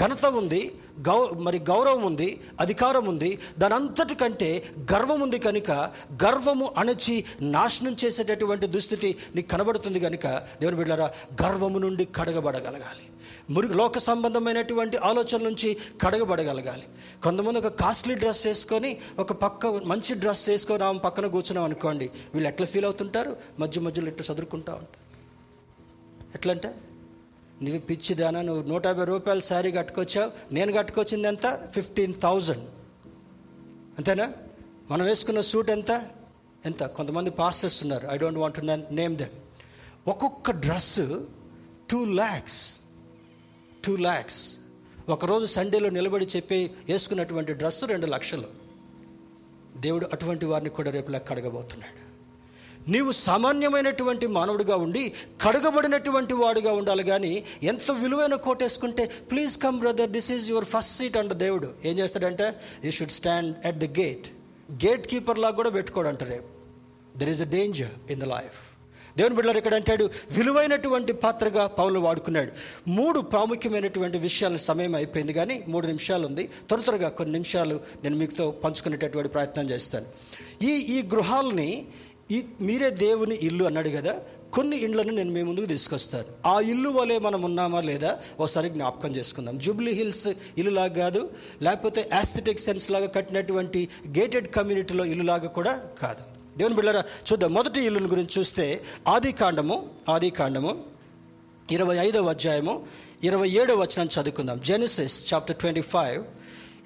ఘనత 0.06 0.26
ఉంది 0.26 0.72
గౌ 1.08 1.28
మరి 1.39 1.60
గౌరవం 1.60 2.04
ఉంది 2.04 2.39
అధికారం 2.60 3.06
ఉంది. 3.06 3.39
దాని 3.60 4.16
కంటే 4.16 4.66
గర్వం 4.93 5.22
ఉంది 5.22 5.39
కనుక 5.39 5.72
గర్వము 6.24 6.74
అణచి 6.78 7.26
నాశనం 7.41 7.95
చేసేటటువంటి 8.06 8.68
దుస్థితి 8.68 9.18
నీకు 9.36 9.47
కనబడుతుంది 9.47 9.99
కనుక 9.99 10.28
దేవుని 10.28 10.78
బిడ్డారా 10.78 11.12
గర్వము 11.43 11.80
నుండి 11.80 12.06
కడగబడగలగాలి. 12.06 13.06
మురికి 13.49 13.74
లోక 13.74 13.97
సంబంధమైనటువంటి 13.97 14.97
ఆలోచన 14.97 15.43
నుంచి 15.43 15.78
కడగబడగలగాలి. 16.01 16.84
కొంతమంది 17.24 17.60
ఒక 17.60 17.68
కాస్ట్లీ 17.68 18.16
డ్రెస్ 18.16 18.47
వేసుకొని 18.47 18.97
ఒక 19.20 19.32
పక్క 19.32 19.66
మంచి 19.68 20.16
డ్రెస్ 20.16 20.49
వేసుకొని 20.49 20.84
ఆమె 20.84 20.99
పక్కన 20.99 21.28
కూర్చున్నాం 21.28 21.66
అనుకోండి 21.66 22.10
వీళ్ళు 22.34 22.49
ఎట్లా 22.49 22.68
ఫీల్ 22.68 22.86
అవుతుంటారు? 22.86 23.36
మధ్య 23.60 23.82
మధ్యలో 23.82 24.08
ఇట్లా 24.08 24.34
చదువుకుంటా 24.34 24.74
ఉంటారు. 24.74 25.03
ఎట్లంటే 26.36 26.73
నువ్వు 27.61 27.79
పిచ్చిదానా 27.79 28.41
నువ్వు 28.41 28.69
నూట 28.69 28.86
యాభై 28.86 29.05
రూపాయల 29.05 29.39
శారీ 29.39 29.71
కట్టుకొచ్చావు 29.71 30.53
నేను 30.53 30.73
కట్టుకొచ్చింది 30.73 31.27
ఎంత 31.27 31.67
ఫిఫ్టీన్ 31.71 32.13
థౌజండ్. 32.21 32.63
అంతేనా? 33.97 34.34
మనం 34.91 35.05
వేసుకున్న 35.05 35.41
సూట్ 35.41 35.69
ఎంత? 35.69 36.09
ఎంత? 36.65 36.84
కొంతమంది 36.84 37.29
పాస్టర్స్ 37.29 37.81
ఉన్నారు. 37.84 38.07
I 38.11 38.17
don't 38.17 38.39
want 38.39 38.65
name 38.95 39.17
them. 39.17 39.29
ఒక్కొక్క 40.09 40.51
dress 40.51 40.99
two 41.89 42.05
lakhs 42.05 42.77
two 43.86 43.95
lakhs 43.95 44.57
ఒకరోజు 45.09 45.45
సండేలో 45.45 45.89
నిలబడి 45.89 46.27
చెప్పి 46.36 46.71
వేసుకున్నటువంటి 46.89 47.53
డ్రెస్ 47.53 47.84
రెండు 47.84 48.05
లక్షలు. 48.05 48.47
దేవుడు 49.77 50.09
అటువంటి 50.13 50.45
వారిని 50.45 50.69
కూడా 50.69 50.91
రేపు 50.91 51.11
లెక్క 51.11 51.31
అడగబోతున్నాడు. 51.31 52.03
నీవు 52.88 53.11
సామాన్యమైనటువంటి 53.11 54.27
మానవుడిగా 54.27 54.75
ఉండి 54.75 55.13
కడగబడినటువంటి 55.41 56.34
వాడుగా 56.34 56.73
ఉండాలి 56.73 57.03
కానీ 57.03 57.43
ఎంత 57.63 57.91
విలువైన 57.91 58.36
కోటేసుకుంటే 58.36 59.05
please 59.05 59.57
come 59.57 59.79
brother 59.79 60.09
this 60.09 60.31
is 60.31 60.49
your 60.49 60.65
first 60.65 60.97
seat 60.97 61.17
అంట 61.17 61.31
దేవుడు. 61.31 61.73
ఏం 61.86 61.99
చేస్తాడంటే? 61.99 62.53
You 62.86 62.91
should 62.91 63.11
stand 63.11 63.67
at 63.67 63.77
the 63.77 63.99
gate 63.99 64.27
gate 64.86 65.07
keeper 65.07 65.39
లాగా 65.39 65.55
కూడా 65.55 65.69
పెట్టుకోడంట 65.69 66.23
రేపు. 66.23 66.49
There 67.17 67.29
is 67.29 67.41
a 67.41 67.45
danger 67.45 68.11
in 68.11 68.19
the 68.19 68.23
life 68.23 68.73
దేవుని 69.17 69.36
బిడ్డలు 69.36 69.57
ఇక్కడ 69.57 69.75
అంటాడు 69.75 70.09
విలువైనటువంటి 70.31 71.13
పాత్రగా 71.13 71.67
పౌలు 71.67 71.99
వాడుకున్నాడు. 71.99 72.51
మూడు 72.88 73.19
ప్రాముఖ్యమైనటువంటి 73.19 74.17
విషయాల 74.17 74.57
సమయం 74.57 74.95
అయిపోయింది 74.95 75.34
కానీ 75.34 75.63
మూడు 75.67 75.88
నిమిషాలు 75.88 76.27
ఉంది. 76.27 76.49
త్వర 76.69 76.79
త్వరగా 76.79 77.09
కొన్ని 77.09 77.34
నిమిషాలు 77.34 77.79
నేను 78.03 78.15
మీతో 78.15 78.51
పంచుకునేటటువంటి 78.51 79.29
ప్రయత్నం 79.29 79.69
చేస్తాను. 79.69 80.05
ఈ 80.63 80.71
ఈ 80.71 81.01
గృహాలని 81.01 81.86
ఈ 82.32 82.43
మీరే 82.61 82.89
దేవుని 82.89 83.36
ఇల్లు 83.36 83.63
అన్నాడు 83.65 83.89
కదా 83.89 84.19
కొన్ని 84.53 84.78
ఇండ్లను 84.78 85.11
నేను 85.11 85.32
మీ 85.32 85.43
ముందుకు 85.43 85.65
తీసుకొస్తాను. 85.65 86.47
ఆ 86.47 86.59
ఇల్లు 86.59 86.89
వలె 86.89 87.19
మనం 87.19 87.43
ఉన్నామా 87.43 87.82
లేదా 87.82 88.19
ఒకసారి 88.39 88.69
జ్ఞాపకం 88.69 89.15
చేసుకుందాం. 89.15 89.59
జూబ్లీ 89.59 89.91
హిల్స్ 89.91 90.28
ఇల్లులాగా 90.28 90.93
కాదు 90.93 91.30
లేకపోతే 91.61 92.09
యాస్థెటిక్ 92.13 92.59
సెన్స్ 92.59 92.91
లాగా 92.91 93.05
కట్టినటువంటి 93.05 93.89
గేటెడ్ 94.17 94.47
కమ్యూనిటీలో 94.47 95.05
ఇల్లులాగా 95.05 95.47
కూడా 95.47 95.82
కాదు. 96.01 96.19
దేవుని 96.57 96.76
బిళ్ళరా 96.76 97.03
చూద్దాం. 97.32 97.53
మొదటి 97.53 97.82
ఇల్లుని 97.82 98.07
గురించి 98.07 98.39
చూస్తే 98.39 98.82
ఆది 99.07 99.32
కాండము 99.32 99.89
ఆది 100.09 100.30
కాండము 100.30 100.84
ఇరవై 101.71 101.97
ఐదవ 101.97 102.30
అధ్యాయము 102.30 102.86
ఇరవై 103.24 103.49
ఏడవ 103.49 103.82
వచనం 103.82 104.05
చదువుకుందాం. 104.05 104.61
జెనిసిస్ 104.65 105.34
చాప్టర్ 105.34 105.55
ట్వంటీ 105.55 105.82
ఫైవ్ 105.82 106.24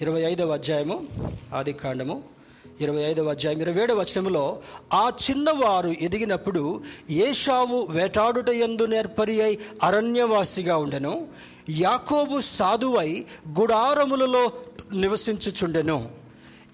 ఇరవై 0.01 0.21
ఐదవ 0.21 0.51
అధ్యాయము 0.51 1.07
ఆది 1.53 1.73
కాండము 1.73 2.36
ఇరవై 2.81 3.01
ఐదవ 3.01 3.29
అధ్యాయం 3.29 3.61
ఇరవై 3.61 3.83
ఏడవ 3.83 3.99
వచనంలో 3.99 4.59
ఆ 4.93 5.11
చిన్నవారు 5.29 5.89
ఎదిగినప్పుడు 5.89 6.83
ఏషావు 7.09 7.87
వేటాడుట 7.89 8.49
ఎందు 8.49 8.85
నేర్పరి 8.85 9.41
అయి 9.41 9.59
అరణ్యవాసిగా 9.83 10.77
ఉండెను. 10.77 11.27
యాకోబు 11.69 12.41
సాధువై 12.41 13.25
గుడారములలో 13.59 14.51
నివసించుచుండెను. 14.93 16.11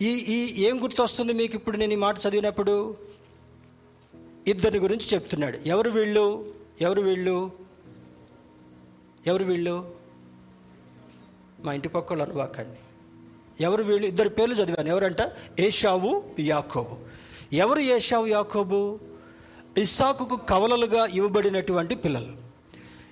ఈ 0.01 0.10
ఈ 0.10 0.64
ఏం 0.64 0.84
గుర్తొస్తుంది 0.84 1.34
మీకు 1.34 1.56
ఇప్పుడు 1.56 1.78
నేను 1.78 1.93
ఈ 1.93 1.95
మాట 1.95 2.16
చదివినప్పుడు? 2.28 2.97
ఇద్దరిని 4.47 4.80
గురించి 4.80 5.06
చెప్తున్నాడు. 5.14 5.58
ఎవరు 5.66 5.89
వీళ్ళు? 5.89 6.45
ఎవరు 6.82 7.01
వీళ్ళు? 7.01 7.51
ఎవరు 9.28 9.43
వీళ్ళు? 9.43 9.91
మా 11.64 11.74
ఇంటి 11.74 11.89
పక్కలు 11.89 12.24
అనువాకండి. 12.24 12.83
ఎవరు 13.62 13.84
వీళ్ళు? 13.84 14.08
ఇద్దరు 14.08 14.30
పేర్లు 14.30 14.56
చదివాను. 14.56 14.89
ఎవరంట? 14.89 15.32
ఏషావు 15.60 16.24
యాకోబు. 16.39 16.97
ఎవరు 17.56 17.80
ఏషావు 17.80 18.26
యాకోబు? 18.26 18.99
ఇస్సాకుకు 19.78 20.36
కవలలుగా 20.36 21.06
ఇవ్వబడినటువంటి 21.06 21.95
పిల్లలు. 21.95 22.43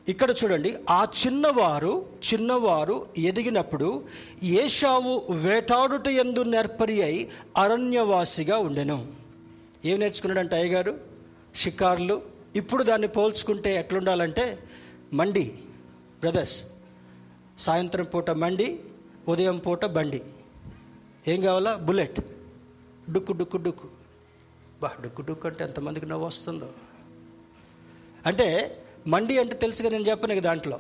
ఇక్కడ 0.10 0.32
చూడండి 0.32 0.76
ఆ 0.90 1.08
చిన్నవారు 1.28 2.06
చిన్నవారు 2.34 3.06
ఎదిగినప్పుడు 3.18 4.04
ఏషావు 4.44 5.24
వేటాడుట 5.30 6.08
ఎందు 6.08 6.44
నేర్పరి 6.44 7.02
అయి 7.02 7.30
అరణ్యవాసిగా 7.58 8.58
ఉండెను. 8.58 9.08
ఏం 9.86 10.00
నేర్చుకున్నాడంటే 10.00 10.56
అయ్యగారు? 10.56 10.98
షికార్లు. 11.56 12.22
ఇప్పుడు 12.56 12.84
దాన్ని 12.84 13.08
పోల్చుకుంటే 13.08 13.76
ఎట్లుండాలంటే 13.76 14.60
మండి 15.14 15.54
బ్రదర్స్. 16.20 16.64
సాయంత్రం 17.58 18.06
పూట 18.06 18.30
మండి 18.30 18.80
ఉదయం 19.28 19.58
పూట 19.58 19.86
బండి. 19.86 20.22
ఏం 21.28 21.42
కావాలా? 21.42 21.76
బుల్లెట్. 21.76 22.22
డుక్కు 23.12 23.34
డుక్కు 23.34 23.58
డుక్కు. 23.58 23.88
బా 24.82 24.92
డుక్కు 25.04 25.22
డుక్కు 25.22 25.48
అంటే 25.48 25.64
ఎంతమందికి 25.64 26.06
నవ్వు 26.06 26.28
వస్తుందో. 26.28 26.70
అంటే 28.26 28.78
మండి 29.08 29.38
అంటే 29.38 29.56
తెలుసుగా 29.56 29.90
నేను 29.90 30.04
చెప్పాను 30.04 30.36
కదా 30.36 30.42
దాంట్లో. 30.42 30.80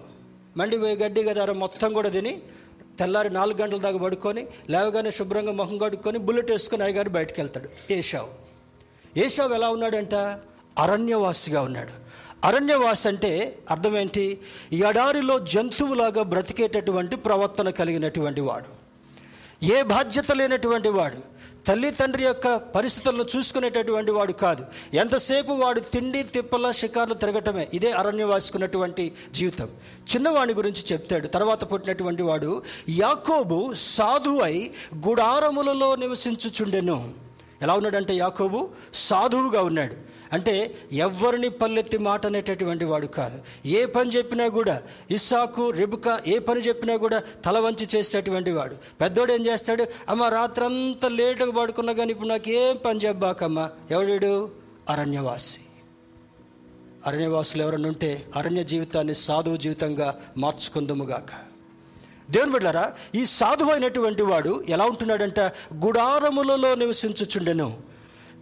మండి 0.58 0.78
పోయి 0.78 0.96
గడ్డి 0.96 1.24
గదారం 1.24 1.60
మొత్తం 1.60 1.94
కూడా 1.94 2.10
తిని 2.10 2.42
తెల్లారి 3.00 3.30
నాలుగు 3.30 3.62
గంటల 3.62 3.78
దాకా 3.78 3.98
పడుకొని 3.98 4.48
లేవగానే 4.70 5.12
శుభ్రంగా 5.12 5.52
మొహం 5.52 5.78
కడుక్కొని 5.78 6.20
బుల్లెట్ 6.20 6.52
వేసుకొని 6.52 6.84
అయ్యగారు 6.84 7.10
బయటకు 7.10 7.36
వెళ్తాడు. 7.38 7.94
ఏషావు 7.94 8.30
ఏషావు 9.20 9.54
ఎలా 9.54 9.70
ఉన్నాడంట? 9.70 10.16
అరణ్యవాసిగా 10.80 11.62
ఉన్నాడు. 11.62 12.11
అరణ్యవాసి 12.44 13.08
అంటే 13.08 13.58
అర్థం 13.70 13.98
ఏంటి 13.98 14.39
ఎడారిలో 14.74 15.39
జంతువులాగా 15.39 16.24
బ్రతికేటటువంటి 16.24 17.16
ప్రవర్తన 17.16 17.70
కలిగినటువంటి 17.70 18.42
వాడు. 18.42 18.92
ఏ 19.66 19.84
బాధ్యత 19.84 20.32
లేనటువంటి 20.32 20.89
వాడు. 20.89 21.42
తల్లి 21.66 21.92
తండ్రి 21.92 22.24
యొక్క 22.24 22.56
పరిస్థితులను 22.56 23.26
చూసుకునేటటువంటి 23.36 24.12
వాడు 24.12 24.32
కాదు. 24.32 24.66
ఎంతసేపు 24.94 25.52
వాడు 25.52 25.80
తిండి 25.80 26.24
తిప్పల 26.24 26.72
షికార్లు 26.72 27.14
తిరగటమే 27.14 27.68
ఇదే 27.74 27.92
అరణ్యవాసుకున్నటువంటి 27.92 29.12
జీవితం. 29.34 29.66
చిన్నవాడి 30.16 30.54
గురించి 30.54 30.86
చెప్తాడు. 30.92 31.28
తర్వాత 31.28 31.74
పుట్టినటువంటి 31.74 32.24
వాడు 32.24 32.64
యాకోబు 32.89 33.74
సాధు 33.76 34.39
అయి 34.39 34.74
గుడారములలో 35.10 35.96
నివసించుచుండెను. 35.96 37.14
ఎలా 37.62 37.74
ఉన్నాడంటే 37.74 38.16
యాకోబు? 38.16 38.70
సాధువుగా 38.94 39.62
ఉన్నాడు. 39.62 40.11
అంటే 40.32 40.75
ఎవరిని 40.91 41.49
పల్లెత్తి 41.49 41.97
మాట 41.97 42.25
అనేటటువంటి 42.25 42.86
వాడు 42.86 43.07
కాదు. 43.07 43.67
ఏ 43.67 43.86
పని 43.86 44.09
చెప్పినా 44.09 44.47
కూడా 44.47 44.84
ఇస్సాకు 45.11 45.69
రిబుక 45.69 46.21
ఏ 46.27 46.39
పని 46.39 46.59
చెప్పినా 46.59 46.95
కూడా 46.95 47.23
తల 47.45 47.59
వంచి 47.59 47.88
చేసేటటువంటి 47.95 48.51
వాడు. 48.51 48.75
పెద్దోడు 49.01 49.34
ఏం 49.34 49.45
చేస్తాడు 49.45 49.86
అమ్మ 50.09 50.23
రాత్రంతా 50.23 51.07
లేటుగా 51.07 51.51
పడుకున్నా 51.51 51.93
కానీ 51.93 52.11
ఇప్పుడు 52.11 52.27
నాకు 52.27 52.49
ఏం 52.49 52.77
పని 52.86 52.99
చెప్పాకమ్మా 52.99 53.69
ఎవడు 53.91 54.51
అరణ్యవాసి. 54.89 55.59
అరణ్యవాసులు 57.07 57.61
ఎవరన్నా 57.63 57.89
ఉంటే 57.89 58.27
అరణ్య 58.36 58.63
జీవితాన్ని 58.63 59.15
సాధువు 59.15 59.55
జీవితంగా 59.55 60.19
మార్చుకుందుముగాక 60.38 61.51
దేవుని 62.32 62.51
బిడ్డారా 62.51 62.93
ఈ 63.15 63.25
సాధువు 63.25 63.71
అయినటువంటి 63.71 64.21
వాడు 64.21 64.63
ఎలా 64.69 64.86
ఉంటున్నాడంట? 64.86 65.39
గుడారములలో 65.86 66.75
నివసించుచుండెను. 66.75 67.91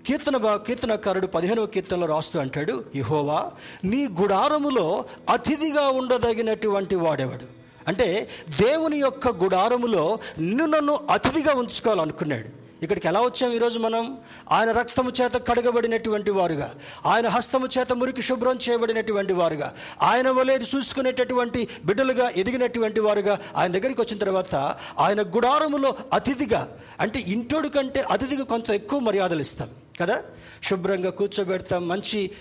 కీర్తన 0.07 0.55
కీర్తనకారుడు 0.55 1.27
పదిహేనవ 1.27 1.65
కీర్తనలో 1.65 2.07
రాస్తూ 2.07 2.39
అంటాడు 2.39 2.83
ఇహోవా 2.95 3.51
నీ 3.83 4.07
గుడారములో 4.07 5.05
అతిథిగా 5.29 5.89
ఉండదగినటువంటి 5.89 6.95
వాడేవాడు? 6.95 7.43
అంటే 7.87 8.29
దేవుని 8.61 8.97
యొక్క 8.97 9.27
గుడారములో 9.27 10.19
నిన్ను 10.39 10.65
నన్ను 10.65 10.99
అతిథిగా 11.09 11.53
ఉంచుకోవాలనుకున్నాడు. 11.53 12.59
ఇక్కడికి 12.83 13.07
ఎలా 13.07 13.21
వచ్చాం 13.21 13.51
ఈరోజు 13.51 13.79
మనం? 13.79 14.17
ఆయన 14.51 14.71
రక్తము 14.71 15.11
చేత 15.21 15.35
కడగబడినటువంటి 15.35 16.31
వారుగా 16.31 16.75
ఆయన 17.05 17.27
హస్తము 17.27 17.67
చేత 17.77 17.93
మురికి 17.93 18.21
శుభ్రం 18.21 18.59
చేయబడినటువంటి 18.69 19.33
వారుగా 19.33 19.73
ఆయన 20.01 20.29
వలె 20.29 20.57
చూసుకునేటటువంటి 20.75 21.67
బిడ్డలుగా 21.85 22.29
ఎదిగినటువంటి 22.29 22.99
వారుగా 22.99 23.39
ఆయన 23.55 23.71
దగ్గరికి 23.71 24.01
వచ్చిన 24.01 24.17
తర్వాత 24.17 24.55
ఆయన 24.99 25.21
గుడారములో 25.21 25.95
అతిథిగా 26.13 26.69
అంటే 26.99 27.19
ఇంటోడు 27.19 27.67
కంటే 27.67 28.01
అతిథిగా 28.01 28.43
కొంత 28.43 28.69
ఎక్కువ 28.69 28.99
మర్యాదలు 28.99 29.41
ఇస్తాం. 29.41 29.69
కదా? 29.99 30.23
శుభ్రంగా 30.63 31.09
కూర్చోబెడతాం 31.09 31.87
మంచి 31.87 32.31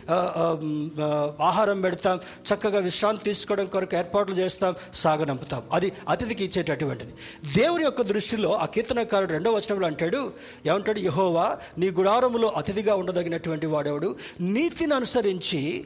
ఆహారం 1.42 1.80
పెడతాం 1.80 2.20
చక్కగా 2.48 2.78
విశ్రాంతి 2.78 3.24
తీసుకోవడం 3.24 3.66
కొరకు 3.66 3.96
ఏర్పాట్లు 3.96 4.34
చేస్తాం 4.36 4.74
సాగనంపుతాం 4.94 5.62
అది 5.72 5.92
అతిథికి 6.08 6.44
ఇచ్చేటటువంటిది. 6.44 7.12
దేవుని 7.56 7.84
యొక్క 7.84 8.02
దృష్టిలో 8.02 8.50
ఆ 8.54 8.66
కీర్తనకారుడు 8.66 9.32
రెండో 9.32 9.52
వచనంలో 9.52 9.86
అంటాడు 9.86 10.32
ఏమంటాడు? 10.66 11.00
యహోవా 11.00 11.46
నీ 11.78 11.90
గుడారములో 11.90 12.48
అతిథిగా 12.48 12.94
ఉండదగినటువంటి 12.94 13.66
వాడేవాడు? 13.66 14.16
నీతిని 14.40 14.94
అనుసరించి 14.94 15.84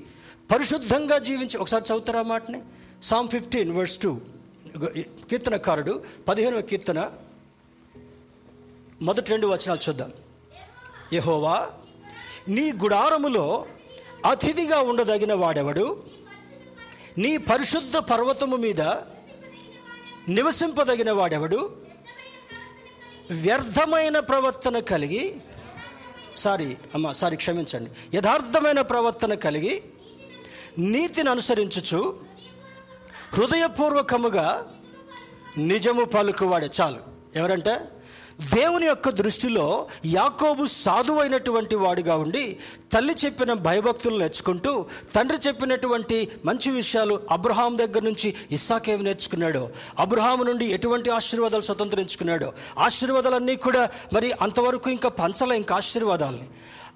పరిశుద్ధంగా 0.53 1.18
జీవించి 1.18 1.57
ఒకసారి 1.59 1.85
చదువుతారా 1.89 2.23
మాటని? 2.23 2.61
సామ్ 3.03 3.29
ఫిఫ్టీన్ 3.29 3.73
వర్స్ 3.77 3.99
టూ 3.99 4.20
కీర్తనకారుడు 5.31 6.03
పదిహేనవ 6.29 6.61
కీర్తన. 6.61 7.11
మొదటి 9.03 9.31
రెండు 9.31 9.47
వచనాలు 9.47 9.89
చూద్దాం. 9.89 10.12
యహోవా 11.12 11.70
నీ 12.48 12.72
గుడారములో 12.72 13.66
అతిథిగా 14.26 14.78
ఉండదగిన 14.78 15.34
వాడెవడు? 15.34 16.02
నీ 17.18 17.36
పరిశుద్ధ 17.36 17.96
పర్వతము 17.96 18.56
మీద 18.56 18.80
నివసింపదగిన 20.28 21.12
వాడెవడు? 21.12 21.76
వ్యర్థమైన 23.30 24.18
ప్రవర్తన 24.18 24.78
కలిగి 24.78 25.40
సారీ 26.36 26.76
అమ్మ 26.94 27.12
సారీ 27.12 27.36
క్షమించండి. 27.36 28.16
యథార్థమైన 28.16 28.80
ప్రవర్తన 28.80 29.34
కలిగి 29.34 29.82
నీతిని 30.78 31.30
అనుసరించుచు 31.30 32.20
హృదయపూర్వకముగా 33.32 34.74
నిజము 35.58 36.04
పలుకువాడే. 36.04 36.68
చాలు. 36.80 36.98
ఎవరంటే? 37.36 37.76
దేవుని 38.41 38.87
యొక్క 38.87 39.09
దృష్టిలో 39.11 39.87
యాకోబు 40.07 40.66
సాధువైనటువంటి 40.66 41.74
వాడిగా 41.74 42.16
ఉండి 42.16 42.57
తల్లి 42.93 43.16
చెప్పిన 43.24 43.53
భయభక్తులు 43.53 44.18
నేర్చుకుంటూ 44.18 44.87
తండ్రి 45.14 45.39
చెప్పినటువంటి 45.47 46.28
మంచి 46.45 46.70
విషయాలు 46.70 47.20
అబ్రహాం 47.30 47.78
దగ్గర 47.78 48.03
నుంచి 48.03 48.35
ఇస్సాకేవి 48.51 49.05
నేర్చుకున్నాడో. 49.05 49.70
అబ్రహాము 49.99 50.43
నుండి 50.43 50.66
ఎటువంటి 50.66 51.11
ఆశీర్వాదాలు 51.11 51.62
స్వతంత్రించుకున్నాడు? 51.62 52.53
ఆశీర్వాదాలన్నీ 52.78 53.57
కూడా 53.57 53.91
మరి 54.12 54.33
అంతవరకు 54.33 54.91
ఇంకా 54.91 55.09
పంచలే 55.09 55.57
ఇంకా 55.57 55.76
ఆశీర్వాదాలని. 55.76 56.49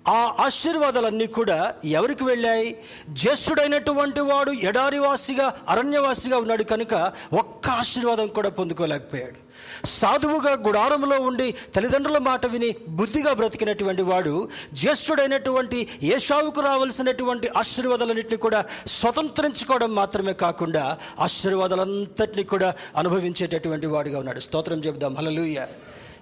ఆ 0.08 0.34
ఆశీర్వాదాలన్నీ 0.40 1.26
కూడా 1.26 1.74
ఎవరికి 1.84 2.24
వెళ్ళాయి? 2.24 2.76
జ్యేష్ఠుడైనటువంటి 3.10 4.20
వాడు 4.20 4.50
ఎడారివాసిగా 4.50 5.54
అరణ్యవాసిగా 5.68 6.38
ఉన్నాడు 6.38 6.62
కనుక 6.62 7.12
ఒక్క 7.32 7.68
ఆశీర్వాదం 7.68 8.26
కూడా 8.26 8.48
పొందుకోలేకపోయాడు. 8.48 9.46
సాధువుగా 9.86 10.52
గుడారంలో 10.52 11.20
ఉండి 11.20 11.54
తల్లిదండ్రుల 11.74 12.18
మాట 12.18 12.46
విని 12.46 12.74
బుద్ధిగా 12.88 13.32
బ్రతికినటువంటి 13.32 14.02
వాడు 14.02 14.48
జ్యేష్ఠుడైనటువంటి 14.72 15.88
ఏషావుకు 16.02 16.60
రావాల్సినటువంటి 16.60 17.48
ఆశీర్వాదాలన్నింటినీ 17.56 18.36
కూడా 18.36 18.64
స్వతంత్రించుకోవడం 18.86 19.94
మాత్రమే 19.94 20.32
కాకుండా 20.32 20.98
ఆశీర్వాదాలంతటినీ 21.18 22.42
కూడా 22.42 22.74
అనుభవించేటటువంటి 22.96 23.86
వాడుగా 23.86 24.18
ఉన్నాడు. 24.18 24.40
స్తోత్రం 24.40 24.78
చెబుదాం. 24.78 25.16
హల్లెలూయా. 25.16 25.68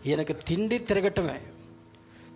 ఈయనకు 0.06 0.32
తిండి 0.32 0.78
తిరగటమే. 0.78 1.40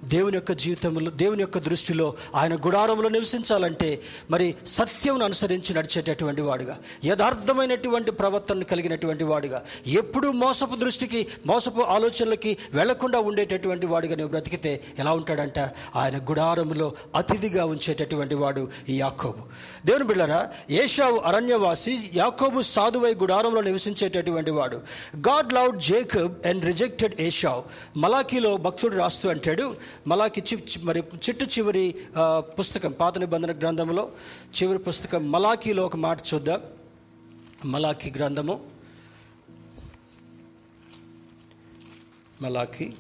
దేవుని 0.05 0.35
యొక్క 0.35 0.53
జీవితంలో 0.53 1.11
దేవుని 1.11 1.41
యొక్క 1.41 1.59
దృష్టిలో 1.59 2.15
ఆయన 2.35 2.55
గుడారంలో 2.55 3.09
నివసించాలంటే 3.09 4.03
మరి 4.31 4.55
సత్యంను 4.67 5.25
అనుసరించి 5.25 5.75
నడిచేటటువంటి 5.75 6.41
వాడుగా 6.41 6.79
యథార్థమైనటువంటి 7.05 8.11
ప్రవర్తన 8.11 8.63
కలిగినటువంటి 8.63 9.25
వాడుగా 9.25 9.63
ఎప్పుడూ 9.87 10.33
మోసపు 10.33 10.77
దృష్టికి 10.77 11.27
మోసపు 11.47 11.81
ఆలోచనలకి 11.81 12.59
వెళ్ళకుండా 12.75 13.19
ఉండేటటువంటి 13.19 13.87
వాడుగా 13.87 14.17
నువ్వు 14.17 14.31
బ్రతికితే 14.31 14.81
ఎలా 14.99 15.13
ఉంటాడంట? 15.13 15.59
ఆయన 15.97 16.19
గుడారంలో 16.19 16.93
అతిథిగా 17.15 17.65
ఉంచేటటువంటి 17.65 18.35
వాడు 18.35 18.69
ఈ 18.89 18.99
యాకోబు. 18.99 19.43
దేవుని 19.87 20.05
బిళ్ళరా 20.05 20.49
ఏషావు 20.71 21.17
అరణ్యవాసి 21.17 22.11
యాకోబు 22.15 22.63
సాధువై 22.63 23.15
గుడారంలో 23.15 23.61
నివసించేటటువంటి 23.61 24.51
వాడు. 24.51 24.77
God 25.17 25.53
loved 25.53 25.81
Jacob 25.81 26.47
and 26.47 26.65
rejected 26.65 27.21
Esau. 27.21 27.63
మలాకీలో 27.99 28.57
భక్తుడు 28.57 28.97
రాస్తూ 28.97 29.29
అంటాడు 29.31 29.88
మలాకి 30.07 30.41
చి- 30.41 30.83
మరి 30.83 31.01
చిట్టు 31.01 31.45
చివరి 31.45 31.95
పుస్తకం 32.41 32.93
పాత 32.93 33.19
నిబంధన 33.19 33.59
గ్రంథంలో 33.59 34.11
చివరి 34.63 34.79
పుస్తకం 34.79 35.31
మలాకీలో 35.31 35.87
ఒక 35.87 35.97
మాట 35.97 36.21
చూద్దాం. 36.35 36.61
మలాఖీ 37.65 38.13
గ్రంథము. 38.17 38.61
మలాఖీ 42.43 42.93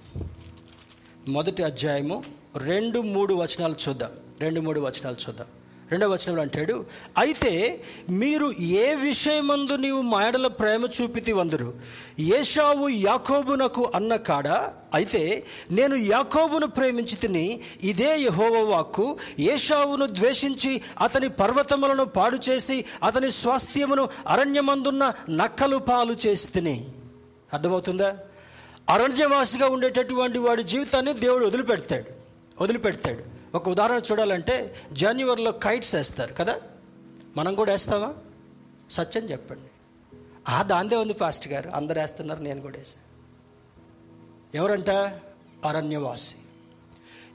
మొదటి 1.28 1.62
అధ్యాయము. 1.62 2.22
రెండు 2.56 3.00
మూడు 3.00 3.34
వచనాలు 3.34 3.74
చూద్దాం. 3.88 4.10
రెండు 4.40 4.60
మూడు 4.60 4.80
వచనాలు 4.80 5.16
చూద్దాం. 5.28 5.46
రెండవ 5.92 6.12
వచనంలో 6.12 6.42
అంటాడు 6.42 6.86
అయితే 7.18 7.84
మీరు 8.10 8.52
ఏ 8.60 8.94
విషయమందు 8.94 9.72
నీవు 9.74 10.02
మాయడల 10.02 10.46
ప్రేమ 10.46 10.84
చూపితి 10.84 11.32
వందరు? 11.32 11.74
ఏషావు 12.20 12.88
యాకోబునకు 12.88 13.92
అన్న 13.94 14.16
కాడ? 14.16 14.48
అయితే 14.94 15.44
నేను 15.70 15.96
యాకోబును 15.96 16.66
ప్రేమించి 16.66 17.16
తిని 17.16 17.60
ఇదే 17.82 18.20
యహోవ 18.20 18.62
వాక్కు 18.62 19.18
ఏషావును 19.38 20.06
ద్వేషించి 20.06 20.82
అతని 21.00 21.28
పర్వతములను 21.28 22.04
పాడు 22.04 22.40
చేసి 22.50 22.84
అతని 23.02 23.30
స్వాస్థ్యమును 23.30 24.08
అరణ్యమందున్న 24.26 25.12
నక్కలు 25.30 25.76
పాలు 25.76 26.16
చేసి 26.26 26.48
తిని 26.48 26.86
అర్థమవుతుందా? 27.52 28.18
అరణ్యవాసిగా 28.90 29.66
ఉండేటటువంటి 29.68 30.38
వాడి 30.38 30.62
జీవితాన్ని 30.62 31.12
దేవుడు 31.12 31.46
వదిలిపెడతాడు 31.46 32.04
వదిలిపెడతాడు. 32.62 33.37
ఒక 33.58 33.68
ఉదాహరణ 33.68 34.00
చూడాలంటే 34.10 34.76
జనవరిలో 34.92 35.52
కైట్స్ 35.52 35.94
వేస్తారు 35.94 36.32
కదా? 36.32 36.60
మనం 37.36 37.54
కూడా 37.54 37.72
వేస్తామా? 37.72 38.14
సత్యం 38.90 39.30
చెప్పండి. 39.30 39.70
ఆ 40.48 40.62
దాందే 40.62 40.96
ఉంది 40.96 41.12
ఫాస్ట్ 41.12 41.48
గారు. 41.48 41.70
అందరు 41.70 41.98
వేస్తున్నారు 41.98 42.40
నేను 42.40 42.60
కూడా 42.60 42.78
వేసాను 42.78 43.08
ఎవరంట? 44.56 44.90
అరణ్యవాసి. 45.66 46.36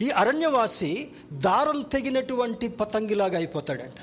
ఈ 0.01 0.09
అరణ్యవాసి 0.09 1.11
దారం 1.33 1.81
తెగినటువంటి 1.81 2.67
పతంగిలాగా 2.67 3.37
అయిపోతాడంట. 3.37 3.99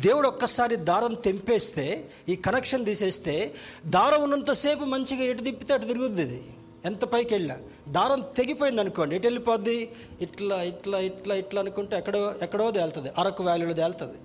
దేవుడు 0.00 0.28
ఒక్కసారి 0.28 0.76
దారం 0.76 1.14
తెంపేస్తే 1.14 2.10
ఈ 2.28 2.36
కనెక్షన్ 2.36 2.84
తీసేస్తే 2.84 3.54
దారం 3.86 4.22
ఉన్నంతసేపు 4.22 4.84
మంచిగా 4.84 5.24
ఎటు 5.24 5.42
తిప్పితే 5.42 5.74
అటు 5.74 5.86
తిరుగుద్ది 5.86 6.22
ఇది. 6.22 6.44
ఎంత 6.84 7.04
పైకి 7.04 7.34
వెళ్ళినా. 7.34 7.58
దారం 7.88 8.20
తెగిపోయింది 8.36 8.80
అనుకోండి 8.80 9.14
ఎటు 9.14 9.26
వెళ్ళిపోద్ది? 9.26 9.90
ఇట్లా 10.20 10.62
ఇట్లా 10.62 10.98
ఇట్లా 10.98 11.34
ఇట్లా 11.34 11.60
అనుకుంటే 11.60 11.96
ఎక్కడో 11.96 12.34
ఎక్కడో 12.42 12.70
తేలుతుంది. 12.70 13.08
అరకు 13.18 13.44
వ్యాలీలో 13.44 13.72
తేలుతుంది. 13.72 14.18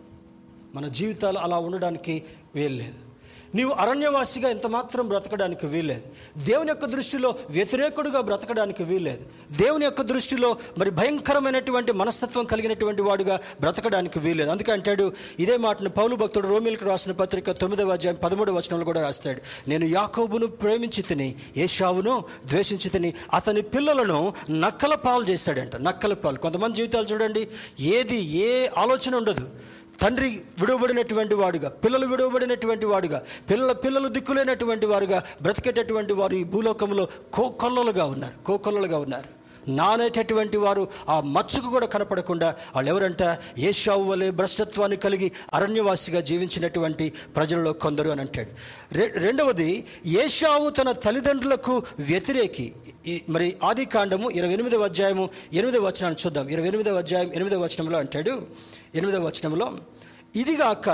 మన 0.76 0.88
జీవితాలు 0.88 1.38
అలా 1.38 1.57
ఉండడానికి 1.57 2.24
వీల్లేదు 2.55 3.09
నీవు 3.56 3.72
అరణ్యవాసిగా 3.72 4.50
ఎంత 4.50 4.68
మాత్రం 4.68 5.08
బ్రతకడానికి 5.08 5.68
వీల్లేదు. 5.68 6.02
దేవుని 6.45 6.70
యొక్క 6.70 6.86
దృష్టిలో 6.86 7.36
వ్యతిరేకుడుగా 7.50 8.22
బ్రతకడానికి 8.22 8.84
వీల్లేదు. 8.84 9.54
దేవుని 9.58 9.86
యొక్క 9.86 10.02
దృష్టిలో 10.02 10.58
మరి 10.78 10.89
భయంకరమైనటువంటి 10.89 11.91
మనస్తత్వం 11.91 12.45
కలిగినటువంటి 12.45 13.02
వాడుగా 13.02 13.39
బ్రతకడానికి 13.60 14.20
వీల్లేదు. 14.20 14.50
అందుకే 14.50 14.72
అంటాడు 14.72 15.14
ఇదే 15.39 15.58
మాటను 15.58 15.89
పౌలు 15.89 16.16
భక్తుడు 16.16 16.47
రోమిల్కి 16.47 16.86
రాసిన 16.86 17.12
పత్రిక 17.12 17.52
తొమ్మిదవ 17.52 17.89
అధ్యాయం 17.89 18.18
పదమూడవ 18.24 18.54
వచనంలో 18.54 18.86
కూడా 18.86 19.02
రాస్తాడు. 19.02 19.70
నేను 19.70 19.86
యాకోబును 19.86 20.47
ప్రేమించి 20.47 21.02
తిని 21.02 21.36
ఏషావును 21.58 22.24
ద్వేషించి 22.47 22.89
తిని 22.89 23.14
అతని 23.34 23.62
పిల్లలను 23.62 24.34
నక్కల 24.52 24.95
పాలు 24.95 25.24
చేశాడంట. 25.24 25.76
నక్కల 25.76 26.14
పాలు. 26.14 26.38
కొంతమంది 26.38 26.76
జీవితాలు 26.76 27.06
చూడండి 27.06 27.47
ఏది 27.80 28.22
ఏ 28.22 28.68
ఆలోచన 28.78 29.16
ఉండదు. 29.16 29.50
తండ్రి 30.02 30.41
విడువబడినటువంటి 30.60 31.36
వాడుగా 31.36 31.70
పిల్లలు 31.70 32.08
విడువబడినటువంటి 32.08 32.86
వాడుగా 32.86 33.24
పిల్లల 33.50 33.72
పిల్లలు 33.72 34.08
దిక్కులేనటువంటి 34.08 34.86
వారుగా 34.86 35.24
బ్రతికేటటువంటి 35.41 36.14
వారు 36.14 36.36
ఈ 36.36 36.43
భూలోకంలో 36.43 37.08
కోకొల్లలుగా 37.34 38.06
ఉన్నారు 38.06 38.43
కోకొల్లలుగా 38.43 38.97
ఉన్నారు. 38.97 39.39
నానేటటువంటి 39.70 40.58
వారు 40.58 40.88
ఆ 41.10 41.20
మచ్చుకు 41.20 41.70
కూడా 41.70 41.88
కనపడకుండా 41.88 42.56
వాళ్ళు 42.76 42.91
ఎవరంట 42.91 43.38
ఏషావు 43.58 44.04
వలె 44.04 44.32
భ్రష్టత్వాన్ని 44.32 44.97
కలిగి 44.97 45.32
అరణ్యవాసిగా 45.54 46.22
జీవించినటువంటి 46.22 47.14
ప్రజలలో 47.36 47.74
కొందరు 47.74 48.10
అని 48.10 48.22
అంటాడు. 48.22 48.50
రె- 48.93 49.20
రెండవది 49.20 49.86
ఏషావు 50.06 50.70
తన 50.70 50.91
తల్లిదండ్రులకు 50.91 51.84
వ్యతిరేకి. 52.00 52.74
మరి 53.30 53.56
ఆది 53.64 53.86
కాండము 53.86 54.32
ఇరవై 54.32 54.54
ఎనిమిదవ 54.54 54.84
అధ్యాయము 54.84 55.30
ఎనిమిదవ 55.54 55.88
వచనాన్ని 55.88 56.26
చూద్దాం. 56.26 56.47
ఇరవై 56.50 56.68
ఎనిమిదవ 56.68 56.97
అధ్యాయం 56.97 57.32
ఎనిమిదవ 57.34 57.64
వచనంలో 57.64 58.00
అంటాడు 58.00 58.41
ఎనిమిదవ 58.98 59.26
వచనంలో 59.30 59.68
ఇదిగాక 60.42 60.90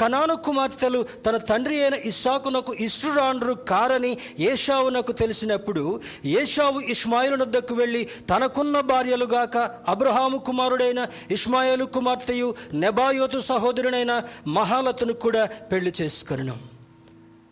కనాను 0.00 0.34
కుమార్తెలు 0.46 0.98
తన 1.26 1.36
తండ్రి 1.36 1.76
అయిన 1.82 1.96
ఇస్సాకునకు 2.08 2.72
ఇష్టురాండ్రు 2.86 3.54
కారని 3.70 4.10
ఏషావునకు 4.50 5.12
తెలిసినప్పుడు 5.12 6.00
ఏషావు 6.40 6.80
ఇస్మాయిలునద్దకు 6.94 7.74
వెళ్ళి 7.74 8.02
తనకున్న 8.30 8.80
భార్యలుగాక 8.80 9.56
అబ్రహాము 9.88 10.38
కుమారుడైన 10.48 11.06
ఇష్మాయేలు 11.30 11.84
కుమార్తెయు 11.96 12.48
నెబాయోతు 12.82 13.40
సహోదరుడైన 13.50 14.22
మహాలతును 14.58 15.12
కూడా 15.24 15.44
పెళ్ళి 15.72 15.92
చేసుకున్నాం. 16.00 16.60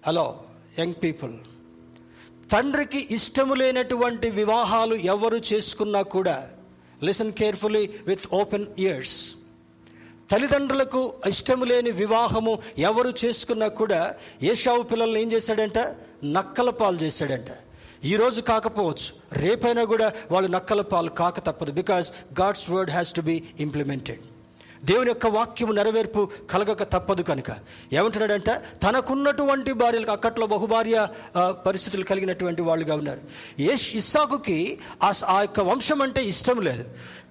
Hello 0.07 0.26
young 0.78 1.01
people. 1.05 1.34
తండ్రికి 2.53 3.01
ఇష్టము 3.11 3.55
లేనటువంటి 3.55 4.30
వివాహాలు 4.40 4.95
ఎవరు 5.14 5.40
చేసుకున్నా 5.53 6.03
కూడా 6.16 6.36
listen 7.05 7.32
carefully 7.40 7.84
with 8.07 8.26
open 8.40 8.66
ears. 8.78 9.18
తల్లిదండ్రులకు 10.30 11.12
ఇష్టం 11.26 11.62
లేని 11.64 11.90
వివాహము 11.90 12.58
ఎవరు 12.78 13.12
చేసుకున్నా 13.24 13.68
కూడా 13.68 14.14
ఏషావు 14.42 14.82
పిల్లల్ని 14.82 15.22
ఏం 15.22 15.32
చేశాడంట? 15.32 15.78
నక్కల 16.24 16.70
పాలు 16.70 16.96
చేశాడంట. 16.96 17.50
ఈ 18.04 18.16
రోజు 18.16 18.40
కాకపోవచ్చు. 18.40 19.10
రేపైనా 19.32 19.84
కూడా 19.84 20.12
వాళ్ళు 20.30 20.50
నక్కల 20.50 20.80
పాలు 20.80 21.10
కాక 21.10 21.38
తప్పదు 21.46 21.72
because 21.72 22.12
God's 22.40 22.70
word 22.70 22.90
has 22.90 23.14
to 23.14 23.20
be 23.20 23.42
implemented 23.60 24.20
దేవుని 24.84 25.08
యొక్క 25.08 25.26
వాక్యము 25.26 25.72
నెరవేర్పు 25.72 26.28
కలగక 26.50 26.82
తప్పదు 26.82 27.22
కనుక. 27.22 27.50
ఏమంటున్నాడంట? 27.92 28.50
తనకున్నటువంటి 28.82 29.72
భార్యలకు 29.72 30.12
అక్కట్లో 30.12 30.46
బహుభార్య 30.46 31.08
పరిస్థితులు 31.66 32.04
కలిగినటువంటి 32.04 32.62
వాళ్ళుగా 32.62 32.96
ఉన్నారు. 32.96 33.20
ఏ 33.60 33.76
ఇస్సాకుకి 33.94 34.78
ఆ 35.02 35.40
యొక్క 35.40 35.60
వంశం 35.60 36.02
అంటే 36.02 36.24
ఇష్టం 36.24 36.60
లేదు. 36.60 36.84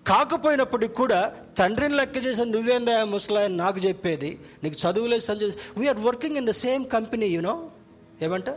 కాకపోయినప్పటికి 0.09 0.93
కూడా 1.01 1.19
తండ్రిని 1.57 1.95
లెక్క 1.99 2.15
చేసిన 2.25 2.45
నువ్వేందా 2.55 2.95
ముసలా 3.11 3.41
నాకు 3.61 3.79
చెప్పేది. 3.79 4.31
నీకు 4.63 4.77
చదువులేదు 4.83 5.23
Sanjay 5.29 5.51
we're 5.81 6.01
working 6.07 6.37
in 6.41 6.47
the 6.51 6.53
same 6.65 6.85
company 6.95 7.27
you know 7.35 7.53
ఏమంట? 8.25 8.49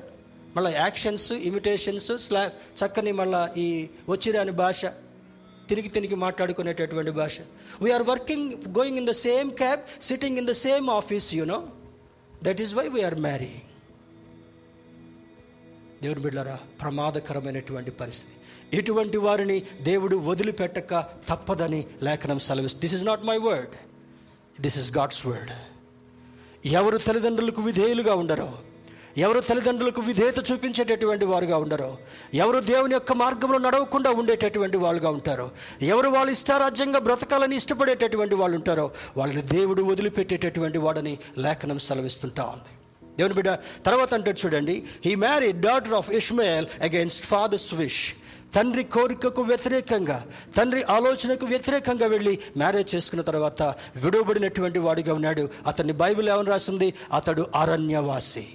మళ్ళీ 0.56 0.72
యాక్షన్స్ 0.72 1.32
ఇమిటేషన్స్ 1.48 2.12
స్లా 2.26 2.42
చక్కని 2.80 3.12
మళ్ళీ 3.20 3.42
ఈ 3.64 3.66
వచ్చిరాని 4.08 4.54
భాష 4.62 4.80
తిరిగి 5.70 5.88
తిరిగి 5.96 6.16
మాట్లాడుకునేటటువంటి 6.24 7.12
భాష. 7.20 7.36
We're 7.84 8.04
working 8.12 8.50
going 8.78 8.98
in 9.02 9.08
the 9.12 9.14
same 9.26 9.48
cab 9.62 9.80
sitting 10.08 10.38
in 10.42 10.48
the 10.52 10.54
same 10.64 10.88
office 10.90 11.28
you know 11.34 11.58
that 12.42 12.60
is 12.64 12.74
why 12.74 12.86
we're 12.96 13.18
marry 13.26 13.54
దేవుని 16.02 16.22
బిడ్డరా 16.26 16.58
ప్రమాదకరమైనటువంటి 16.80 17.90
పరిస్థితి. 18.02 18.36
ఇటువంటి 18.72 19.16
వారిని 19.16 19.62
దేవుడు 19.82 20.16
వదిలిపెట్టక 20.16 21.04
తప్పదని 21.28 21.84
లేఖనం 22.02 22.38
సెలవిస్తుంది 22.38 22.80
this 22.80 22.94
is 22.94 23.06
not 23.06 23.24
my 23.24 23.36
word 23.36 23.74
this 24.60 24.78
is 24.78 24.96
God's 24.96 25.26
word 25.26 25.50
ఎవరు 26.66 26.98
తల్లిదండ్రులకు 26.98 27.62
విధేయులుగా 27.62 28.14
ఉండరో 28.14 28.52
ఎవరు 29.18 29.40
తల్లిదండ్రులకు 29.40 30.00
విధేయత 30.00 30.52
చూపించేటటువంటి 30.52 31.24
వారుగా 31.24 31.56
ఉండరు 31.56 31.98
ఎవరు 32.34 32.60
దేవుని 32.60 32.94
యొక్క 32.94 33.12
మార్గంలో 33.12 33.58
నడవకుండా 33.58 34.10
ఉండేటటువంటి 34.10 34.76
వాళ్ళుగా 34.76 35.10
ఉంటారో 35.10 35.50
ఎవరు 35.82 36.08
వాళ్ళు 36.08 36.32
ఇష్టారాజ్యంగా 36.32 36.98
బ్రతకాలని 36.98 37.56
ఇష్టపడేటటువంటి 37.56 38.34
వాళ్ళు 38.34 38.56
ఉంటారో 38.56 38.90
వాళ్ళని 39.16 39.42
దేవుడు 39.42 39.82
వదిలిపెట్టేటటువంటి 39.82 40.78
వాడని 40.78 41.18
లేఖనం 41.38 41.78
సెలవిస్తుంటా 41.78 42.44
ఉంది. 42.44 42.72
దేవుని 43.16 43.34
బిడ్డ 43.34 43.54
తర్వాత 43.86 44.14
అంటాడు 44.14 44.46
చూడండి 44.46 44.82
he 45.04 45.14
married 45.14 45.60
daughter 45.60 45.94
of 45.94 46.10
Ishmael 46.10 46.66
against 46.82 47.24
father's 47.24 47.74
wish 47.74 48.14
తండ్రి 48.56 48.84
కోరికకు 48.84 49.42
వ్యతిరేకంగా 49.42 50.26
తండ్రి 50.56 50.82
ఆలోచనకు 50.82 51.46
వ్యతిరేకంగా 51.46 52.06
వెళ్ళి 52.06 52.38
మ్యారేజ్ 52.56 52.94
చేసుకున్న 52.94 53.22
తర్వాత 53.22 53.62
విడువబడినటువంటి 53.96 54.78
వాడిగా 54.78 55.14
ఉన్నాడు. 55.14 55.48
అతన్ని 55.66 55.92
బైబిల్ 55.92 56.28
ఏమని 56.28 56.48
రాసింది? 56.48 56.94
అతడు 57.12 57.46
అరణ్యవాసి. 57.54 58.48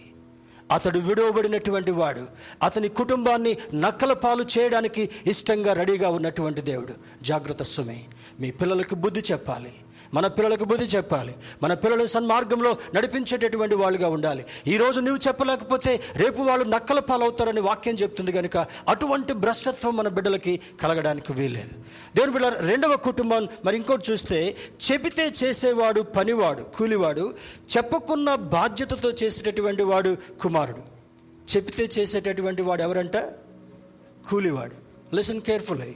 అతడు 0.71 0.99
విడువబడినటువంటి 0.99 1.91
వాడు. 1.91 2.27
అతని 2.63 2.87
కుటుంబాన్ని 2.87 3.57
నక్కల 3.73 4.13
పాలు 4.13 4.45
చేయడానికి 4.57 5.09
ఇష్టంగా 5.27 5.73
రెడీగా 5.73 6.09
ఉన్నటువంటి 6.09 6.61
దేవుడు. 6.61 7.23
జాగ్రత్త 7.23 7.63
సుమే 7.63 8.03
మీ 8.39 8.51
పిల్లలకు 8.51 8.95
బుద్ధి 8.95 9.23
చెప్పాలి. 9.31 9.73
మన 10.13 10.27
పిల్లలకు 10.27 10.63
బుద్ధి 10.63 10.85
చెప్పాలి. 10.85 11.35
మన 11.63 11.73
పిల్లలు 11.73 12.05
సన్మార్గంలో 12.05 12.77
నడిపించేటటువంటి 12.95 13.75
వాళ్ళుగా 13.75 14.09
ఉండాలి. 14.09 14.45
ఈరోజు 14.67 14.99
నువ్వు 14.99 15.27
చెప్పలేకపోతే 15.27 16.01
రేపు 16.15 16.41
వాళ్ళు 16.41 16.65
నక్కల 16.65 16.99
పాలవుతారని 16.99 17.61
వాక్యం 17.61 17.95
చెప్తుంది 17.95 18.31
కనుక 18.31 18.57
అటువంటి 18.87 19.33
భ్రష్టత్వం 19.33 19.97
మన 19.97 20.07
బిడ్డలకి 20.07 20.59
కలగడానికి 20.81 21.33
వీల్లేదు. 21.33 21.69
దేవుని 22.15 22.31
బిడ్డ 22.31 22.47
రెండవ 22.47 22.95
కుటుంబం 22.95 23.47
మరి 23.65 23.75
ఇంకోటి 23.75 24.11
చూస్తే 24.11 24.55
చెబితే 24.91 25.33
చేసేవాడు 25.43 26.01
పనివాడు 26.01 26.61
కూలివాడు 26.61 27.33
చెప్పకున్న 27.77 28.35
బాధ్యతతో 28.35 29.11
చేసేటటువంటి 29.11 29.83
వాడు 29.83 30.17
కుమారుడు. 30.41 30.91
చెబితే 31.55 31.89
చేసేటటువంటి 31.99 32.61
వాడు 32.61 32.81
ఎవరంట? 32.81 33.17
కూలివాడు. 34.29 34.91
లిసన్ 35.15 35.41
అయ్యి 35.81 35.95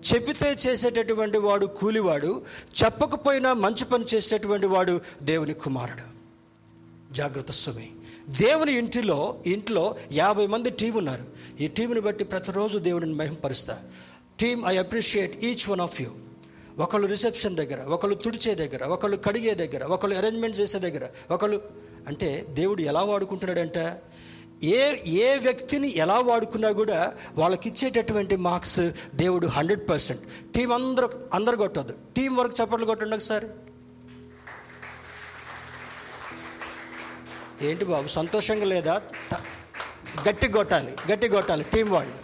చెప్పితే 0.00 0.56
చేసేటటువంటి 0.66 1.38
వాడు 1.38 1.66
కూలివాడు 1.66 2.42
చెప్పకపోయినా 2.84 3.52
మంచి 3.52 3.84
పని 3.84 4.04
చేసేటటువంటి 4.14 4.66
వాడు 4.66 5.00
దేవుని 5.22 5.54
కుమారుడు. 5.54 6.20
జాగ్రత్త 7.14 7.52
సుమి 7.52 7.90
దేవుని 8.40 8.72
ఇంటిలో 8.72 9.42
ఇంట్లో 9.46 9.96
యాభై 10.12 10.46
మంది 10.46 10.70
టీం 10.70 10.94
ఉన్నారు. 10.94 11.24
ఈ 11.60 11.68
టీంని 11.68 12.00
బట్టి 12.00 12.24
ప్రతిరోజు 12.24 12.78
దేవుడిని 12.78 13.14
మహింపరుస్తా. 13.14 13.78
Team 14.40 14.62
I 14.66 14.76
appreciate 14.76 15.44
each 15.44 15.70
one 15.70 15.80
of 15.80 16.02
you. 16.02 16.08
ఒకళ్ళు 16.78 17.06
రిసెప్షన్ 17.06 17.56
దగ్గర 17.56 17.80
ఒకళ్ళు 17.80 18.16
తుడిచే 18.16 18.54
దగ్గర 18.54 18.84
ఒకళ్ళు 18.84 19.16
కడిగే 19.16 19.54
దగ్గర 19.54 19.84
ఒకళ్ళు 19.84 20.16
అరేంజ్మెంట్ 20.16 20.60
చేసే 20.60 20.78
దగ్గర 20.78 21.08
ఒకళ్ళు 21.30 21.60
అంటే 22.06 22.46
దేవుడు 22.50 22.82
ఎలా 22.82 23.02
వాడుకుంటున్నాడంటే? 23.02 23.92
ఏ 24.62 24.96
ఏ 25.06 25.38
వ్యక్తిని 25.38 25.96
ఎలా 25.96 26.18
వాడుకున్నా 26.18 26.72
కూడా 26.72 27.14
వాళ్ళకి 27.38 27.68
ఇచ్చేటటువంటి 27.68 28.36
మార్క్స్ 28.36 28.80
దేవుడు 29.14 29.46
హండ్రెడ్ 29.46 29.88
పర్సెంట్. 29.88 30.52
టీం 30.52 30.72
అందరూ 30.72 31.10
అందరు 31.34 31.56
కొట్టద్దు. 31.56 31.94
టీం 32.16 32.36
వర్క్ 32.36 32.60
చప్పట్లు 32.60 32.86
కొట్టండి 32.86 33.16
ఒకసారి. 33.16 33.46
ఏంటి 37.62 37.84
బాబు 37.84 38.08
సంతోషంగా 38.08 38.64
లేదా? 38.64 39.02
గట్టి 40.28 40.48
కొట్టాలి 40.48 40.96
గట్టి 41.12 41.28
కొట్టాలి 41.28 41.64
టీం 41.64 41.90
వాళ్ళు. 41.90 42.14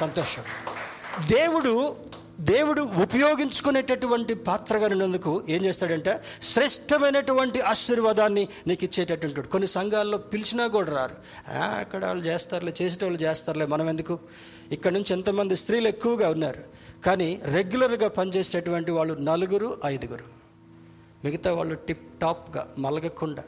సంతోషం. 0.00 0.42
దేవుడు 1.28 1.96
దేవుడు 2.40 2.82
ఉపయోగించుకునేటటువంటి 2.82 4.34
పాత్రగా 4.34 4.86
ఉన్నందుకు 4.86 5.42
ఏం 5.48 5.64
చేస్తాడంటే 5.64 6.22
శ్రేష్టమైనటువంటి 6.42 7.60
ఆశీర్వాదాన్ని 7.60 8.48
నీకు 8.66 8.84
ఇచ్చేటటువంటి 8.84 9.42
కొన్ని 9.42 9.66
సంఘాల్లో 9.66 10.18
పిలిచినా 10.18 10.66
కూడా 10.66 10.96
రారు. 10.96 11.14
అక్కడ 11.58 12.04
వాళ్ళు 12.04 12.24
చేస్తారులే 12.24 12.74
చేసేటోళ్ళు 12.82 13.22
చేస్తారులే 13.22 13.66
మనం 13.66 13.88
ఎందుకు? 13.88 14.18
ఇక్కడ 14.72 14.92
నుంచి 14.92 15.12
ఎంతమంది 15.12 15.56
స్త్రీలు 15.56 15.88
ఎక్కువగా 15.88 16.30
ఉన్నారు. 16.30 16.64
కానీ 17.06 17.40
రెగ్యులర్గా 17.44 18.08
పనిచేసేటటువంటి 18.08 18.90
వాళ్ళు 18.90 19.14
నలుగురు 19.14 19.80
ఐదుగురు. 19.84 20.24
మిగతా 21.24 21.52
వాళ్ళు 21.52 21.74
టిప్ 21.74 22.20
టాప్గా 22.20 22.68
మలగకుండా. 22.78 23.44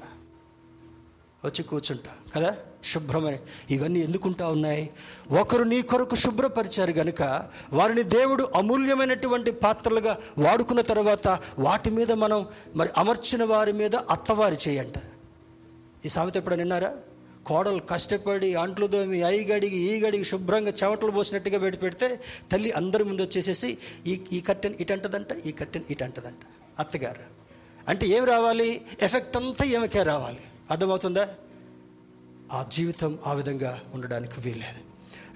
వచ్చి 1.48 1.64
కూర్చుంటా. 1.64 2.10
కదా? 2.36 2.56
శుభ్రమైన 2.84 3.36
ఇవన్నీ 3.70 4.00
ఎందుకుంటా 4.00 4.48
ఉన్నాయి? 4.48 4.90
ఒకరు 5.40 5.62
నీ 5.62 5.82
కొరకు 5.82 6.16
శుభ్రపరిచారు 6.16 6.90
గనుక 6.90 7.22
వారిని 7.72 8.02
దేవుడు 8.02 8.48
అమూల్యమైనటువంటి 8.54 9.50
పాత్రలుగా 9.50 10.18
వాడుకున్న 10.38 10.80
తర్వాత 10.80 11.28
వాటి 11.58 11.90
మీద 11.90 12.12
మనం 12.12 12.46
మరి 12.76 12.88
అమర్చిన 12.96 13.44
వారి 13.44 13.72
మీద 13.72 13.96
అత్తవారి 13.96 14.56
చేయంట. 14.68 14.94
ఈ 16.04 16.08
సామెత 16.08 16.36
ఎప్పుడైనా 16.36 16.60
నిన్నారా 16.60 16.96
కోడలు 17.46 17.80
కష్టపడి 17.80 18.54
అంట్లు 18.54 18.86
దోమి 18.86 19.18
ఐ 19.18 19.44
గడిగి 19.44 19.76
ఈ 19.76 20.00
గడిగి 20.00 20.24
శుభ్రంగా 20.24 20.72
చెమటలు 20.84 21.10
పోసినట్టుగా 21.10 21.58
పెట్టి 21.58 21.80
పెడితే 21.80 22.20
తల్లి 22.52 22.72
అందరి 22.72 23.04
ముందు 23.04 23.22
వచ్చేసేసి 23.22 23.78
ఈ 24.06 24.20
ఈ 24.32 24.40
కట్టెన్ 24.40 24.74
ఇటంటదంట 24.80 25.32
ఈ 25.46 25.52
కట్టెన్ 25.52 25.84
ఇటంటదంట. 25.90 26.38
అత్తగారు. 26.78 27.38
అంటే 27.88 28.06
ఏం 28.06 28.24
రావాలి? 28.24 28.82
ఎఫెక్ట్ 29.02 29.36
అంతా 29.36 29.64
ఏమకే 29.64 30.02
రావాలి. 30.02 30.40
అర్థమవుతుందా? 30.70 31.28
ఆ 32.52 32.66
జీవితం 32.72 33.18
ఆ 33.26 33.32
విధంగా 33.32 33.80
ఉండడానికి 33.94 34.40
వీల్లేదు. 34.40 34.88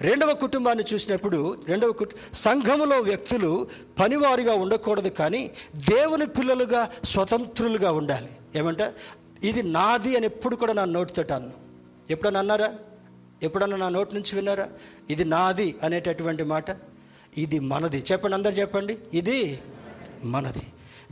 రెండవ 0.03 0.33
కుటుంబాన్ని 0.33 0.83
చూసినప్పుడు 0.93 1.57
రెండవ 1.67 1.91
కుటుంబ 1.91 2.33
సంఘములో 2.33 2.99
వ్యక్తులు 2.99 3.67
పనివారిగా 3.99 4.53
ఉండకూడదు 4.53 5.09
కానీ 5.09 5.51
దేవుని 5.75 6.27
పిల్లలుగా 6.27 6.91
స్వతంత్రులుగా 7.03 7.91
ఉండాలి. 7.91 8.29
ఏమంటే 8.55 8.93
ఇది 9.43 9.63
నాది 9.63 10.17
అని 10.17 10.25
ఎప్పుడు 10.25 10.55
కూడా 10.55 10.73
నా 10.73 10.85
నోటితో 10.85 11.35
అన్ను. 11.35 11.51
ఎప్పుడన్నా 12.09 12.39
అన్నారా? 12.39 12.73
ఎప్పుడన్నా 13.43 13.77
నా 13.77 13.89
నోటి 13.89 14.15
నుంచి 14.15 14.35
విన్నారా? 14.35 14.69
ఇది 15.09 15.25
నాది 15.25 15.75
అనేటటువంటి 15.83 16.43
మాట 16.43 16.65
ఇది 17.37 17.59
మనది. 17.59 18.03
చెప్పండి 18.11 18.35
అందరు 18.35 18.51
చెప్పండి. 18.51 18.97
ఇది 19.13 19.59
మనది. 20.23 20.63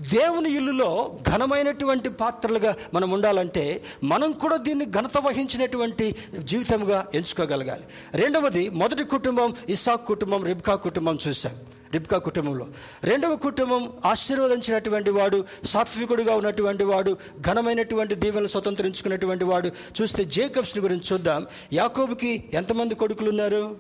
దేవుని 0.10 0.56
ఇల్లులో 0.56 1.18
ఘనమైనటువంటి 1.30 2.10
పాత్రలుగా 2.10 2.76
మనం 2.94 3.12
ఉండాలంటే 3.12 3.84
మనం 4.04 4.32
కూడా 4.32 4.58
దీన్ని 4.58 4.86
ఘనత 4.86 5.18
వహించినటువంటి 5.18 6.16
జీవితంగా 6.44 7.08
ఎంచుకోగలగాలి. 7.14 7.84
రెండవది 8.14 8.70
మొదటి 8.70 9.04
కుటుంబం 9.04 9.56
ఇసాక్ 9.70 10.08
కుటుంబం 10.08 10.46
రిబ్కా 10.46 10.76
కుటుంబం 10.76 11.18
చూశాం. 11.28 11.56
రిబ్కా 11.94 12.18
కుటుంబంలో. 12.18 12.68
రెండవ 13.04 13.36
కుటుంబం 13.36 13.94
ఆశీర్వదించినటువంటి 14.06 15.10
వాడు 15.10 15.46
సాత్వికుడుగా 15.66 16.36
ఉన్నటువంటి 16.36 16.84
వాడు 16.84 17.18
ఘనమైనటువంటి 17.48 18.16
దీవెనలు 18.16 18.48
స్వతంత్రించుకున్నటువంటి 18.48 19.44
వాడు. 19.44 19.72
చూస్తే 20.02 20.26
జేకబ్స్ని 20.26 20.84
గురించి 20.84 21.04
చూద్దాం. 21.14 21.48
యాకోబుకి 21.74 22.44
ఎంతమంది 22.54 22.96
కొడుకులు 22.96 23.30
ఉన్నారు 23.30 23.78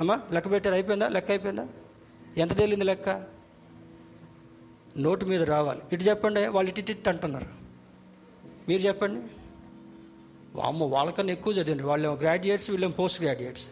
అమ్మా 0.00 0.20
లెక్క 0.32 0.50
పెట్టారు 0.50 0.74
అయిపోయిందా? 0.74 1.08
లెక్క 1.08 1.30
అయిపోయిందా? 1.30 1.68
ఎంత 2.38 2.56
తేలింది 2.56 2.84
లెక్క? 2.84 3.08
నోటు 4.98 5.26
మీద 5.26 5.42
రావాలి. 5.42 5.80
ఇటు 5.92 6.02
చెప్పండి 6.02 6.46
వాళ్ళు 6.46 6.78
ఇటు 6.78 6.90
ఇటు 6.90 7.08
అంటున్నారు. 7.08 7.46
మీరు 8.68 8.82
చెప్పండి. 8.82 9.26
అమ్మ 10.60 10.84
వాళ్ళకన్నా 10.84 11.32
ఎక్కువ 11.32 11.52
చదివండి 11.52 11.82
వాళ్ళేమో 11.82 12.14
గ్రాడ్యుయేట్స్ 12.14 12.70
వీళ్ళేం 12.70 12.90
పోస్ట్ 12.90 13.22
గ్రాడ్యుయేట్స్ 13.22 13.66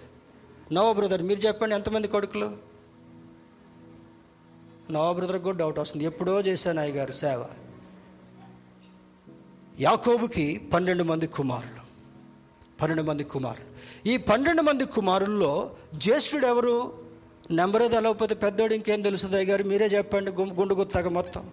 నవో 0.72 0.92
బ్రదర్ 0.92 1.22
మీరు 1.22 1.40
చెప్పండి 1.40 1.74
ఎంతమంది 1.74 2.08
కొడుకులు? 2.08 2.56
నవో 4.90 5.12
బ్రదర్కి 5.12 5.42
కూడా 5.42 5.56
డౌట్ 5.56 5.78
వస్తుంది. 5.78 6.04
ఎప్పుడో 6.04 6.40
చేశాను 6.40 6.80
అయ్యగారు 6.80 7.12
సేవ. 7.12 7.44
యాకోబుకి 9.80 10.70
పన్నెండు 10.72 11.02
మంది 11.02 11.26
కుమారులు. 11.26 11.82
పన్నెండు 12.82 13.02
మంది 13.02 13.24
కుమారులు. 13.24 13.66
ఈ 14.08 14.16
పన్నెండు 14.16 14.62
మంది 14.62 14.84
కుమారుల్లో 14.84 15.76
జ్యేష్ఠుడు 15.96 16.46
ఎవరు? 16.46 17.01
నెంబర్ 17.52 17.82
తెలవకపోతే 17.82 17.96
అలవకపోతే 17.96 18.34
పెద్దోడు 18.34 18.74
ఇంకేం 18.74 19.02
తెలుస్తుంది 19.02 19.44
గారు 19.44 19.64
మీరే 19.64 19.86
చెప్పండి 19.86 20.30
గుం 20.30 20.60
గుండు 20.60 20.74
గుత్తాక 20.74 21.06
మొత్తం. 21.06 21.50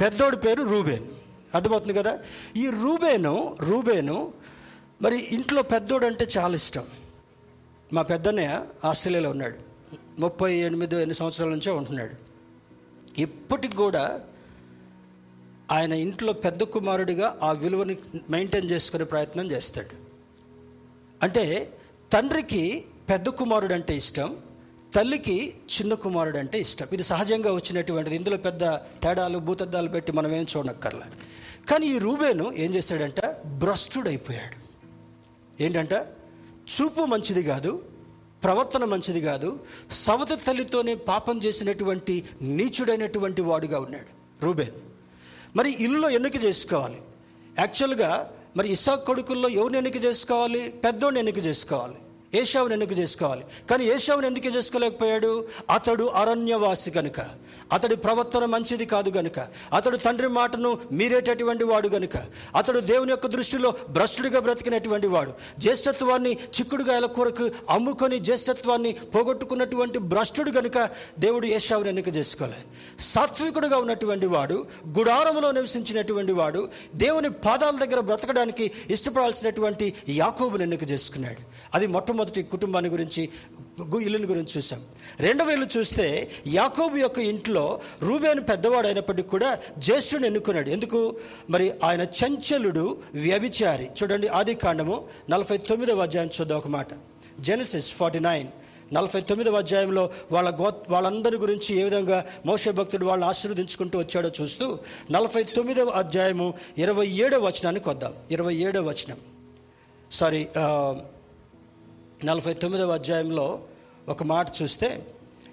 పెద్దోడి 0.00 0.36
పేరు 0.36 0.62
రూబేన్. 0.62 1.04
అర్థమవుతుంది 1.54 1.94
కదా? 1.94 2.18
ఈ 2.56 2.66
రూబేను 2.66 3.56
రూబేను 3.60 4.32
మరి 5.02 5.18
ఇంట్లో 5.18 5.62
పెద్దోడు 5.62 6.06
అంటే 6.06 6.28
చాలా 6.38 6.54
ఇష్టం. 6.54 6.84
మా 7.92 8.02
పెద్దన్నయ్య 8.02 8.64
ఆస్ట్రేలియాలో 8.84 9.30
ఉన్నాడు. 9.30 9.58
ముప్పై 10.18 10.54
ఎనిమిది 10.54 10.96
ఎన్ని 10.96 11.14
సంవత్సరాల 11.14 11.50
నుంచే 11.50 11.72
ఉంటున్నాడు. 11.72 12.14
ఇప్పటికి 13.20 13.76
కూడా 13.76 14.20
ఆయన 15.70 15.92
ఇంట్లో 15.92 16.32
పెద్ద 16.32 16.62
కుమారుడిగా 16.62 17.38
ఆ 17.42 17.52
విలువని 17.52 17.96
మెయింటైన్ 18.30 18.70
చేసుకునే 18.70 19.04
ప్రయత్నం 19.04 19.50
చేస్తాడు. 19.50 19.96
అంటే 21.22 21.72
తండ్రికి 22.12 22.84
పెద్ద 23.10 23.28
కుమారుడు 23.28 23.74
అంటే 23.74 23.96
ఇష్టం 23.96 24.36
తల్లికి 24.94 25.54
చిన్న 25.74 25.94
కుమారుడు 25.94 26.38
అంటే 26.38 26.60
ఇష్టం. 26.60 26.86
ఇది 26.92 27.02
సహజంగా 27.02 27.52
వచ్చినటువంటిది. 27.52 28.16
ఇందులో 28.16 28.36
పెద్ద 28.36 28.64
తేడాలు 28.74 29.38
భూతద్దాలు 29.38 29.88
పెట్టి 29.88 30.12
మనం 30.12 30.34
ఏం 30.34 30.46
చూడక్కర్లే. 30.56 31.06
కానీ 31.70 31.86
ఈ 31.86 31.98
రూబేను 31.98 32.52
ఏం 32.52 32.74
చేశాడంట? 32.74 33.20
భ్రష్టుడైపోయాడు. 33.46 34.58
ఏంటంట? 35.62 35.92
చూపు 36.72 37.00
మంచిది 37.00 37.42
కాదు 37.42 37.82
ప్రవర్తన 38.44 38.84
మంచిది 38.84 39.20
కాదు 39.20 39.60
సవత 39.90 40.32
తల్లితోనే 40.46 40.94
పాపం 40.94 41.38
చేసినటువంటి 41.38 42.24
నీచుడైనటువంటి 42.42 43.42
వాడుగా 43.42 43.80
ఉన్నాడు 43.80 44.44
రూబేన్. 44.44 44.76
మరి 45.56 45.84
ఇల్లులో 45.84 46.10
ఎన్నిక 46.10 46.44
చేసుకోవాలి? 46.44 46.98
యాక్చువల్గా 47.58 48.30
మరి 48.56 48.72
ఇసాక్ 48.72 49.06
కొడుకుల్లో 49.06 49.48
ఎవరిని 49.48 49.78
ఎన్నిక 49.78 50.04
చేసుకోవాలి? 50.04 50.74
పెద్దోడిని 50.84 51.18
ఎన్నిక 51.18 51.46
చేసుకోవాలి? 51.46 51.94
ఏషావుని 52.34 52.72
ఎన్నిక 52.72 52.98
చేసుకోవాలి? 52.98 53.44
కానీ 53.70 53.84
ఏషావుని 53.84 54.26
ఎందుకు 54.26 54.56
చేసుకోలేకపోయాడు? 54.56 55.44
అతడు 55.70 56.04
అరణ్యవాసి 56.04 56.90
గనుక. 56.90 57.20
అతడి 57.72 57.96
ప్రవర్తన 57.96 58.44
మంచిది 58.44 58.86
కాదు 58.86 59.10
గనుక. 59.10 59.38
అతడు 59.72 59.96
తండ్రి 59.96 60.28
మాటను 60.28 60.78
మీరేటటువంటి 60.92 61.64
వాడు 61.64 61.88
గనుక. 61.88 62.16
అతడు 62.56 62.80
దేవుని 62.80 63.10
యొక్క 63.10 63.26
దృష్టిలో 63.26 63.74
భ్రష్టుడిగా 63.88 64.40
బ్రతికినటువంటి 64.40 65.06
వాడు. 65.06 65.32
జ్యేష్ఠత్వాన్ని 65.58 66.32
చిక్కుడుగాయల 66.32 67.06
కొరకు 67.06 67.50
అమ్ముకొని 67.70 68.18
జ్యేష్ఠత్వాన్ని 68.18 68.92
పోగొట్టుకున్నటువంటి 68.92 69.98
భ్రష్టుడు 69.98 70.50
గనుక 70.50 70.90
దేవుడు 71.18 71.46
ఏషావుని 71.46 71.88
ఎన్నిక 71.88 72.16
చేసుకోలేదు 72.16 73.02
సాత్వికుడుగా 73.02 73.76
ఉన్నటువంటి 73.76 74.26
వాడు 74.26 74.66
గుడారంలో 74.98 75.50
నివసించినటువంటి 75.50 76.32
వాడు 76.32 76.68
దేవుని 76.94 77.30
పాదాల 77.30 77.76
దగ్గర 77.76 78.00
బ్రతకడానికి 78.00 78.70
ఇష్టపడాల్సినటువంటి 78.90 79.94
యాకోబుని 80.08 80.62
ఎన్నిక 80.62 80.90
చేసుకున్నాడు? 80.90 81.42
అది 81.74 81.86
మొట్టమొదటి 81.86 82.21
కుటుంబాన్ని 82.30 82.90
గురించి 82.90 83.28
గు- 83.80 84.00
ఇల్లుని 84.00 84.26
గురించి 84.26 84.46
చూసాం. 84.56 84.80
రెండవ 85.20 85.50
ఇల్లు 85.50 85.78
చూస్తే 85.78 86.30
యాకోబు 86.46 86.96
యొక్క 86.96 87.18
ఇంట్లో 87.18 87.80
రూబేను 88.02 88.40
పెద్దవాడు 88.40 88.86
అయినప్పటికీ 88.86 89.28
కూడా 89.28 89.58
జ్యేష్ఠుని 89.78 90.26
ఎన్నుకున్నాడు. 90.26 90.70
ఎందుకు? 90.70 91.16
మరి 91.50 91.72
ఆయన 91.84 92.02
చంచలుడు 92.02 92.96
వ్యభిచారి. 93.14 93.84
చూడండి 93.84 94.28
ఆది 94.28 94.54
కాండము 94.54 95.04
నలభై 95.30 95.56
తొమ్మిదవ 95.56 96.02
అధ్యాయం 96.02 96.30
చూద్దాం 96.40 96.58
ఒక 96.58 96.68
మాట. 96.68 96.86
Genesis 97.40 97.92
forty 97.92 98.18
nine. 98.18 98.48
నలభై 98.94 99.20
తొమ్మిదవ 99.20 99.56
అధ్యాయంలో 99.56 100.10
వాళ్ళ 100.32 100.60
గో 100.60 100.72
వాళ్ళందరి 100.88 101.36
గురించి 101.36 101.76
ఏ 101.76 101.84
విధంగా 101.84 102.26
మోసే 102.46 102.70
భక్తుడు 102.70 103.06
వాళ్ళని 103.06 103.28
ఆశీర్వదించుకుంటూ 103.28 103.98
వచ్చాడో 103.98 104.30
చూస్తూ 104.42 104.78
నలభై 105.10 105.42
తొమ్మిదవ 105.42 105.88
అధ్యాయము 105.88 106.54
ఇరవై 106.78 107.06
ఏడవ 107.06 107.46
వచనానికి 107.46 107.88
వద్దాం. 107.88 108.12
ఇరవై 108.30 108.54
ఏడవ 108.54 108.88
వచనం. 108.88 109.16
సారీ 110.12 110.48
నలభై 112.24 112.52
తొమ్మిదవ 112.52 112.92
అధ్యాయంలో 112.92 113.60
ఒక 114.08 114.22
మాట 114.22 114.46
చూస్తే 114.62 115.06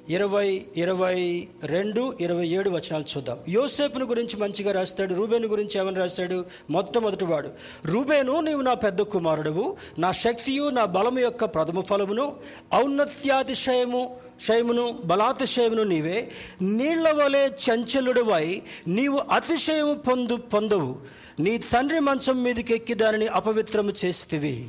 ఇరవై 0.10 0.66
ఇరవై 0.78 1.48
రెండు 1.64 2.18
ఇరవై 2.22 2.48
ఏడు 2.48 2.70
వచనాలు 2.70 3.04
చూద్దాం. 3.18 3.38
యోసేపును 3.50 4.06
గురించి 4.06 4.38
మంచిగా 4.38 4.72
రాస్తాడు 4.72 5.14
రూబేను 5.14 5.48
గురించి 5.48 5.80
ఏమని 5.80 5.96
రాస్తాడు? 5.96 6.46
మొట్టమొదటి 6.70 7.26
వాడు 7.26 7.50
రూబేను 7.86 8.40
నీవు 8.40 8.62
నా 8.62 8.74
పెద్ద 8.74 9.02
కుమారుడువు 9.02 9.78
నా 10.00 10.12
శక్తియు 10.12 10.70
నా 10.70 10.86
బలము 10.86 11.20
యొక్క 11.20 11.46
ప్రథమ 11.46 11.80
ఫలమును 11.80 12.34
ఔన్నత్యాతిశయము 12.76 14.16
శయమును 14.42 15.00
బలాతిశయమును 15.06 15.84
నీవే. 15.84 16.32
నీళ్ళ 16.62 17.12
వలె 17.12 17.48
చంచలుడువై 17.48 18.62
నీవు 18.88 19.18
అతిశయము 19.32 19.94
పొందు 19.94 20.36
పొందవు. 20.36 20.96
నీ 21.40 21.58
తండ్రి 21.58 22.00
మంచం 22.00 22.44
మీదకి 22.44 22.76
ఎక్కి 22.76 22.94
దానిని 22.94 23.28
అపవిత్రము 23.28 23.94
చేస్తేవి. 24.06 24.68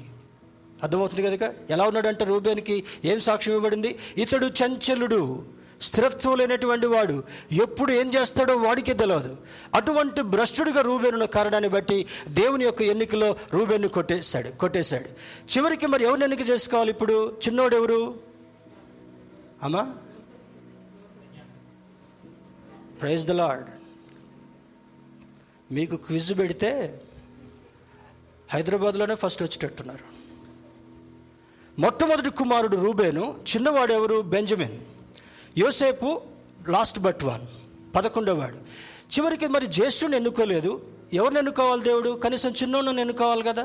అర్థమవుతుంది 0.82 1.22
కనుక 1.28 1.44
ఎలా 1.70 1.84
ఉన్నాడంటే 1.84 2.24
రూబేన్కి 2.24 2.76
ఏం 3.04 3.20
సాక్ష్యం 3.20 3.54
ఇవ్వబడింది? 3.54 3.98
ఇతడు 4.18 4.46
చంచలుడు 4.60 5.22
స్థిరత్వం 5.82 6.34
లేనటువంటి 6.38 6.86
వాడు. 6.86 7.14
ఎప్పుడు 7.64 7.90
ఏం 7.92 8.08
చేస్తాడో 8.14 8.54
వాడికే 8.56 8.94
తెలియదు 9.02 9.36
అటువంటి 9.74 10.22
భ్రష్టుడిగా 10.32 10.80
రూబేనున్న 10.80 11.24
కారణాన్ని 11.36 11.70
బట్టి 11.70 11.98
దేవుని 12.28 12.64
యొక్క 12.64 12.82
ఎన్నికలో 12.82 13.30
రూబేన్ని 13.54 13.88
కొట్టేశాడు 13.88 14.50
కొట్టేశాడు. 14.62 15.08
చివరికి 15.52 15.86
మరి 15.86 16.04
ఎవరిని 16.04 16.24
ఎన్నిక 16.24 16.44
చేసుకోవాలి 16.50 16.90
ఇప్పుడు? 16.90 17.16
చిన్నోడు 17.46 17.76
ఎవరు 17.76 18.00
అమ్మా? 19.62 19.84
ప్రైజ్ 23.00 23.26
ద 23.26 23.30
లార్డ్ 23.30 23.68
మీకు 25.72 25.96
క్విజ్ 25.96 26.38
పెడితే 26.38 26.70
హైదరాబాద్లోనే 28.50 29.14
ఫస్ట్ 29.14 29.42
వచ్చేటట్టున్నారు. 29.42 30.09
మొట్టమొదటి 31.80 32.30
కుమారుడు 32.30 32.76
రూబేను 32.76 33.34
చిన్నవాడు 33.56 33.92
ఎవరు? 33.92 34.20
బెంజమిన్. 34.20 34.78
యోసేపు 35.58 36.22
లాస్ట్ 36.68 36.98
బట్ 36.98 37.24
వన్ 37.24 37.40
పదకొండవాడు 37.94 38.56
చివరికి 39.10 39.46
మరి 39.46 39.66
జ్యేష్ఠుని 39.66 40.16
ఎన్నుకోలేదు. 40.16 40.84
ఎవరిని 41.12 41.38
ఎన్నుకోవాలి 41.38 41.82
దేవుడు? 41.82 42.10
కనీసం 42.10 42.50
చిన్నోడిని 42.50 43.00
ఎన్నుకోవాలి 43.00 43.42
కదా? 43.42 43.62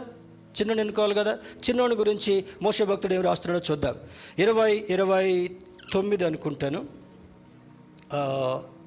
చిన్నోని 0.60 0.80
ఎన్నుకోవాలి 0.80 1.16
కదా? 1.16 1.32
చిన్నోని 1.70 1.96
గురించి 1.96 2.46
మోస 2.62 2.82
భక్తుడు 2.82 3.14
ఏం 3.14 3.22
రాస్తున్నాడో 3.22 3.66
చూద్దాం. 3.72 3.96
ఇరవై 4.40 4.86
ఇరవై 4.90 5.52
తొమ్మిది 5.94 6.26
అనుకుంటాను. 6.26 6.86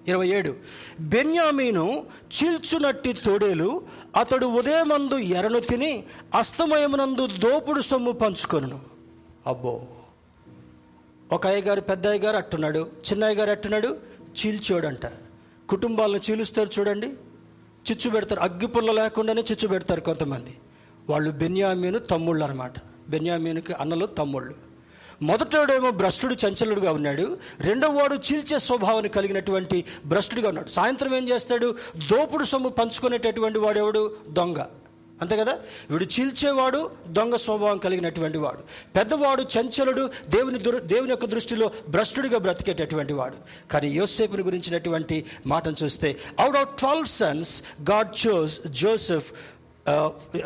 ఇరవై 0.08 0.28
ఏడు. 0.28 0.54
బెన్యామీను 1.00 2.06
చీల్చునట్టి 2.26 3.12
తోడేలు 3.12 3.82
అతడు 4.16 4.46
ఉదయమందు 4.46 5.18
ఎరను 5.18 5.60
తిని 5.60 6.04
అస్తమయమునందు 6.34 7.26
దోపుడు 7.26 7.80
సొమ్ము 7.80 8.12
పంచుకొను 8.12 8.97
అబ్బో. 9.48 9.82
ఒక 11.32 11.46
అయ్యగారు 11.46 11.80
పెద్ద 11.80 12.06
అయ్యగారు 12.06 12.36
అట్టున్నాడు 12.36 12.88
చిన్న 13.10 13.24
అయ్యగారు 13.24 13.50
అట్టున్నాడు 13.50 13.96
చీల్చోడంట. 14.22 15.06
కుటుంబాలను 15.68 16.20
చీలుస్తారు 16.30 16.70
చూడండి. 16.78 17.06
చిచ్చు 17.90 18.10
పెడతారు. 18.10 18.40
అగ్గిపుల్ల 18.40 18.92
లేకుండానే 18.92 19.44
చిచ్చు 19.52 19.68
పెడతారు 19.68 20.00
కొంతమంది. 20.00 20.58
వాళ్ళు 21.10 21.30
బెన్యామీను 21.30 21.98
తమ్ముళ్ళు 21.98 22.44
అనమాట 22.44 22.72
బెన్యామీనుకి 23.08 23.72
అన్నలు 23.72 24.06
తమ్ముళ్ళు. 24.06 24.54
మొదటోడేమో 25.22 25.90
భ్రష్టుడు 25.90 26.34
చంచలుడుగా 26.34 26.92
ఉన్నాడు. 26.92 27.36
రెండవ 27.60 27.92
వాడు 27.92 28.14
చీల్చే 28.14 28.58
స్వభావాన్ని 28.58 29.08
కలిగినటువంటి 29.08 29.84
భ్రష్టుడిగా 30.06 30.48
ఉన్నాడు. 30.48 30.68
సాయంత్రం 30.68 31.14
ఏం 31.14 31.28
చేస్తాడు? 31.28 31.74
దోపుడు 31.96 32.44
సొమ్ము 32.44 32.68
పంచుకునేటటువంటి 32.68 33.58
వాడెవడు? 33.58 34.16
దొంగ. 34.28 34.64
అంతే 35.22 35.36
కదా? 35.36 35.58
వీడు 35.90 36.04
చీల్చేవాడు 36.04 36.90
దొంగ 37.08 37.34
స్వభావం 37.34 37.78
కలిగినటువంటి 37.78 38.38
వాడు. 38.38 38.58
పెద్దవాడు 38.96 39.42
చంచలుడు 39.42 40.10
దేవుని 40.28 40.58
దుర్ 40.58 40.82
దేవుని 40.82 41.10
యొక్క 41.10 41.24
దృష్టిలో 41.24 41.70
భ్రష్టుడిగా 41.88 42.38
బ్రతికేటటువంటి 42.38 43.12
వాడు. 43.12 43.36
కానీ 43.70 43.88
యోసేపుని 43.88 44.42
గురించినటువంటి 44.42 45.24
మాటను 45.46 45.76
చూస్తే 45.82 46.16
out 46.38 46.56
of 46.56 46.68
twelve 46.68 47.06
sons 47.06 47.62
God 47.90 48.26
chose 48.26 48.66
Joseph 48.66 49.32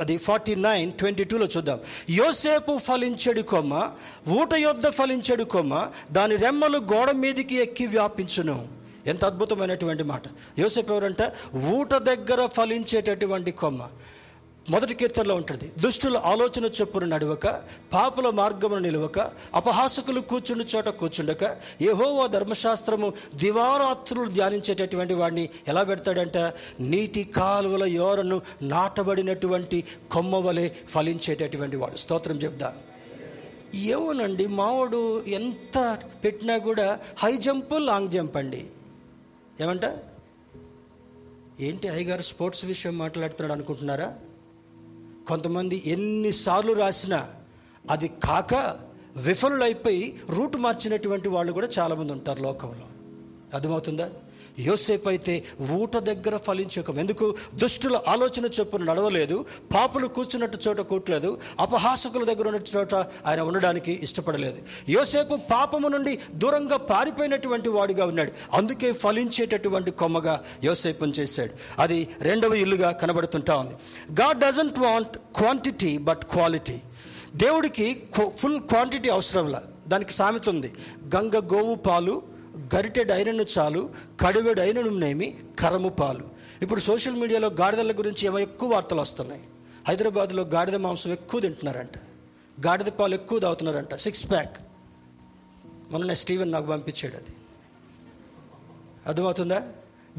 అది 0.01 0.19
ఫార్టీ 0.19 0.55
నైన్ 0.55 0.93
ట్వంటీ 0.93 1.25
టూలో 1.25 1.47
చూద్దాం. 1.57 1.81
యోసేపు 2.11 2.79
ఫలించడు 2.79 3.43
కొమ్మ 3.43 3.91
ఊట 4.29 4.55
యొద్ద 4.55 4.89
ఫలించడు 4.89 5.45
కొమ్మ 5.45 5.89
దాని 6.13 6.37
రెమ్మలు 6.37 6.79
గోడ 6.79 7.11
మీదికి 7.11 7.55
ఎక్కి 7.55 7.87
వ్యాపించును. 7.87 8.69
ఎంత 9.07 9.25
అద్భుతమైనటువంటి 9.25 10.03
మాట. 10.03 10.23
యోసేపు 10.59 10.93
ఎవరంటే? 10.93 11.33
ఊట 11.57 11.95
దగ్గర 11.95 12.47
ఫలించేటటువంటి 12.47 13.51
కొమ్మ. 13.51 13.89
మొదటి 14.71 14.95
కీర్తనలో 14.95 15.35
ఉంటుంది 15.35 15.73
దుష్టుల 15.81 16.17
ఆలోచన 16.17 16.65
చొప్పున 16.65 17.05
నడవక 17.05 17.47
పాపుల 17.93 18.31
మార్గమును 18.31 18.81
నిలవక 18.81 19.19
అపహాసకులు 19.55 20.21
కూర్చుని 20.21 20.65
చోట 20.77 20.89
కూర్చుండక 20.89 21.57
యహోవా 21.83 22.27
ధర్మశాస్త్రము 22.27 23.13
దివారాత్రులు 23.35 24.31
ధ్యానించేటటువంటి 24.31 25.15
వాడిని 25.15 25.49
ఎలా 25.69 25.83
పెడతాడంట? 25.83 26.39
నీటి 26.81 27.25
కాలువల 27.25 27.85
యోరను 27.85 28.43
నాటబడినటువంటి 28.63 29.85
కొమ్మ 30.11 30.37
వలె 30.37 30.69
ఫలించేటటువంటి 30.69 31.77
వాడు. 31.77 31.97
స్తోత్రం 31.97 32.37
చెప్దాను 32.37 32.93
ఏమోనండి 33.77 34.47
మావాడు 34.47 35.23
ఎంత 35.23 35.99
పెట్టినా 36.25 36.59
కూడా 36.59 36.99
హై 37.19 37.37
జంప్ 37.37 37.81
లాంగ్ 37.81 38.11
జంప్ 38.11 38.37
అండి. 38.37 38.67
ఏమంట? 39.61 39.85
ఏంటి 41.61 41.89
అయ్యగారు 41.89 42.23
స్పోర్ట్స్ 42.23 42.65
విషయం 42.65 42.99
మాట్లాడుతున్నాడు 42.99 43.53
అనుకుంటున్నారా? 43.53 44.19
కొంతమంది 45.29 45.83
ఎన్నిసార్లు 45.87 46.73
రాసినా 46.73 47.29
అది 47.91 48.09
కాక 48.09 48.55
విఫలులైపోయి 49.17 50.21
రూట్ 50.31 50.57
మార్చినటువంటి 50.57 51.29
వాళ్ళు 51.29 51.53
కూడా 51.53 51.69
చాలామంది 51.79 52.13
ఉంటారు 52.13 52.43
లోకంలో. 52.43 52.87
అర్థమవుతుందా? 53.55 54.11
యోసేపు 54.59 55.09
అయితే 55.09 55.45
ఊట 55.71 55.97
దగ్గర 55.97 56.37
ఫలించకం. 56.37 56.99
ఎందుకు? 56.99 57.37
దుష్టుల 57.55 58.01
ఆలోచన 58.09 58.45
చొప్పున 58.61 58.85
నడవలేదు 58.85 59.45
పాపులు 59.75 60.07
కూర్చున్నట్టు 60.07 60.59
చోట 60.69 60.81
కూట్లేదు 60.81 61.39
అపహాసకుల 61.61 62.25
దగ్గర 62.25 62.49
ఉన్న 62.49 62.61
చోట 62.77 62.95
ఆయన 62.95 63.41
ఉండడానికి 63.41 64.01
ఇష్టపడలేదు. 64.03 64.63
యోసేపు 64.89 65.39
పాపము 65.51 65.89
నుండి 65.89 66.19
దూరంగా 66.35 66.77
పారిపోయినటువంటి 66.77 67.69
వాడిగా 67.69 68.07
ఉన్నాడు. 68.07 68.33
అందుకే 68.53 68.93
ఫలించేటటువంటి 68.93 69.91
కొమ్మగా 69.91 70.41
యోసేపుని 70.65 71.13
చేశాడు. 71.13 71.83
అది 71.83 72.09
రెండవ 72.21 72.55
ఇల్లుగా 72.55 72.91
కనబడుతుంటా 72.91 73.57
ఉంది. 73.57 73.75
God 74.21 74.39
doesn't 74.39 74.79
want 74.79 75.19
quantity 75.37 75.99
but 75.99 76.23
quality 76.33 76.81
దేవుడికి 77.37 78.03
ఫుల్ 78.37 78.61
క్వాంటిటీ 78.61 79.09
అవసరంలా 79.09 79.63
దానికి 79.89 80.13
సామెత 80.13 80.49
ఉంది. 80.49 80.73
గంగ 81.17 81.37
గోవు 81.37 81.75
పాలు 81.75 82.32
గరిటెడ్ 82.75 83.13
ఐరన్ 83.13 83.45
చాలు 83.59 83.91
కడివెడు 84.21 84.61
అయినను 84.61 84.91
నేమి 84.91 85.39
కరము 85.59 85.89
పాలు. 85.89 86.29
ఇప్పుడు 86.63 86.81
సోషల్ 86.81 87.15
మీడియాలో 87.15 87.49
గాడిదల 87.49 87.93
గురించి 87.93 88.27
ఏమో 88.27 88.39
ఎక్కువ 88.39 88.73
వార్తలు 88.73 89.01
వస్తున్నాయి. 89.01 89.43
హైదరాబాద్లో 89.89 90.43
గాడిద 90.43 90.75
మాంసం 90.75 91.13
ఎక్కువ 91.13 91.41
తింటున్నారంట. 91.41 91.99
గాడిద 92.67 92.87
పాలు 92.87 93.15
ఎక్కువ 93.15 93.39
తాగుతున్నారంట. 93.39 93.95
సిక్స్ 93.95 94.31
ప్యాక్ 94.31 94.57
మొన్న 95.93 96.13
స్టీవెన్ 96.13 96.53
నాకు 96.53 96.67
పంపించాడు 96.67 97.17
అది. 97.17 97.35
అర్థమవుతుందా? 99.07 99.63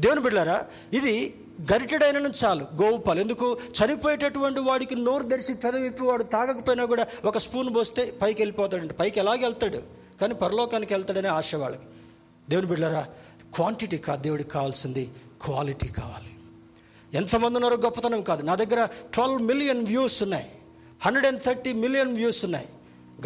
దేవుని 0.00 0.20
బిడ్డారా 0.20 0.66
ఇది 0.92 1.34
గరిటెడైన 1.72 2.32
చాలు 2.44 2.66
గోవు 2.82 2.96
పాలు. 2.96 3.20
ఎందుకు? 3.20 3.58
చనిపోయేటటువంటి 3.84 4.60
వాడికి 4.60 4.94
నోరు 4.94 5.22
తెరిచి 5.22 5.54
పెదవిప్పి 5.54 6.02
వాడు 6.02 6.22
తాగకపోయినా 6.22 6.84
కూడా 6.84 7.06
ఒక 7.24 7.38
స్పూన్ 7.38 7.74
పోస్తే 7.74 8.14
పైకి 8.22 8.42
వెళ్ళిపోతాడంట. 8.42 8.92
పైకి 8.92 9.20
ఎలాగ 9.20 9.36
వెళ్తాడు 9.42 9.82
కానీ 10.20 10.34
పరలోకానికి 10.34 10.94
వెళ్తాడనే 10.94 11.28
ఆశ 11.28 11.54
వాళ్ళకి. 11.54 11.82
దేవుని 12.48 12.68
బిడ్డారా 12.68 13.06
క్వాంటిటీ 13.54 13.98
కాదు 13.98 14.22
దేవుడికి 14.22 14.50
కావాల్సింది 14.50 15.10
క్వాలిటీ 15.42 15.88
కావాలి. 15.88 16.30
ఎంతమంది 17.16 17.54
ఉన్నారో 17.54 17.76
గొప్పతనం 17.76 18.22
కాదు. 18.22 18.42
నా 18.42 18.54
దగ్గర 18.54 18.88
ట్వెల్వ్ 19.14 19.42
మిలియన్ 19.42 19.86
వ్యూస్ 19.86 20.22
ఉన్నాయి. 20.22 20.46
Hundred 21.02 21.26
and 21.26 21.42
thirty 21.42 21.72
million 21.72 22.14
views 22.14 22.44
ఉన్నాయి. 22.44 22.66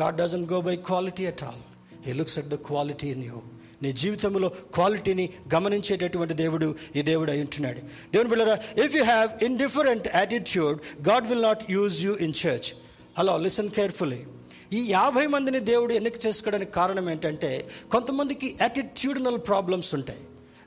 God 0.01 0.17
doesn't 0.17 0.47
go 0.53 0.61
by 0.61 0.77
quality 0.77 1.27
at 1.27 1.43
all 1.43 1.63
he 2.07 2.13
looks 2.13 2.39
at 2.39 2.47
the 2.47 2.55
quality 2.55 3.09
in 3.09 3.25
you 3.25 3.43
నీ 3.83 3.93
జీవితంలో 3.93 4.49
క్వాలిటీని 4.49 5.29
గమనించేటటువంటి 5.55 6.35
దేవుడు 6.35 6.75
ఈ 6.97 7.03
దేవుడు 7.03 7.31
అయి 7.31 7.41
ఉంటున్నాడు. 7.41 7.79
దేవుని 8.13 8.31
బిళ్ళరా 8.31 8.85
if 8.85 8.97
you 8.97 9.05
have 9.05 9.45
in 9.45 9.59
different 9.59 10.09
attitude 10.15 11.09
God 11.09 11.27
will 11.27 11.43
not 11.43 11.71
use 11.71 12.05
you 12.05 12.15
in 12.15 12.35
church 12.47 12.75
hello 13.19 13.37
listen 13.37 13.71
carefully 13.71 14.25
ఈ 14.73 14.87
యాభై 14.91 15.27
మందిని 15.27 15.61
దేవుడు 15.61 15.93
ఎన్నిక 15.93 16.27
చేసుకోవడానికి 16.27 16.71
కారణం 16.71 17.11
ఏంటంటే 17.11 17.69
కొంతమందికి 17.91 18.59
యాటిట్యూడినల్ 18.61 19.39
ప్రాబ్లమ్స్ 19.39 19.95
ఉంటాయి. 19.95 20.21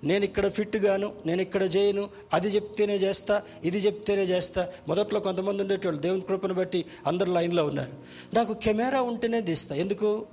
నేను 0.04 0.24
ఇక్కడ 0.24 0.48
ఫిట్ 0.48 0.78
గాను 0.78 1.16
నేను 1.26 1.42
ఇక్కడ 1.42 1.64
చేయను 1.64 2.10
అది 2.34 2.48
చెప్తేనే 2.48 2.96
చేస్తా 2.96 3.44
ఇది 3.64 3.78
చెప్తేనే 3.78 4.24
చేస్తా. 4.24 4.70
మొదట్లో 4.88 5.20
కొంతమంది 5.20 5.62
ఉండేటోళ్ళు 5.62 6.02
దేవుని 6.02 6.22
కృపను 6.22 6.54
బట్టి 6.54 6.86
అందరు 7.08 7.32
లైన్లో 7.32 7.66
ఉన్నారు. 7.66 7.92
నాకు 8.34 8.54
కెమెరా 8.54 9.02
ఉంటేనే 9.02 9.42
తీస్తా. 9.42 9.76
ఎందుకు? 9.76 10.26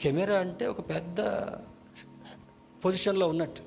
కెమెరా 0.00 0.38
అంటే 0.38 0.66
ఒక 0.66 0.80
పెద్ద 0.80 1.20
పొజిషన్లో 2.84 3.28
ఉన్నట్టు. 3.28 3.62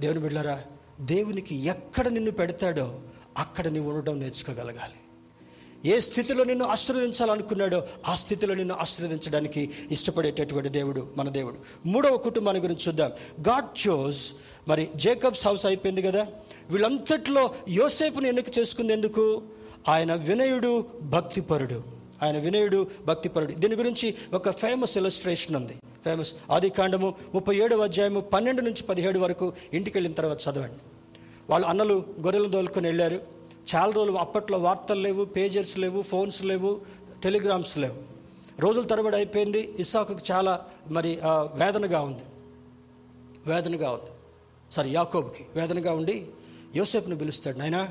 దేవుని 0.00 0.20
బిడ్డారా 0.20 0.64
దేవునికి 1.00 1.54
ఎక్కడ 1.54 2.08
నిన్ను 2.08 2.30
పెడతాడో 2.30 3.00
అక్కడ 3.38 3.68
నీవు 3.68 3.90
ఉండడం 3.90 4.20
నేర్చుకోగలగాలి. 4.20 5.03
ఏ 5.84 6.00
స్థితిలో 6.00 6.44
నిన్ను 6.44 6.64
ఆశీర్వదించాలనుకున్నాడో 6.64 7.82
ఆ 8.06 8.14
స్థితిలో 8.14 8.54
నిన్ను 8.54 8.74
ఆశీర్వదించడానికి 8.74 9.70
ఇష్టపడేటటువంటి 9.90 10.68
దేవుడు 10.68 11.08
మన 11.16 11.28
దేవుడు. 11.28 11.88
మూడవ 11.88 12.16
కుటుంబాన్ని 12.16 12.62
గురించి 12.62 12.88
చూద్దాం. 12.88 13.10
గాడ్ 13.48 13.88
చోజ్ 13.88 14.18
మరి 14.68 14.88
జేకబ్స్ 14.96 15.46
హౌస్ 15.46 15.66
అయిపోయింది 15.66 16.02
కదా. 16.02 16.26
వీళ్ళంతట్లో 16.70 17.50
యోసేపుని 17.68 18.28
ఎన్నిక 18.28 18.58
చేసుకుంది 18.58 18.92
ఎందుకు? 18.92 19.42
ఆయన 19.88 20.14
వినయుడు 20.14 20.84
భక్తిపరుడు. 21.02 21.82
ఆయన 22.22 22.38
వినయుడు 22.38 22.86
భక్తిపరుడు. 23.06 23.52
దీని 23.52 23.76
గురించి 23.76 24.14
ఒక 24.34 24.50
ఫేమస్ 24.50 24.98
ఇలస్ట్రేషన్ 24.98 25.56
ఉంది. 25.56 25.72
ఫేమస్ 26.04 26.34
ఆది 26.50 26.70
కాండము 26.70 27.14
ముప్పై 27.34 27.56
ఏడవ 27.56 27.82
అధ్యాయము 27.82 28.20
పన్నెండు 28.20 28.60
నుంచి 28.60 28.82
పదిహేడు 28.82 29.18
వరకు 29.18 29.52
ఇంటికి 29.74 29.98
వెళ్ళిన 29.98 30.12
తర్వాత 30.12 30.38
చదవండి. 30.40 30.80
వాళ్ళు 31.50 31.68
అన్నలు 31.68 32.04
గొర్రెలు 32.20 32.48
దోలుకొని 32.48 32.86
వెళ్ళారు. 32.86 33.34
చాలా 33.64 33.92
రోజులు 33.92 34.16
అప్పట్లో 34.18 34.58
వార్తలు 34.58 35.00
లేవు 35.00 35.24
పేజర్స్ 35.24 35.78
లేవు 35.78 36.02
ఫోన్స్ 36.02 36.44
లేవు 36.44 36.80
టెలిగ్రామ్స్ 37.22 37.78
లేవు. 37.78 37.98
రోజుల 38.60 38.84
తరబడి 38.86 39.16
అయిపోయింది. 39.16 39.74
ఇస్సాకు 39.78 40.16
చాలా 40.30 40.54
మరి 40.90 41.18
వేదనగా 41.54 42.00
ఉంది. 42.00 42.24
వేదనగా 43.46 43.90
ఉంది. 43.90 44.10
సరే 44.72 44.90
యాకోబుకి 44.90 45.44
వేదనగా 45.56 45.92
ఉండి 45.92 46.26
యోసేపుని 46.76 47.18
పిలుస్తాడు 47.18 47.58
నాయనా 47.58 47.88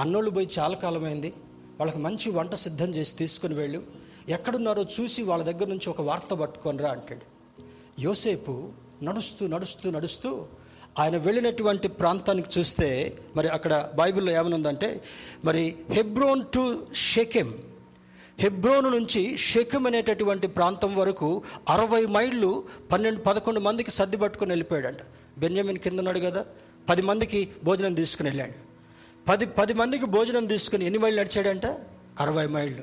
అన్నోళ్ళు 0.00 0.30
పోయి 0.30 0.48
చాలా 0.58 0.74
కాలమైంది. 0.74 1.30
వాళ్ళకి 1.78 1.98
మంచి 1.98 2.30
వంట 2.30 2.54
సిద్ధం 2.54 2.90
చేసి 2.94 3.16
తీసుకుని 3.16 3.54
వెళ్ళు. 3.54 3.82
ఎక్కడున్నారో 4.28 4.82
చూసి 4.96 5.22
వాళ్ళ 5.22 5.44
దగ్గర 5.44 5.68
నుంచి 5.68 5.90
ఒక 5.90 6.00
వార్త 6.00 6.34
పట్టుకొని 6.34 6.78
రా 6.78 6.90
అంటాడు. 6.90 7.24
యోసేపు 8.00 8.54
నడుస్తూ 9.02 9.46
నడుస్తూ 9.46 9.90
నడుస్తూ 9.90 10.46
ఆయన 10.98 11.16
వెళ్ళినటువంటి 11.16 11.88
ప్రాంతానికి 11.88 12.58
చూస్తే 12.58 13.18
మరి 13.36 13.48
అక్కడ 13.48 13.90
బైబిల్లో 13.94 14.32
ఏమనుందంటే 14.32 15.02
మరి 15.44 15.74
హెబ్రోన్ 15.90 16.42
టు 16.54 16.86
షెకెమ్ 16.94 17.52
హెబ్రోను 18.38 18.88
నుంచి 18.88 19.38
షెకెమ్ 19.38 19.86
అనేటటువంటి 19.86 20.46
ప్రాంతం 20.46 20.96
వరకు 20.96 21.42
అరవై 21.68 22.06
మైళ్ళు 22.06 22.64
పన్నెండు 22.92 23.20
పదకొండు 23.20 23.60
మందికి 23.60 23.90
సర్ది 23.90 24.16
పట్టుకుని 24.16 24.50
వెళ్ళిపోయాడంట. 24.50 24.98
బెన్యామిన్ 25.38 25.78
కింద 25.78 25.98
ఉన్నాడు 25.98 26.18
కదా 26.18 26.44
పది 26.88 27.02
మందికి 27.02 27.48
భోజనం 27.64 27.94
తీసుకుని 27.94 28.28
వెళ్ళాడు. 28.28 28.52
పది 29.28 29.46
పది 29.46 29.74
మందికి 29.74 30.06
భోజనం 30.06 30.46
తీసుకుని 30.46 30.84
ఎన్ని 30.84 30.98
మైళ్ళు 30.98 31.20
నడిచాడంట? 31.20 31.66
అరవై 32.20 32.46
మైళ్ళు. 32.46 32.82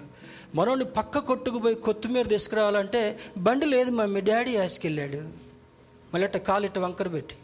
మనోని 0.55 0.85
పక్క 0.85 1.17
కొట్టుకుపోయి 1.17 1.75
కొత్తిమీర 1.75 2.27
తీసుకురావాలంటే 2.27 3.19
బండి 3.37 3.65
లేదు 3.65 3.91
మమ్మీ 3.91 4.21
డాడీ 4.21 4.57
వేసుకెళ్ళాడు 4.57 5.17
మళ్ళీ 6.13 6.23
అట్ట 6.23 6.37
కాలిట్ట 6.37 6.79
వంకర 6.79 7.07
పెట్టి. 7.07 7.35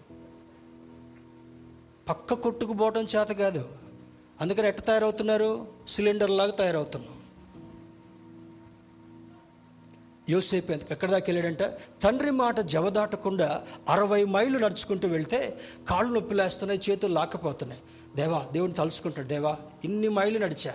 పక్క 2.09 2.33
కొట్టుకుపోవడం 2.33 3.03
చేత 3.03 3.27
కాదు. 3.27 3.69
అందుకని 4.41 4.67
ఎట్ట 4.67 4.79
తయారవుతున్నారు? 4.79 5.67
సిలిండర్ 5.87 6.31
లాగా 6.31 6.51
తయారవుతున్నాం. 6.51 7.15
యోసేపు 10.29 10.71
ఎక్కడ 10.71 11.11
దాకా 11.11 11.25
వెళ్ళాడంట? 11.27 11.63
తండ్రి 12.03 12.31
మాట 12.31 12.59
జవదాటకుండా 12.59 13.63
అరవై 13.89 14.25
మైళ్ళు 14.25 14.59
నడుచుకుంటూ 14.59 15.07
వెళ్తే 15.07 15.59
కాళ్ళు 15.89 16.13
నొప్పి 16.13 16.35
లేస్తున్నాయి 16.35 16.81
చేతులు 16.89 17.13
లాకపోతున్నాయి 17.13 17.81
దేవా 18.15 18.47
దేవుని 18.51 18.73
తలుచుకుంటాడు. 18.73 19.27
దేవా 19.27 19.57
ఇన్ని 19.85 20.07
మైళ్ళు 20.07 20.39
నడిచా. 20.39 20.73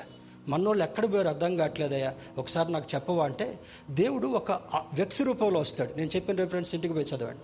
మనోళ్ళు 0.48 0.84
ఎక్కడ 0.84 1.12
పోయారు 1.12 1.28
అర్థం 1.28 1.56
కావట్లేదయ్యా. 1.56 2.14
ఒకసారి 2.38 2.72
నాకు 2.72 2.86
చెప్పవా 2.94 3.24
అంటే 3.24 3.60
దేవుడు 3.90 4.26
ఒక 4.26 4.52
వ్యక్తి 4.94 5.24
రూపంలో 5.24 5.60
వస్తాడు. 5.60 5.94
నేను 5.94 6.10
చెప్పిన 6.16 6.36
రిఫరెన్స్ 6.36 6.74
ఇంటికి 6.74 6.94
పోయి 6.94 7.06
చదవండి. 7.06 7.40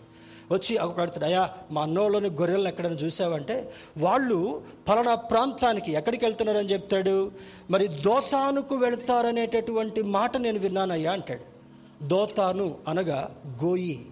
వచ్చి 0.53 0.79
పెడతాడు 0.97 1.25
అయ్యా 1.25 1.51
మా 1.71 1.83
అన్నోళ్ళని 1.83 2.29
గొర్రెలను 2.29 2.69
ఎక్కడైనా 2.69 2.95
చూసావంటే 2.95 3.73
వాళ్ళు 3.99 4.63
పలానా 4.89 5.15
ప్రాంతానికి 5.15 5.93
ఎక్కడికి 5.93 6.25
వెళ్తున్నారని 6.25 6.69
చెప్తాడు. 6.69 7.33
మరి 7.71 7.89
దోతానుకు 7.89 8.75
వెళ్తారనేటటువంటి 8.75 10.03
మాట 10.03 10.37
నేను 10.37 10.59
విన్నానయ్యా 10.59 11.13
అంటాడు. 11.13 11.57
దోతాను 12.05 12.75
అనగా 12.89 13.37
గోయి 13.65 14.07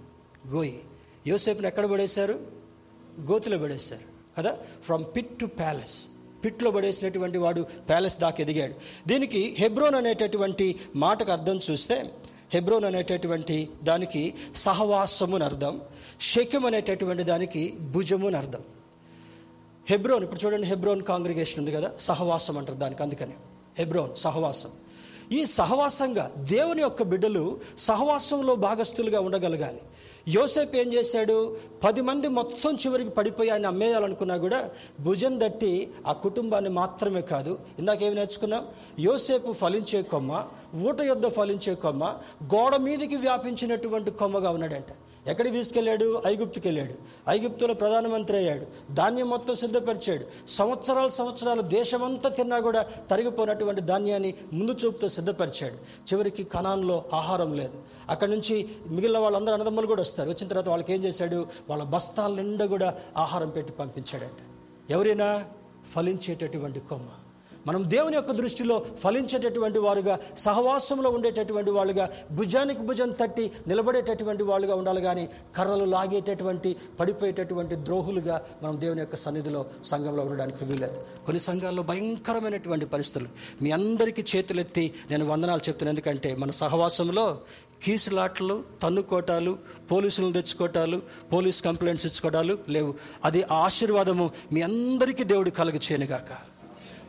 గోయి. 0.49 0.81
యోసేపుని 1.27 1.67
ఎక్కడ 1.67 1.87
పడేశారు? 1.87 2.41
గోతులో 3.21 3.59
పడేశారు 3.59 4.15
కదా? 4.39 4.59
ఫ్రమ్ 4.85 5.05
పిట్ 5.17 5.39
టు 5.39 5.47
ప్యాలెస్ 5.47 6.07
పిట్లో 6.45 6.71
పడేసినటువంటి 6.71 7.39
వాడు 7.39 7.63
ప్యాలెస్ 7.63 8.19
దాకా 8.19 8.37
ఎదిగాడు. 8.41 8.75
దీనికి 9.09 9.57
హెబ్రోన్ 9.59 9.95
అనేటటువంటి 9.95 10.81
మాటకు 10.97 11.33
అర్థం 11.33 11.61
చూస్తే 11.71 12.11
హెబ్రోన్ 12.55 12.85
అనేటటువంటి 12.85 13.69
దానికి 13.83 14.35
సహవాసము 14.57 15.39
అర్థం. 15.39 15.81
శక్యం 16.35 16.67
అనేటటువంటి 16.67 17.23
దానికి 17.23 17.75
భుజమును 17.81 18.39
అర్థం. 18.39 18.61
హెబ్రోన్ 19.91 20.25
ఇప్పుడు 20.25 20.45
చూడండి 20.45 20.67
హెబ్రోన్ 20.67 21.03
కాంగ్రిగేషన్ 21.03 21.59
ఉంది 21.59 21.73
కదా 21.73 21.93
సహవాసం 21.99 22.59
అంటారు 22.59 22.79
దానికి 22.79 23.03
అందుకని. 23.03 23.33
హెబ్రోన్ 23.79 24.17
సహవాసం. 24.17 24.69
ఈ 25.33 25.45
సహవాసంగా 25.45 26.31
దేవుని 26.39 26.83
యొక్క 26.83 27.03
బిడ్డలు 27.03 27.61
సహవాసంలో 27.79 28.55
భాగస్థులుగా 28.55 29.21
ఉండగలగాలి. 29.21 29.81
యోసేపు 30.29 30.77
ఏం 30.77 30.93
చేశాడు? 30.93 31.57
పది 31.85 32.01
మంది 32.01 32.29
మొత్తం 32.29 32.75
చివరికి 32.75 33.11
పడిపోయి 33.11 33.51
ఆయన 33.51 33.67
అమ్మేయాలనుకున్నా 33.67 34.37
కూడా 34.37 34.71
భుజం 35.01 35.41
దట్టి 35.41 35.91
ఆ 36.07 36.13
కుటుంబాన్ని 36.13 36.71
మాత్రమే 36.71 37.23
కాదు 37.23 37.59
ఇందాకేమి 37.79 38.15
నేర్చుకున్నాం? 38.15 38.65
యోసేపు 39.01 39.53
ఫలించే 39.53 40.03
కొమ్మ 40.03 40.45
ఊట 40.87 41.01
యుద్ధ 41.01 41.27
ఫలించే 41.27 41.75
కొమ్మ 41.75 42.05
గోడ 42.55 42.77
మీదకి 42.77 43.17
వ్యాపించినటువంటి 43.17 44.11
కొమ్మగా 44.11 44.51
ఉన్నాడంట. 44.51 44.93
ఎక్కడికి 45.27 45.57
తీసుకెళ్ళాడు? 45.57 46.23
ఐగుప్తుకి 46.27 46.69
వెళ్ళాడు 46.69 46.95
ఐగుప్తులో 47.29 47.75
ప్రధానమంత్రి 47.75 48.37
అయ్యాడు. 48.37 48.95
ధాన్యం 48.95 49.31
మొత్తం 49.31 49.55
సిద్ధపరిచాడు. 49.55 50.49
సంవత్సరాలు 50.49 51.09
సంవత్సరాలు 51.09 51.63
దేశమంతా 51.63 52.29
తిన్నా 52.29 52.59
కూడా 52.59 52.87
తరిగిపోయినటువంటి 53.11 53.81
ధాన్యాన్ని 53.81 54.35
ముందు 54.53 54.73
చూపుతో 54.73 55.09
సిద్ధపరిచాడు. 55.09 55.75
చివరికి 55.75 56.45
కణాల్లో 56.45 57.05
ఆహారం 57.13 57.55
లేదు. 57.55 57.83
అక్కడ 58.09 58.29
నుంచి 58.29 58.69
మిగిలిన 58.89 59.19
వాళ్ళందరూ 59.19 59.53
అన్నదమ్ములు 59.53 59.87
కూడా 59.87 60.01
వస్తారు. 60.01 60.29
వచ్చిన 60.29 60.49
తర్వాత 60.49 60.69
వాళ్ళకి 60.69 60.93
ఏం 60.93 61.05
చేశాడు? 61.05 61.47
వాళ్ళ 61.71 61.83
బస్తాల 61.83 62.35
నిండా 62.35 62.67
కూడా 62.67 62.95
ఆహారం 63.17 63.49
పెట్టి 63.49 63.73
పంపించాడంట. 63.73 64.39
ఎవరైనా 64.91 65.45
ఫలించేటటువంటి 65.95 66.81
కొమ్మ? 66.81 67.07
మనం 67.67 67.91
దేవుని 67.91 68.17
యొక్క 68.17 68.33
దృష్టిలో 68.33 68.85
ఫలించేటటువంటి 69.03 69.79
వారుగా 69.79 70.19
సహవాసంలో 70.39 71.11
ఉండేటటువంటి 71.11 71.71
వాళ్ళుగా 71.71 72.11
భుజానికి 72.33 72.81
భుజం 72.81 73.11
తట్టి 73.11 73.51
నిలబడేటటువంటి 73.67 74.43
వాళ్ళుగా 74.43 74.75
ఉండాలి 74.75 75.01
కానీ 75.01 75.29
కర్రలు 75.57 75.85
లాగేటటువంటి 75.85 76.77
పడిపోయేటటువంటి 77.01 77.75
ద్రోహులుగా 77.75 78.43
మనం 78.63 78.81
దేవుని 78.81 79.01
యొక్క 79.01 79.17
సన్నిధిలో 79.17 79.67
సంఘంలో 79.85 80.23
ఉండడానికి 80.23 80.65
వీలేదు 80.65 81.25
కొన్ని 81.27 81.41
సంఘాల్లో 81.41 81.83
భయంకరమైనటువంటి 81.83 82.87
పరిస్థితులు. 82.87 83.29
మీ 83.63 83.71
అందరికీ 83.71 84.25
చేతులెత్తి 84.37 84.95
నేను 85.11 85.25
వందనాలు 85.27 85.61
చెప్తున్నాను 85.69 85.95
ఎందుకంటే 85.95 86.35
మన 86.35 86.51
సహవాసంలో 86.51 87.41
కీసులాటలు 87.83 88.65
తన్నుకోటాలు 88.83 89.59
పోలీసులను 89.91 90.33
తెచ్చుకోవటాలు 90.33 91.03
పోలీస్ 91.33 91.63
కంప్లైంట్స్ 91.63 92.07
ఇచ్చుకోవటాలు 92.07 92.59
లేవు. 92.69 92.95
అది 93.25 93.43
ఆశీర్వాదము 93.43 94.31
మీ 94.53 94.61
అందరికీ 94.61 95.25
దేవుడు 95.25 95.51
కలుగు 95.51 95.77
చేయనుగాక 95.77 96.54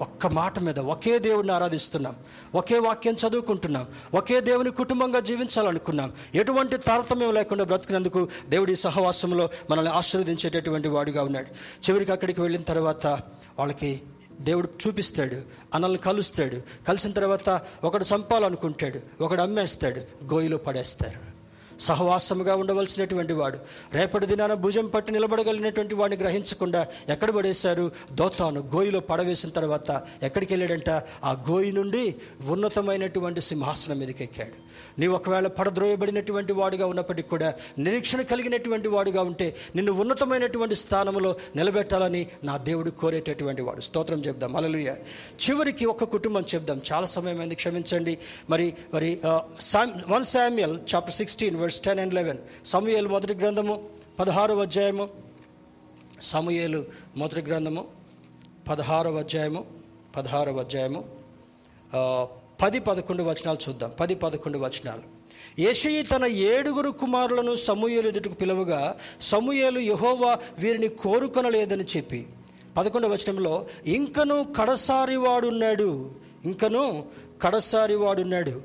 ఒక్క 0.01 0.27
మాట 0.27 0.59
మీద 0.59 0.79
ఒకే 0.79 1.19
దేవుడిని 1.19 1.53
ఆరాధిస్తున్నాం. 1.53 2.15
ఒకే 2.55 2.79
వాక్యం 2.79 3.13
చదువుకుంటున్నాం. 3.13 3.85
ఒకే 4.13 4.41
దేవుని 4.41 4.71
కుటుంబంగా 4.71 5.19
జీవించాలనుకున్నాం. 5.19 6.11
ఎటువంటి 6.35 6.77
తారతమ్యం 6.77 7.33
లేకుండా 7.33 7.63
బ్రతికినందుకు 7.63 8.27
దేవుడి 8.49 8.75
సహవాసంలో 8.75 9.49
మనల్ని 9.69 9.91
ఆశీర్వదించేటటువంటి 9.91 10.87
వాడిగా 10.87 11.23
ఉన్నాడు. 11.23 11.47
చివరికి 11.89 12.11
అక్కడికి 12.11 12.41
వెళ్ళిన 12.41 12.61
తర్వాత 12.61 13.07
వాళ్ళకి 13.59 14.01
దేవుడు 14.41 14.69
చూపిస్తాడు. 14.87 15.35
అనల్ని 15.73 15.97
కలుస్తాడు. 15.97 16.61
కలిసిన 16.87 17.11
తర్వాత 17.11 17.61
ఒకడు 17.83 18.05
చంపాలనుకుంటాడు. 18.15 19.23
ఒకడు 19.23 19.41
అమ్మేస్తాడు. 19.41 20.25
గోయిలో 20.33 20.57
పడేస్తారు. 20.57 21.34
సహవాసముగా 21.79 22.55
ఉండవలసినటువంటి 22.55 23.33
వాడు. 23.33 23.59
రేపటి 23.93 24.25
దినాన 24.25 24.53
భుజం 24.53 24.87
పట్టి 24.87 25.11
నిలబడగలిగినటువంటి 25.11 25.95
వాడిని 25.95 26.23
గ్రహించకుండా 26.23 26.87
ఎక్కడ 27.09 27.29
పడేశారు? 27.29 27.91
దోతాను 28.11 28.61
గోయిలో 28.75 28.99
పడవేసిన 28.99 29.49
తర్వాత 29.49 30.01
ఎక్కడికి 30.23 30.53
వెళ్ళాడంట 30.53 30.89
ఆ 31.23 31.45
గోయి 31.49 31.71
నుండి 31.71 32.15
ఉన్నతమైనటువంటి 32.47 33.41
సింహాసనం 33.41 33.99
మీదకి 33.99 34.23
ఎక్కాడు. 34.23 34.65
నీవు 34.99 35.15
ఒకవేళ 35.15 35.47
పడద్రోయబడినటువంటి 35.47 36.53
వాడుగా 36.53 36.85
ఉన్నప్పటికీ 36.85 37.29
కూడా 37.29 37.53
నిరీక్షణ 37.79 38.21
కలిగినటువంటి 38.21 38.87
వాడుగా 38.87 39.21
ఉంటే 39.21 39.55
నిన్ను 39.75 39.93
ఉన్నతమైనటువంటి 39.93 40.75
స్థానంలో 40.75 41.35
నిలబెట్టాలని 41.55 42.27
నా 42.43 42.57
దేవుడు 42.57 42.89
కోరేటటువంటి 42.89 43.61
వాడు. 43.61 43.81
స్తోత్రం 43.81 44.19
చెప్దాం. 44.19 44.55
అలలుయ 44.55 44.95
చివరికి 45.49 45.85
ఒక 45.85 46.03
కుటుంబం 46.03 46.43
చెప్దాం. 46.55 46.81
చాలా 46.91 47.05
సమయం 47.05 47.37
అయింది 47.37 47.55
క్షమించండి. 47.55 48.17
మరి 48.49 48.73
మరి 48.93 49.19
one 50.07 50.23
Samuel 50.23 50.79
chapter 50.95 51.13
sixteen 51.13 51.55
verse 51.55 51.81
ten 51.81 51.99
and 51.99 52.13
eleven. 52.13 52.37
సమూహలు 52.65 53.09
మొదటి 53.09 53.33
గ్రంథము 53.33 53.83
పదహారవ 54.19 54.61
అధ్యాయము. 54.61 55.09
సమూహలు 56.21 56.85
మొదటి 57.17 57.41
గ్రంథము 57.41 57.85
పదహారవ 58.69 59.19
అధ్యాయము 59.19 59.65
పదహారవ 60.17 60.59
అధ్యాయము. 60.59 61.03
పది 62.61 62.79
పదకొండు 62.79 63.23
వచనాలు 63.23 63.69
చూద్దాం. 63.69 63.91
పది 63.99 64.15
పదకొండు 64.15 64.57
వచనాలు. 64.57 65.01
ఏషయి 65.61 66.03
తన 66.03 66.25
ఏడుగురు 66.25 66.89
కుమారులను 66.89 67.55
సమూయేలు 67.55 68.07
ఎదుటకు 68.07 68.33
పిలవగా 68.33 68.99
సమూయేలు 69.21 69.79
యహోవా 69.79 70.39
వీరిని 70.59 70.87
కోరుకొనలేదని 70.87 71.83
చెప్పి. 71.83 72.27
పదకొండు 72.77 73.07
వచనంలో 73.07 73.67
ఇంకనూ 73.85 74.43
కడసారి 74.43 75.15
వాడున్నాడు 75.15 76.11
ఇంకను 76.45 77.05
కడసారి 77.41 77.95
వాడున్నాడు 77.95 78.61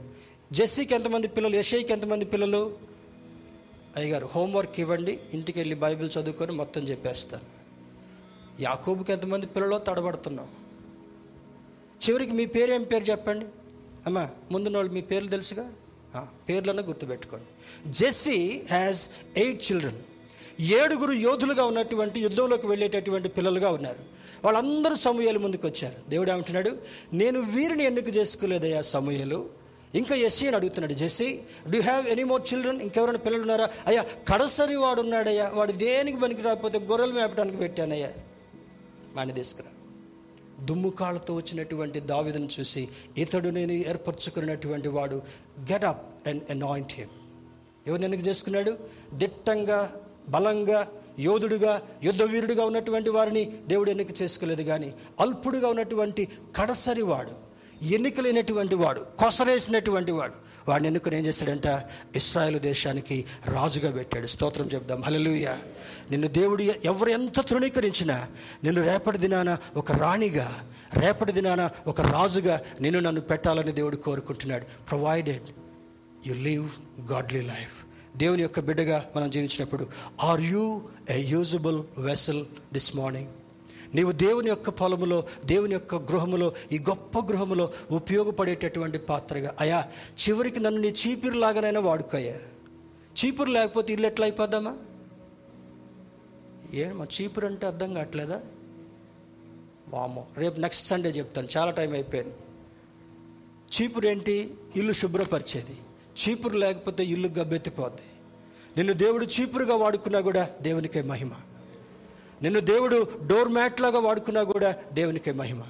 జెస్సీకి 0.53 0.95
ఎంతమంది 0.95 1.29
పిల్లలు 1.29 1.57
యషయ్కి 1.57 1.93
ఎంతమంది 1.93 2.25
పిల్లలు? 2.25 2.79
అయ్యగారు 3.97 4.29
హోంవర్క్ 4.35 4.81
ఇవ్వండి 4.81 5.19
ఇంటికి 5.35 5.59
వెళ్ళి 5.59 5.75
బైబిల్ 5.75 6.11
చదువుకొని 6.19 6.53
మొత్తం 6.53 6.81
చెప్పేస్తాను. 6.81 7.45
యాకోబుకి 8.63 9.13
ఎంతమంది 9.13 9.47
పిల్లలో 9.47 9.79
తడబడుతున్నాం. 9.79 10.49
చివరికి 12.09 12.33
మీ 12.33 12.47
పేరు 12.47 12.73
ఏం 12.73 12.83
పేరు 12.83 13.05
చెప్పండి? 13.05 13.47
అమ్మా 14.07 14.31
ముందున్న 14.53 14.77
వాళ్ళు 14.77 14.93
మీ 14.93 15.01
పేర్లు 15.01 15.29
తెలుసుగా? 15.29 15.73
పేర్లను 16.49 16.83
గుర్తుపెట్టుకోండి. 16.83 17.47
జెస్సీ 17.93 18.63
హ్యాస్ 18.71 19.09
ఎయిట్ 19.37 19.73
చిల్డ్రన్ 19.73 19.99
ఏడుగురు 20.61 21.13
యోధులుగా 21.13 21.65
ఉన్నటువంటి 21.65 22.21
యుద్ధంలోకి 22.21 22.67
వెళ్ళేటటువంటి 22.67 23.29
పిల్లలుగా 23.29 23.71
ఉన్నారు. 23.71 23.99
వాళ్ళందరూ 24.45 24.95
సమూహలు 24.95 25.39
ముందుకు 25.39 25.67
వచ్చారు 25.67 26.11
దేవుడు 26.11 26.31
ఏమంటున్నాడు? 26.31 26.77
నేను 27.13 27.41
వీరిని 27.41 27.85
ఎన్నిక 27.85 28.17
చేసుకోలేదయ్యా 28.17 28.81
సమూహలు 28.81 29.51
ఇంకా 29.95 30.15
ఎస్సీ 30.15 30.47
అని 30.47 30.57
అడుగుతున్నాడు 30.57 30.93
Jesse 30.93 31.41
do 31.71 31.81
have 31.81 32.09
any 32.09 32.25
more 32.25 32.43
children 32.53 32.81
ఇంకెవరైనా 32.81 33.19
పిల్లలు 33.19 33.41
ఉన్నారా? 33.41 33.69
అయ్యా 33.87 34.03
కడసరి 34.29 34.77
వాడు 34.77 35.01
ఉన్నాడయ్యా 35.01 35.49
వాడు 35.55 35.73
దేనికి 35.73 36.21
పనికి 36.21 36.43
రాకపోతే 36.43 36.79
గొర్రెలు 36.79 37.13
మేపడానికి 37.13 37.57
పెట్టానయ్యా. 37.57 38.13
మాని 39.15 39.35
తీసుకురా. 39.35 39.71
దుమ్ము 40.65 40.89
కాళ్ళతో 40.89 41.35
వచ్చినటువంటి 41.35 42.01
దావిదను 42.01 42.49
చూసి 42.61 42.89
ఇతడు 43.19 43.49
నేను 43.49 43.73
ఏర్పరచుకున్నటువంటి 43.73 44.89
వాడు 44.89 45.23
get 45.73 45.85
up 45.85 46.29
and 46.29 46.43
anoint 46.51 46.93
him 46.93 47.09
ఎవరిని 47.87 48.07
ఎందుకు 48.07 48.29
చేసుకున్నాడు? 48.29 48.79
దిట్టంగా 49.15 49.95
బలంగా 50.29 50.89
యోధుడుగా 51.19 51.83
యుద్ధవీరుడుగా 52.05 52.65
ఉన్నటువంటి 52.65 53.11
వారిని 53.11 53.45
దేవుడు 53.45 53.91
ఎన్నిక 53.91 54.23
చేసుకోలేదు 54.23 54.63
కానీ 54.63 54.95
అల్పుడుగా 55.21 55.69
ఉన్నటువంటి 55.69 56.29
కడసరి 56.57 57.03
వాడు 57.03 57.51
ఎన్నికలేనటువంటి 57.85 58.75
వాడు 58.75 59.01
కొసరేసినటువంటి 59.01 60.13
వాడు. 60.13 60.51
వాడిని 60.69 60.87
ఎన్నుకుని 60.87 61.19
ఏం 61.19 61.27
చేశాడంట? 61.27 61.83
ఇస్రాయేల్ 62.17 62.61
దేశానికి 62.61 63.25
రాజుగా 63.47 63.91
పెట్టాడు. 63.93 64.27
స్తోత్రం 64.27 64.67
చెప్దాం. 64.67 65.03
హల్లెలూయా. 65.03 65.59
నిన్ను 66.11 66.29
దేవుడు 66.29 66.63
ఎవరు 66.63 67.11
ఎంత 67.11 67.41
తృణీకరించినా 67.41 68.29
నిన్ను 68.65 68.83
రేపటి 68.83 69.19
దినాన 69.19 69.59
ఒక 69.77 69.93
రాణిగా 69.93 70.55
రేపటి 70.95 71.33
దినాన 71.33 71.71
ఒక 71.87 72.01
రాజుగా 72.01 72.61
నిన్ను 72.81 73.01
నన్ను 73.01 73.21
పెట్టాలని 73.21 73.73
దేవుడు 73.73 73.97
కోరుకుంటున్నాడు. 73.97 74.65
Provided 74.91 75.49
you 76.27 76.35
live 76.35 76.69
godly 77.13 77.41
life 77.41 77.77
దేవుని 78.17 78.43
యొక్క 78.43 78.61
బిడ్డగా 78.61 79.11
మనం 79.17 79.31
జీవించినప్పుడు 79.31 79.87
are 80.23 80.41
you 80.41 80.83
a 81.11 81.23
usable 81.23 81.83
vessel 81.99 82.45
this 82.73 82.97
morning 82.97 83.29
నీవు 83.95 84.13
దేవుని 84.13 84.49
యొక్క 84.49 84.71
పొలములో 84.71 85.25
దేవుని 85.45 85.73
యొక్క 85.73 85.95
గృహములో 85.95 86.55
ఈ 86.73 86.79
గొప్ప 86.79 87.19
గృహములో 87.19 87.73
ఉపయోగపడేటటువంటి 87.91 88.99
పాత్రగా 88.99 89.55
అయా 89.61 89.85
చివరికి 90.21 90.61
నన్ను 90.61 90.81
నీ 90.81 90.89
చీపురులాగానైనా 90.89 91.81
వాడుకోయా 91.81 92.37
చీపురు 93.21 93.51
లేకపోతే 93.51 93.93
ఇల్లు 93.93 94.07
ఎట్లా 94.07 94.27
అయిపోద్దామా 94.27 94.75
ఏమో 96.75 97.05
చీపురు 97.05 97.47
అంటే 97.47 97.67
అర్థం 97.67 97.95
కావట్లేదా? 97.95 98.41
వామో 99.89 100.27
రేపు 100.37 100.61
నెక్స్ట్ 100.61 100.87
సండే 100.87 101.11
చెప్తాను 101.11 101.49
చాలా 101.57 101.71
టైం 101.71 101.93
అయిపోయింది. 101.93 102.35
చీపురు 103.71 104.07
ఏంటి? 104.07 104.55
ఇల్లు 104.77 104.93
శుభ్రపరిచేది. 104.93 105.77
చీపురు 106.21 106.59
లేకపోతే 106.59 107.05
ఇల్లు 107.05 107.29
గబ్బెత్తిపోద్ది. 107.29 108.03
నిన్ను 108.77 108.93
దేవుడు 108.93 109.25
చీపురుగా 109.25 109.77
వాడుకున్నా 109.77 110.21
కూడా 110.21 110.51
దేవునికే 110.63 111.03
మహిమ. 111.03 111.31
నిన్ను 112.43 112.61
దేవుడు 112.61 113.07
డోర్ 113.27 113.49
మ్యాట్ 113.49 113.81
లాగా 113.81 113.99
వాడుకున్నా 113.99 114.43
కూడా 114.43 114.77
దేవునికే 114.93 115.33
మహిమ. 115.33 115.63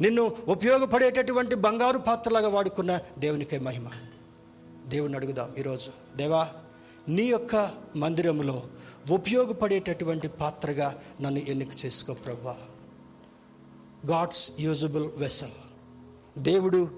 నిన్ను 0.00 0.36
ఉపయోగపడేటటువంటి 0.48 1.54
బంగారు 1.54 1.98
పాత్రలాగా 1.98 2.48
వాడుకున్న 2.48 3.00
దేవునికే 3.18 3.58
మహిమ. 3.58 3.88
దేవుని 4.86 5.16
అడుగుదాం 5.16 5.54
ఈరోజు. 5.58 6.16
దేవా 6.16 6.52
నీ 7.08 7.22
యొక్క 7.22 7.70
మందిరములో 7.96 8.62
ఉపయోగపడేటటువంటి 9.10 10.28
పాత్రగా 10.28 10.98
నన్ను 11.20 11.40
ఎన్నిక 11.40 11.68
చేసుకో 11.86 12.14
ప్రభా. 12.14 12.56
God's 14.06 14.52
usable 14.60 15.10
vessel. 15.16 15.50
దేవుడు 16.38 16.90